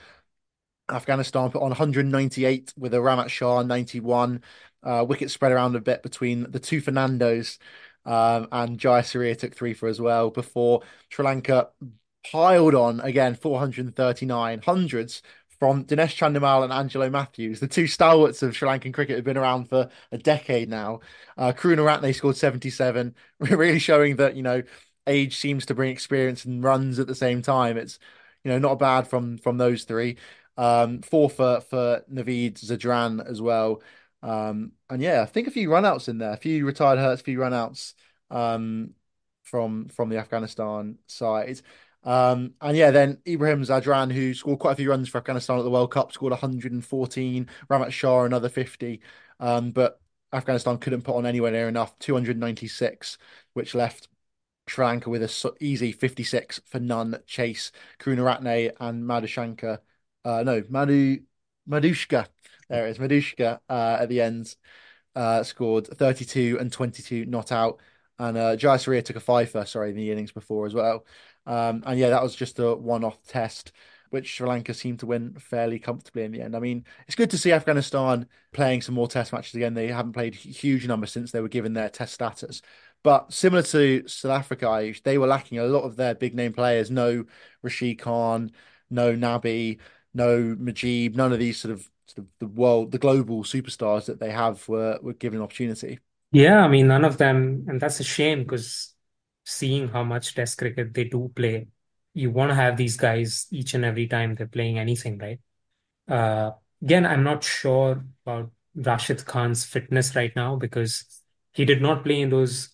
Afghanistan 0.90 1.52
put 1.52 1.62
on 1.62 1.70
198 1.70 2.74
with 2.78 2.94
a 2.94 2.98
Rahmat 2.98 3.30
Shah 3.30 3.64
91. 3.64 4.42
Uh, 4.82 5.06
wickets 5.08 5.34
spread 5.34 5.52
around 5.52 5.76
a 5.76 5.82
bit 5.82 6.04
between 6.04 6.50
the 6.50 6.60
two 6.60 6.82
Fernandos. 6.82 7.58
Um, 8.06 8.48
and 8.52 8.80
Jayasuriya 8.80 9.38
took 9.38 9.56
three 9.56 9.74
for 9.74 9.88
as 9.88 10.00
well 10.00 10.30
before 10.30 10.82
Sri 11.10 11.26
Lanka 11.26 11.70
piled 12.32 12.76
on 12.76 13.00
again 13.02 13.36
439 13.36 14.62
hundreds 14.62 15.22
from 15.60 15.84
Dinesh 15.84 16.16
Chandimal 16.16 16.64
and 16.64 16.72
Angelo 16.72 17.10
Mathews, 17.10 17.60
the 17.60 17.68
two 17.68 17.86
stalwarts 17.86 18.42
of 18.42 18.56
Sri 18.56 18.68
Lankan 18.68 18.94
cricket 18.94 19.18
have 19.18 19.26
been 19.26 19.38
around 19.38 19.66
for 19.68 19.90
a 20.12 20.18
decade 20.18 20.70
now. 20.70 21.02
Uh, 21.38 21.52
Karunaratne 21.52 22.16
scored 22.16 22.38
77, 22.38 23.14
really 23.40 23.78
showing 23.78 24.16
that, 24.16 24.36
you 24.38 24.42
know, 24.42 24.64
age 25.06 25.38
seems 25.38 25.66
to 25.66 25.76
bring 25.76 25.92
experience 25.92 26.46
and 26.46 26.64
runs 26.64 26.98
at 26.98 27.08
the 27.08 27.16
same 27.16 27.42
time. 27.42 27.78
It's, 27.78 28.00
you 28.44 28.52
know, 28.52 28.60
not 28.60 28.80
bad 28.80 29.08
from 29.08 29.38
from 29.38 29.58
those 29.58 29.84
three. 29.84 30.18
Um, 30.60 31.02
four 31.02 31.30
for, 31.30 31.62
for 31.62 32.04
Naveed 32.12 32.56
Zadran 32.56 33.26
as 33.26 33.42
well. 33.42 33.82
Um, 34.22 34.74
and 34.90 35.02
yeah, 35.02 35.22
I 35.22 35.26
think 35.26 35.48
a 35.48 35.52
few 35.52 35.70
runouts 35.70 36.10
in 36.10 36.18
there, 36.18 36.34
a 36.34 36.38
few 36.38 36.66
retired 36.66 37.00
hurts, 37.00 37.22
a 37.22 37.24
few 37.24 37.40
runouts 37.40 37.94
um, 38.30 38.94
from 39.44 39.88
from 39.88 40.10
the 40.10 40.18
Afghanistan 40.18 40.98
side. 41.08 41.62
Um, 42.04 42.56
and 42.60 42.76
yeah, 42.76 42.92
then 42.92 43.20
Ibrahim 43.26 43.62
Zadran, 43.62 44.12
who 44.12 44.34
scored 44.34 44.60
quite 44.60 44.74
a 44.74 44.76
few 44.76 44.90
runs 44.90 45.08
for 45.08 45.18
Afghanistan 45.20 45.60
at 45.60 45.64
the 45.64 45.70
World 45.70 45.92
Cup, 45.92 46.12
scored 46.12 46.32
114. 46.32 47.50
Rahmat 47.70 47.92
Shah 47.92 48.24
another 48.26 48.50
50. 48.50 49.00
Um, 49.40 49.72
but 49.72 50.02
Afghanistan 50.34 50.78
couldn't 50.78 51.04
put 51.04 51.16
on 51.16 51.26
anywhere 51.26 51.52
near 51.52 51.70
enough, 51.70 51.98
296, 52.00 53.18
which 53.54 53.74
left 53.76 54.10
Sri 54.68 54.86
Lanka 54.86 55.10
with 55.10 55.24
a 55.24 55.54
easy 55.62 55.94
56 55.94 56.60
for 56.66 56.80
none 56.80 57.18
chase. 57.26 57.72
Karunaratne 58.00 58.74
and 58.80 59.04
Madushanka. 59.06 59.80
Uh, 60.30 60.44
no, 60.44 60.64
Madhu 60.70 61.18
Madushka. 61.68 62.28
There 62.70 62.88
it 62.88 62.92
is. 62.92 62.98
Madushka 63.00 63.60
uh, 63.68 63.98
at 64.00 64.10
the 64.10 64.22
end 64.22 64.56
uh, 65.16 65.42
scored 65.42 65.88
32 65.88 66.58
and 66.60 66.72
22 66.72 67.26
not 67.26 67.52
out. 67.52 67.80
And 68.20 68.38
uh, 68.38 68.56
Jayasuriya 68.56 69.04
took 69.04 69.16
a 69.16 69.22
fifer, 69.22 69.66
sorry, 69.66 69.90
in 69.90 69.96
the 69.96 70.12
innings 70.12 70.32
before 70.32 70.68
as 70.68 70.76
well. 70.76 71.06
Um, 71.48 71.82
and 71.86 71.98
yeah, 71.98 72.10
that 72.10 72.22
was 72.22 72.36
just 72.36 72.60
a 72.60 72.76
one 72.76 73.04
off 73.04 73.18
test, 73.26 73.72
which 74.12 74.36
Sri 74.36 74.48
Lanka 74.48 74.76
seemed 74.76 75.00
to 75.00 75.08
win 75.08 75.34
fairly 75.40 75.80
comfortably 75.80 76.26
in 76.26 76.32
the 76.32 76.42
end. 76.42 76.56
I 76.56 76.60
mean, 76.60 76.86
it's 77.08 77.16
good 77.16 77.32
to 77.32 77.38
see 77.38 77.52
Afghanistan 77.52 78.28
playing 78.52 78.84
some 78.84 78.94
more 78.94 79.08
test 79.08 79.34
matches 79.34 79.56
again. 79.56 79.74
They 79.74 79.88
haven't 79.88 80.14
played 80.14 80.36
huge 80.36 80.86
numbers 80.86 81.12
since 81.12 81.32
they 81.32 81.42
were 81.42 81.48
given 81.48 81.74
their 81.74 81.90
test 81.90 82.14
status. 82.14 82.62
But 83.02 83.34
similar 83.34 83.64
to 83.64 84.08
South 84.08 84.32
Africa, 84.32 84.94
they 85.04 85.18
were 85.18 85.26
lacking 85.26 85.58
a 85.58 85.66
lot 85.66 85.86
of 85.86 85.96
their 85.96 86.14
big 86.14 86.36
name 86.36 86.54
players. 86.54 86.92
No 86.92 87.24
Rashid 87.64 87.98
Khan, 87.98 88.52
no 88.92 89.16
Nabi, 89.16 89.80
no 90.14 90.56
Mujeeb, 90.56 91.16
none 91.16 91.34
of 91.34 91.40
these 91.40 91.60
sort 91.60 91.74
of, 91.74 91.90
sort 92.06 92.20
of 92.20 92.28
the 92.40 92.48
world, 92.48 92.92
the 92.92 92.98
global 92.98 93.44
superstars 93.44 94.06
that 94.06 94.20
they 94.20 94.32
have 94.32 94.68
were 94.68 95.00
were 95.02 95.14
given 95.14 95.42
opportunity. 95.42 96.00
Yeah, 96.32 96.64
I 96.64 96.68
mean, 96.68 96.88
none 96.88 97.06
of 97.06 97.18
them, 97.18 97.66
and 97.68 97.82
that's 97.82 98.00
a 98.00 98.04
shame 98.04 98.40
because 98.44 98.94
seeing 99.46 99.88
how 99.88 100.04
much 100.04 100.36
Test 100.36 100.58
cricket 100.60 100.94
they 100.94 101.06
do 101.06 101.32
play, 101.36 101.68
you 102.14 102.30
want 102.30 102.52
to 102.52 102.56
have 102.56 102.78
these 102.78 102.98
guys 102.98 103.48
each 103.52 103.74
and 103.74 103.84
every 103.84 104.08
time 104.08 104.36
they're 104.36 104.48
playing 104.48 104.78
anything, 104.78 105.18
right? 105.18 105.40
Uh, 106.08 106.52
again, 106.82 107.06
I'm 107.06 107.24
not 107.24 107.44
sure 107.44 108.06
about 108.26 108.52
Rashid 108.76 109.26
Khan's 109.26 109.66
fitness 109.66 110.16
right 110.16 110.36
now 110.36 110.56
because 110.56 111.22
he 111.54 111.66
did 111.66 111.82
not 111.82 112.04
play 112.04 112.22
in 112.22 112.30
those 112.30 112.70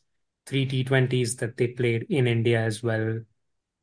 three 0.46 0.66
T20s 0.66 1.38
that 1.38 1.56
they 1.58 1.68
played 1.68 2.08
in 2.10 2.28
India 2.28 2.60
as 2.62 2.84
well 2.84 3.22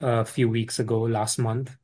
a 0.00 0.24
few 0.24 0.48
weeks 0.48 0.78
ago, 0.78 1.02
last 1.02 1.38
month. 1.38 1.76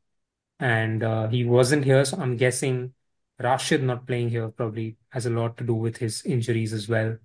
And 0.61 1.03
uh, 1.03 1.29
he 1.29 1.45
wasn't 1.45 1.85
here, 1.85 2.05
so 2.05 2.19
I'm 2.19 2.37
guessing 2.37 2.93
Rashid 3.39 3.83
not 3.83 4.07
playing 4.07 4.31
here 4.31 4.49
probably 4.49 4.97
has 5.11 5.27
a 5.27 5.31
lot 5.31 5.57
to 5.59 5.65
do 5.65 5.75
with 5.75 5.99
his 5.99 6.25
injuries 6.25 6.73
as 6.73 6.89
well. 6.89 7.17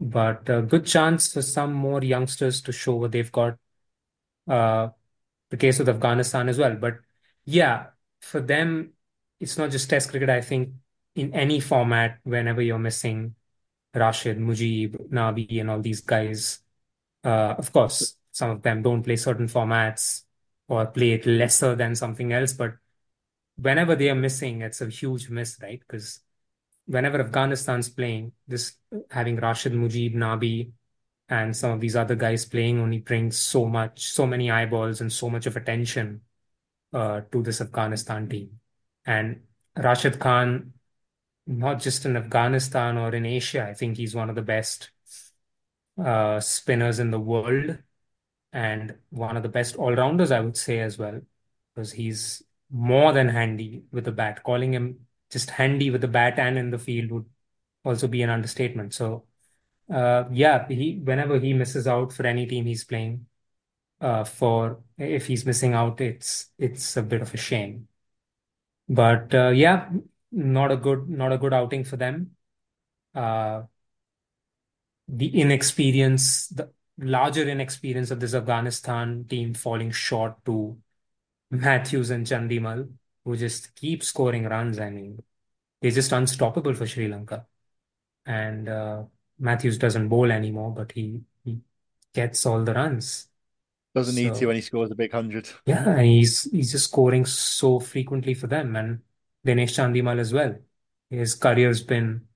But 0.00 0.48
a 0.48 0.62
good 0.62 0.84
chance 0.84 1.32
for 1.32 1.42
some 1.42 1.72
more 1.72 2.02
youngsters 2.02 2.60
to 2.62 2.72
show 2.72 2.96
what 2.96 3.12
they've 3.12 3.30
got. 3.30 3.56
Uh, 4.48 4.88
the 5.50 5.56
case 5.56 5.78
with 5.78 5.88
Afghanistan 5.88 6.48
as 6.48 6.58
well. 6.58 6.74
But 6.74 6.98
yeah, 7.44 7.86
for 8.20 8.40
them, 8.40 8.94
it's 9.38 9.56
not 9.56 9.70
just 9.70 9.88
Test 9.88 10.10
cricket. 10.10 10.28
I 10.28 10.40
think 10.40 10.70
in 11.14 11.32
any 11.32 11.60
format, 11.60 12.18
whenever 12.24 12.60
you're 12.60 12.78
missing 12.78 13.36
Rashid, 13.94 14.38
Mujeeb, 14.38 15.10
Nabi, 15.10 15.60
and 15.60 15.70
all 15.70 15.80
these 15.80 16.00
guys, 16.00 16.58
uh, 17.22 17.54
of 17.56 17.72
course, 17.72 18.16
some 18.32 18.50
of 18.50 18.62
them 18.62 18.82
don't 18.82 19.02
play 19.02 19.16
certain 19.16 19.46
formats 19.46 20.22
or 20.68 20.86
play 20.86 21.12
it 21.12 21.26
lesser 21.26 21.74
than 21.74 21.94
something 21.94 22.32
else. 22.32 22.52
But 22.52 22.74
whenever 23.56 23.94
they 23.94 24.10
are 24.10 24.14
missing, 24.14 24.62
it's 24.62 24.80
a 24.80 24.88
huge 24.88 25.28
miss, 25.28 25.58
right? 25.62 25.80
Because 25.80 26.20
whenever 26.86 27.20
Afghanistan's 27.20 27.88
playing, 27.88 28.32
this 28.46 28.74
having 29.10 29.36
Rashid 29.36 29.72
Mujeeb, 29.72 30.14
Nabi, 30.14 30.72
and 31.28 31.56
some 31.56 31.72
of 31.72 31.80
these 31.80 31.96
other 31.96 32.14
guys 32.14 32.44
playing 32.44 32.78
only 32.78 32.98
brings 32.98 33.38
so 33.38 33.66
much, 33.66 34.10
so 34.10 34.26
many 34.26 34.50
eyeballs 34.50 35.00
and 35.00 35.12
so 35.12 35.30
much 35.30 35.46
of 35.46 35.56
attention 35.56 36.20
uh, 36.92 37.22
to 37.32 37.42
this 37.42 37.60
Afghanistan 37.60 38.28
team. 38.28 38.60
And 39.06 39.40
Rashid 39.76 40.18
Khan, 40.18 40.74
not 41.46 41.80
just 41.80 42.04
in 42.04 42.16
Afghanistan 42.16 42.98
or 42.98 43.14
in 43.14 43.26
Asia, 43.26 43.66
I 43.66 43.74
think 43.74 43.96
he's 43.96 44.14
one 44.14 44.28
of 44.28 44.36
the 44.36 44.42
best 44.42 44.90
uh, 46.02 46.40
spinners 46.40 46.98
in 46.98 47.10
the 47.10 47.20
world 47.20 47.78
and 48.54 48.96
one 49.10 49.36
of 49.36 49.42
the 49.42 49.48
best 49.48 49.76
all 49.76 49.94
rounders, 49.94 50.30
I 50.30 50.40
would 50.40 50.56
say, 50.56 50.80
as 50.80 50.96
well, 50.96 51.20
because 51.74 51.92
he's 51.92 52.42
more 52.70 53.12
than 53.12 53.28
handy 53.28 53.82
with 53.92 54.04
the 54.04 54.12
bat. 54.12 54.42
Calling 54.44 54.72
him 54.72 55.00
just 55.30 55.50
handy 55.50 55.90
with 55.90 56.00
the 56.00 56.08
bat 56.08 56.38
and 56.38 56.56
in 56.56 56.70
the 56.70 56.78
field 56.78 57.10
would 57.10 57.26
also 57.84 58.06
be 58.08 58.22
an 58.22 58.30
understatement. 58.30 58.94
So, 58.94 59.24
uh, 59.92 60.24
yeah, 60.30 60.66
he 60.68 61.00
whenever 61.02 61.38
he 61.40 61.52
misses 61.52 61.88
out 61.88 62.12
for 62.12 62.26
any 62.26 62.46
team 62.46 62.64
he's 62.64 62.84
playing, 62.84 63.26
uh, 64.00 64.24
for 64.24 64.80
if 64.98 65.26
he's 65.26 65.44
missing 65.44 65.74
out, 65.74 66.00
it's 66.00 66.50
it's 66.58 66.96
a 66.96 67.02
bit 67.02 67.22
of 67.22 67.34
a 67.34 67.36
shame. 67.36 67.88
But 68.88 69.34
uh, 69.34 69.48
yeah, 69.48 69.90
not 70.30 70.70
a 70.70 70.76
good 70.76 71.08
not 71.08 71.32
a 71.32 71.38
good 71.38 71.52
outing 71.52 71.84
for 71.84 71.96
them. 71.96 72.36
Uh, 73.14 73.62
the 75.08 75.40
inexperience, 75.40 76.48
the 76.48 76.70
larger 76.98 77.48
inexperience 77.48 78.10
of 78.10 78.20
this 78.20 78.34
Afghanistan 78.34 79.24
team 79.28 79.54
falling 79.54 79.90
short 79.90 80.44
to 80.44 80.76
Mathews 81.50 82.10
and 82.10 82.26
Chandimal, 82.26 82.90
who 83.24 83.36
just 83.36 83.74
keep 83.74 84.02
scoring 84.02 84.44
runs. 84.44 84.78
I 84.78 84.90
mean, 84.90 85.22
they're 85.80 85.90
just 85.90 86.12
unstoppable 86.12 86.74
for 86.74 86.86
Sri 86.86 87.08
Lanka. 87.08 87.46
And 88.26 88.68
uh, 88.68 89.04
Mathews 89.38 89.78
doesn't 89.78 90.08
bowl 90.08 90.30
anymore, 90.30 90.72
but 90.72 90.92
he, 90.92 91.20
he 91.44 91.60
gets 92.14 92.46
all 92.46 92.62
the 92.64 92.74
runs. 92.74 93.28
Doesn't 93.94 94.14
need 94.16 94.34
to 94.34 94.46
when 94.46 94.56
he 94.56 94.62
scores 94.62 94.90
a 94.90 94.94
big 94.94 95.12
hundred. 95.12 95.48
yeah, 95.66 95.88
and 95.88 96.06
he's 96.06 96.50
he's 96.50 96.72
just 96.72 96.86
scoring 96.86 97.24
so 97.26 97.78
frequently 97.78 98.34
for 98.34 98.48
them, 98.48 98.74
and 98.74 99.02
Dinesh 99.46 99.74
Chandimal 99.74 100.18
as 100.18 100.32
well. 100.32 100.56
His 101.10 101.34
career's 101.34 101.82
been 101.82 102.26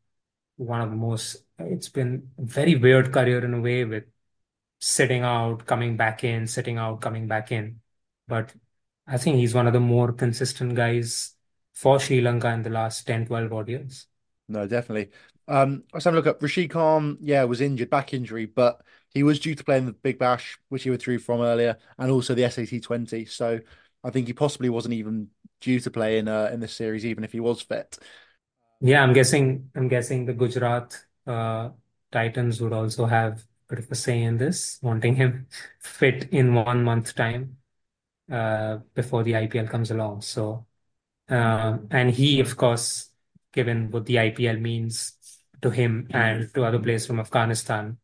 one 0.56 0.80
of 0.80 0.90
the 0.90 0.96
most. 0.96 1.44
It's 1.58 1.88
been 1.88 2.30
a 2.38 2.42
very 2.42 2.76
weird 2.76 3.12
career 3.12 3.44
in 3.44 3.54
a 3.54 3.60
way 3.60 3.84
with 3.84 4.04
sitting 4.80 5.22
out, 5.22 5.66
coming 5.66 5.96
back 5.96 6.24
in, 6.24 6.46
sitting 6.46 6.78
out, 6.78 7.00
coming 7.00 7.26
back 7.28 7.52
in. 7.52 7.80
But 8.26 8.54
I 9.06 9.18
think 9.18 9.36
he's 9.36 9.54
one 9.54 9.66
of 9.66 9.72
the 9.72 9.80
more 9.80 10.12
consistent 10.12 10.74
guys 10.74 11.34
for 11.74 11.98
Sri 12.00 12.20
Lanka 12.20 12.48
in 12.50 12.62
the 12.62 12.70
last 12.70 13.06
10, 13.06 13.26
12 13.26 13.52
odd 13.52 13.68
years. 13.68 14.06
No, 14.48 14.66
definitely. 14.66 15.10
Um, 15.46 15.84
I 15.92 15.96
was 15.96 16.04
having 16.04 16.16
a 16.16 16.20
look 16.20 16.26
up. 16.26 16.42
Rashid 16.42 16.70
Khan, 16.70 17.18
yeah, 17.20 17.44
was 17.44 17.60
injured, 17.60 17.90
back 17.90 18.12
injury, 18.14 18.46
but 18.46 18.82
he 19.10 19.22
was 19.22 19.40
due 19.40 19.54
to 19.54 19.64
play 19.64 19.78
in 19.78 19.86
the 19.86 19.92
Big 19.92 20.18
Bash, 20.18 20.58
which 20.68 20.84
he 20.84 20.90
withdrew 20.90 21.18
from 21.18 21.40
earlier, 21.40 21.76
and 21.98 22.10
also 22.10 22.34
the 22.34 22.44
SAT 22.44 22.80
20. 22.80 23.24
So 23.24 23.60
I 24.04 24.10
think 24.10 24.26
he 24.26 24.32
possibly 24.32 24.68
wasn't 24.68 24.94
even 24.94 25.28
due 25.60 25.80
to 25.80 25.90
play 25.90 26.18
in 26.18 26.28
uh, 26.28 26.50
in 26.52 26.60
this 26.60 26.74
series, 26.74 27.04
even 27.04 27.24
if 27.24 27.32
he 27.32 27.40
was 27.40 27.62
fit. 27.62 27.98
Yeah, 28.80 29.02
I'm 29.02 29.12
guessing 29.12 29.70
I'm 29.74 29.88
guessing 29.88 30.24
the 30.24 30.34
Gujarat 30.34 31.04
uh, 31.26 31.70
Titans 32.12 32.60
would 32.60 32.72
also 32.72 33.06
have 33.06 33.44
bit 33.68 33.78
of 33.78 33.90
a 33.90 33.94
say 33.94 34.22
in 34.22 34.38
this, 34.38 34.78
wanting 34.82 35.16
him 35.16 35.46
fit 35.80 36.28
in 36.32 36.54
one 36.54 36.84
month 36.84 37.14
time 37.14 37.58
uh, 38.30 38.78
before 38.94 39.22
the 39.22 39.32
IPL 39.32 39.68
comes 39.68 39.90
along. 39.90 40.22
So, 40.22 40.66
um, 41.28 41.88
and 41.90 42.10
he, 42.10 42.40
of 42.40 42.56
course, 42.56 43.10
given 43.52 43.90
what 43.90 44.06
the 44.06 44.16
IPL 44.16 44.60
means 44.60 45.14
to 45.62 45.70
him 45.70 46.08
and 46.10 46.52
to 46.54 46.64
other 46.64 46.78
players 46.78 47.06
from 47.06 47.20
Afghanistan, 47.20 47.98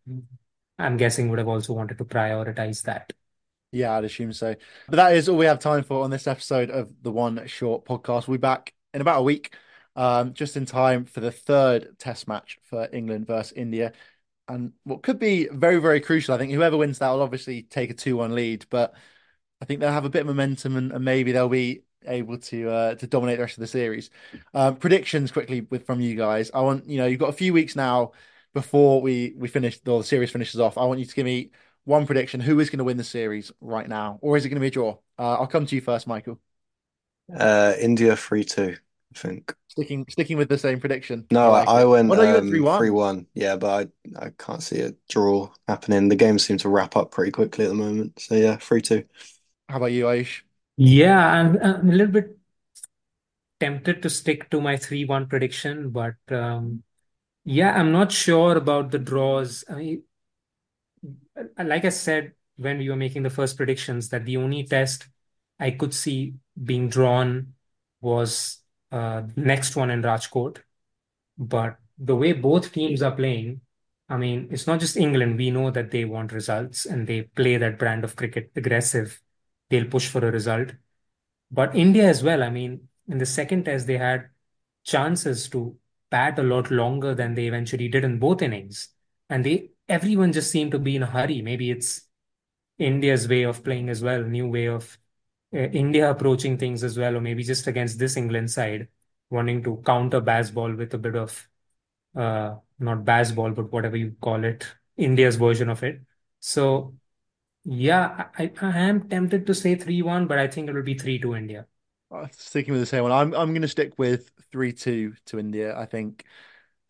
I'm 0.78 0.96
guessing 0.96 1.30
would 1.30 1.38
have 1.38 1.48
also 1.48 1.72
wanted 1.72 1.98
to 1.98 2.04
prioritize 2.04 2.82
that. 2.82 3.12
Yeah, 3.72 3.96
I'd 3.96 4.04
assume 4.04 4.32
so. 4.32 4.54
But 4.88 4.96
that 4.96 5.16
is 5.16 5.28
all 5.28 5.36
we 5.36 5.46
have 5.46 5.58
time 5.58 5.82
for 5.82 6.04
on 6.04 6.10
this 6.10 6.26
episode 6.26 6.70
of 6.70 6.90
the 7.02 7.10
One 7.10 7.46
Short 7.46 7.84
podcast. 7.84 8.28
We'll 8.28 8.38
be 8.38 8.42
back 8.42 8.72
in 8.92 9.00
about 9.00 9.20
a 9.20 9.22
week, 9.22 9.54
um, 9.96 10.32
just 10.32 10.56
in 10.56 10.64
time 10.64 11.04
for 11.04 11.20
the 11.20 11.32
third 11.32 11.98
test 11.98 12.28
match 12.28 12.58
for 12.62 12.88
England 12.92 13.26
versus 13.26 13.52
India. 13.52 13.92
And 14.49 14.72
what 14.84 15.03
could 15.03 15.18
be 15.18 15.49
very, 15.51 15.80
very 15.80 16.01
crucial. 16.01 16.34
I 16.34 16.38
think 16.38 16.53
whoever 16.53 16.76
wins 16.76 16.99
that 16.99 17.11
will 17.11 17.22
obviously 17.22 17.62
take 17.62 17.90
a 17.90 17.95
2 17.95 18.16
1 18.16 18.34
lead, 18.34 18.66
but 18.70 18.95
I 19.61 19.64
think 19.64 19.80
they'll 19.80 19.92
have 19.92 20.05
a 20.05 20.11
bit 20.11 20.20
of 20.22 20.26
momentum 20.26 20.76
and, 20.76 20.92
and 20.92 21.05
maybe 21.05 21.32
they'll 21.32 21.49
be 21.49 21.82
able 22.07 22.38
to 22.38 22.70
uh, 22.70 22.95
to 22.97 23.07
dominate 23.07 23.38
the 23.38 23.42
rest 23.45 23.57
of 23.57 23.62
the 23.62 23.66
series. 23.66 24.11
Um, 24.53 24.76
predictions 24.76 25.32
quickly 25.32 25.62
with 25.62 25.86
from 25.86 26.01
you 26.01 26.16
guys. 26.16 26.51
I 26.53 26.61
want 26.61 26.86
you 26.86 26.99
know 26.99 27.07
you've 27.07 27.20
got 27.20 27.30
a 27.30 27.32
few 27.32 27.53
weeks 27.53 27.76
now 27.76 28.12
before 28.53 29.01
we 29.01 29.34
we 29.36 29.49
finish 29.49 29.80
or 29.86 30.01
the 30.01 30.05
series 30.05 30.30
finishes 30.30 30.61
off. 30.61 30.78
I 30.78 30.84
want 30.84 31.01
you 31.01 31.07
to 31.07 31.14
give 31.14 31.24
me 31.24 31.51
one 31.84 32.07
prediction. 32.07 32.40
Who 32.40 32.61
is 32.61 32.70
going 32.70 32.78
to 32.78 32.84
win 32.84 32.97
the 32.99 33.05
series 33.05 33.53
right 33.61 33.88
now, 33.88 34.18
or 34.22 34.36
is 34.36 34.45
it 34.45 34.49
going 34.51 34.57
to 34.57 34.61
be 34.61 34.68
a 34.68 34.70
draw? 34.70 34.99
Uh, 35.18 35.34
I'll 35.34 35.47
come 35.47 35.66
to 35.66 35.74
you 35.74 35.80
first, 35.80 36.07
Michael. 36.07 36.38
Uh, 37.34 37.74
India 37.80 38.16
3-2, 38.16 38.78
I 39.14 39.18
think. 39.18 39.54
Sticking 39.68 40.06
sticking 40.08 40.36
with 40.36 40.48
the 40.48 40.58
same 40.58 40.80
prediction. 40.80 41.26
No, 41.30 41.52
I, 41.52 41.64
I 41.64 41.84
went 41.84 42.08
Well, 42.08 42.22
no, 42.22 42.38
um, 42.38 42.50
3-1. 42.50 42.78
3-1. 42.78 43.26
Yeah, 43.34 43.56
but 43.56 43.90
I, 44.16 44.26
I 44.26 44.30
can't 44.38 44.62
see 44.62 44.80
a 44.80 44.94
draw 45.08 45.50
happening. 45.66 46.08
The 46.08 46.16
game 46.16 46.38
seems 46.38 46.62
to 46.62 46.68
wrap 46.68 46.96
up 46.96 47.10
pretty 47.10 47.32
quickly 47.32 47.64
at 47.64 47.68
the 47.68 47.74
moment. 47.74 48.20
So 48.20 48.34
yeah, 48.34 48.56
3-2. 48.56 49.04
How 49.68 49.76
about 49.76 49.92
you, 49.92 50.04
Aish? 50.04 50.42
Yeah, 50.76 51.26
I'm, 51.26 51.58
I'm 51.62 51.88
a 51.88 51.92
little 51.92 52.12
bit 52.12 52.36
tempted 53.60 54.02
to 54.02 54.10
stick 54.10 54.50
to 54.50 54.60
my 54.60 54.76
3-1 54.76 55.28
prediction, 55.28 55.90
but 55.90 56.14
um, 56.30 56.82
yeah, 57.44 57.72
I'm 57.72 57.92
not 57.92 58.12
sure 58.12 58.56
about 58.56 58.90
the 58.90 58.98
draws. 58.98 59.64
I 59.68 59.74
mean, 59.74 60.02
like 61.62 61.84
I 61.84 61.90
said 61.90 62.32
when 62.56 62.78
we 62.78 62.88
were 62.88 62.96
making 62.96 63.22
the 63.22 63.30
first 63.30 63.56
predictions, 63.56 64.08
that 64.10 64.24
the 64.24 64.36
only 64.36 64.64
test 64.64 65.08
I 65.58 65.70
could 65.72 65.94
see 65.94 66.34
being 66.62 66.88
drawn 66.88 67.54
was 68.00 68.58
uh, 68.58 68.63
next 69.36 69.76
one 69.76 69.90
in 69.90 70.03
Rajkot. 70.03 70.59
But 71.38 71.78
the 71.99 72.16
way 72.16 72.32
both 72.32 72.72
teams 72.72 73.03
are 73.03 73.12
playing, 73.12 73.61
I 74.09 74.16
mean, 74.16 74.49
it's 74.51 74.66
not 74.66 74.80
just 74.80 74.97
England. 74.97 75.38
We 75.38 75.51
know 75.51 75.70
that 75.70 75.90
they 75.90 76.05
want 76.05 76.32
results 76.32 76.86
and 76.86 77.07
they 77.07 77.22
play 77.22 77.57
that 77.57 77.78
brand 77.78 78.05
of 78.05 78.16
cricket 78.16 78.53
aggressive. 78.57 79.20
They'll 79.70 79.86
push 79.86 80.09
for 80.09 80.26
a 80.26 80.30
result. 80.30 80.70
But 81.51 81.74
India 81.74 82.09
as 82.09 82.22
well. 82.22 82.42
I 82.42 82.51
mean, 82.51 82.88
in 83.09 83.18
the 83.18 83.26
second 83.26 83.64
test, 83.64 83.86
they 83.86 83.99
had 83.99 84.28
chances 84.84 85.49
to 85.51 85.76
bat 86.11 86.38
a 86.38 86.42
lot 86.42 86.70
longer 86.70 87.14
than 87.14 87.34
they 87.34 87.47
eventually 87.47 87.88
did 87.88 88.05
in 88.05 88.18
both 88.18 88.42
innings. 88.42 88.88
And 89.28 89.45
they 89.45 89.70
everyone 89.88 90.32
just 90.32 90.51
seemed 90.51 90.72
to 90.72 90.78
be 90.78 90.97
in 90.97 91.03
a 91.03 91.07
hurry. 91.07 91.42
Maybe 91.42 91.70
it's 91.70 92.03
India's 92.78 93.28
way 93.28 93.42
of 93.45 93.64
playing 93.64 93.88
as 93.88 94.03
well, 94.03 94.22
new 94.22 94.49
way 94.49 94.66
of 94.66 94.84
uh, 94.84 95.03
India 95.55 96.11
approaching 96.11 96.59
things 96.59 96.82
as 96.84 96.98
well, 96.98 97.16
or 97.16 97.20
maybe 97.20 97.42
just 97.44 97.66
against 97.66 97.98
this 97.98 98.16
England 98.16 98.50
side, 98.50 98.88
wanting 99.30 99.62
to 99.64 99.82
counter 99.86 100.20
Bazball 100.20 100.76
with 100.76 100.94
a 100.94 100.98
bit 100.98 101.14
of 101.14 101.48
uh, 102.16 102.57
not 102.78 103.05
Bazball, 103.05 103.55
but 103.55 103.72
whatever 103.72 103.96
you 103.96 104.16
call 104.20 104.44
it, 104.44 104.66
India's 104.96 105.36
version 105.36 105.68
of 105.68 105.82
it. 105.82 106.00
So 106.40 106.94
yeah, 107.64 108.28
I, 108.38 108.52
I 108.61 108.78
am 108.80 109.09
tempted 109.09 109.46
to 109.46 109.55
say 109.55 109.74
3-1, 109.76 110.26
but 110.26 110.38
I 110.38 110.48
think 110.48 110.68
it 110.68 110.74
will 110.74 110.82
be 110.82 110.98
3-2 110.98 111.34
India. 111.36 111.66
Sticking 112.32 112.72
with 112.72 112.82
the 112.82 112.86
same 112.86 113.02
one, 113.02 113.12
I'm 113.12 113.34
I'm 113.34 113.50
going 113.50 113.62
to 113.62 113.68
stick 113.68 113.98
with 113.98 114.30
3-2 114.52 115.14
to 115.26 115.38
India. 115.38 115.76
I 115.76 115.86
think 115.86 116.24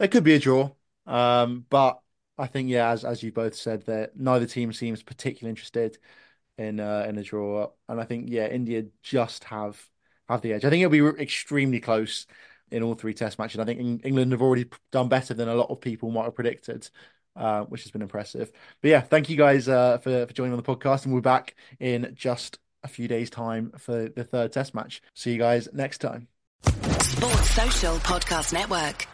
it 0.00 0.10
could 0.10 0.24
be 0.24 0.34
a 0.34 0.38
draw, 0.38 0.70
um, 1.06 1.64
but 1.70 2.00
I 2.36 2.46
think 2.46 2.68
yeah, 2.68 2.90
as 2.90 3.04
as 3.04 3.22
you 3.22 3.32
both 3.32 3.54
said, 3.54 3.86
that 3.86 4.16
neither 4.16 4.46
team 4.46 4.72
seems 4.72 5.02
particularly 5.02 5.50
interested 5.50 5.98
in 6.58 6.80
uh, 6.80 7.06
in 7.08 7.18
a 7.18 7.22
draw, 7.22 7.70
and 7.88 8.00
I 8.00 8.04
think 8.04 8.28
yeah, 8.28 8.46
India 8.46 8.84
just 9.02 9.44
have 9.44 9.88
have 10.28 10.40
the 10.40 10.52
edge. 10.52 10.64
I 10.64 10.70
think 10.70 10.82
it'll 10.82 11.12
be 11.12 11.22
extremely 11.22 11.80
close 11.80 12.26
in 12.70 12.82
all 12.82 12.94
three 12.94 13.14
Test 13.14 13.38
matches. 13.38 13.60
I 13.60 13.64
think 13.64 14.04
England 14.04 14.32
have 14.32 14.42
already 14.42 14.66
done 14.90 15.08
better 15.08 15.34
than 15.34 15.48
a 15.48 15.54
lot 15.54 15.70
of 15.70 15.80
people 15.80 16.10
might 16.10 16.24
have 16.24 16.34
predicted. 16.34 16.88
Uh, 17.36 17.64
which 17.64 17.82
has 17.82 17.90
been 17.90 18.00
impressive. 18.00 18.52
But 18.80 18.90
yeah, 18.90 19.00
thank 19.00 19.28
you 19.28 19.36
guys 19.36 19.68
uh, 19.68 19.98
for, 19.98 20.24
for 20.24 20.32
joining 20.32 20.52
on 20.52 20.56
the 20.56 20.62
podcast. 20.62 21.04
And 21.04 21.12
we're 21.12 21.20
back 21.20 21.56
in 21.80 22.12
just 22.14 22.60
a 22.84 22.86
few 22.86 23.08
days' 23.08 23.28
time 23.28 23.72
for 23.76 24.08
the 24.08 24.22
third 24.22 24.52
test 24.52 24.72
match. 24.72 25.02
See 25.14 25.32
you 25.32 25.38
guys 25.38 25.68
next 25.72 25.98
time. 25.98 26.28
Sports 27.00 27.50
Social 27.50 27.96
Podcast 27.96 28.52
Network. 28.52 29.08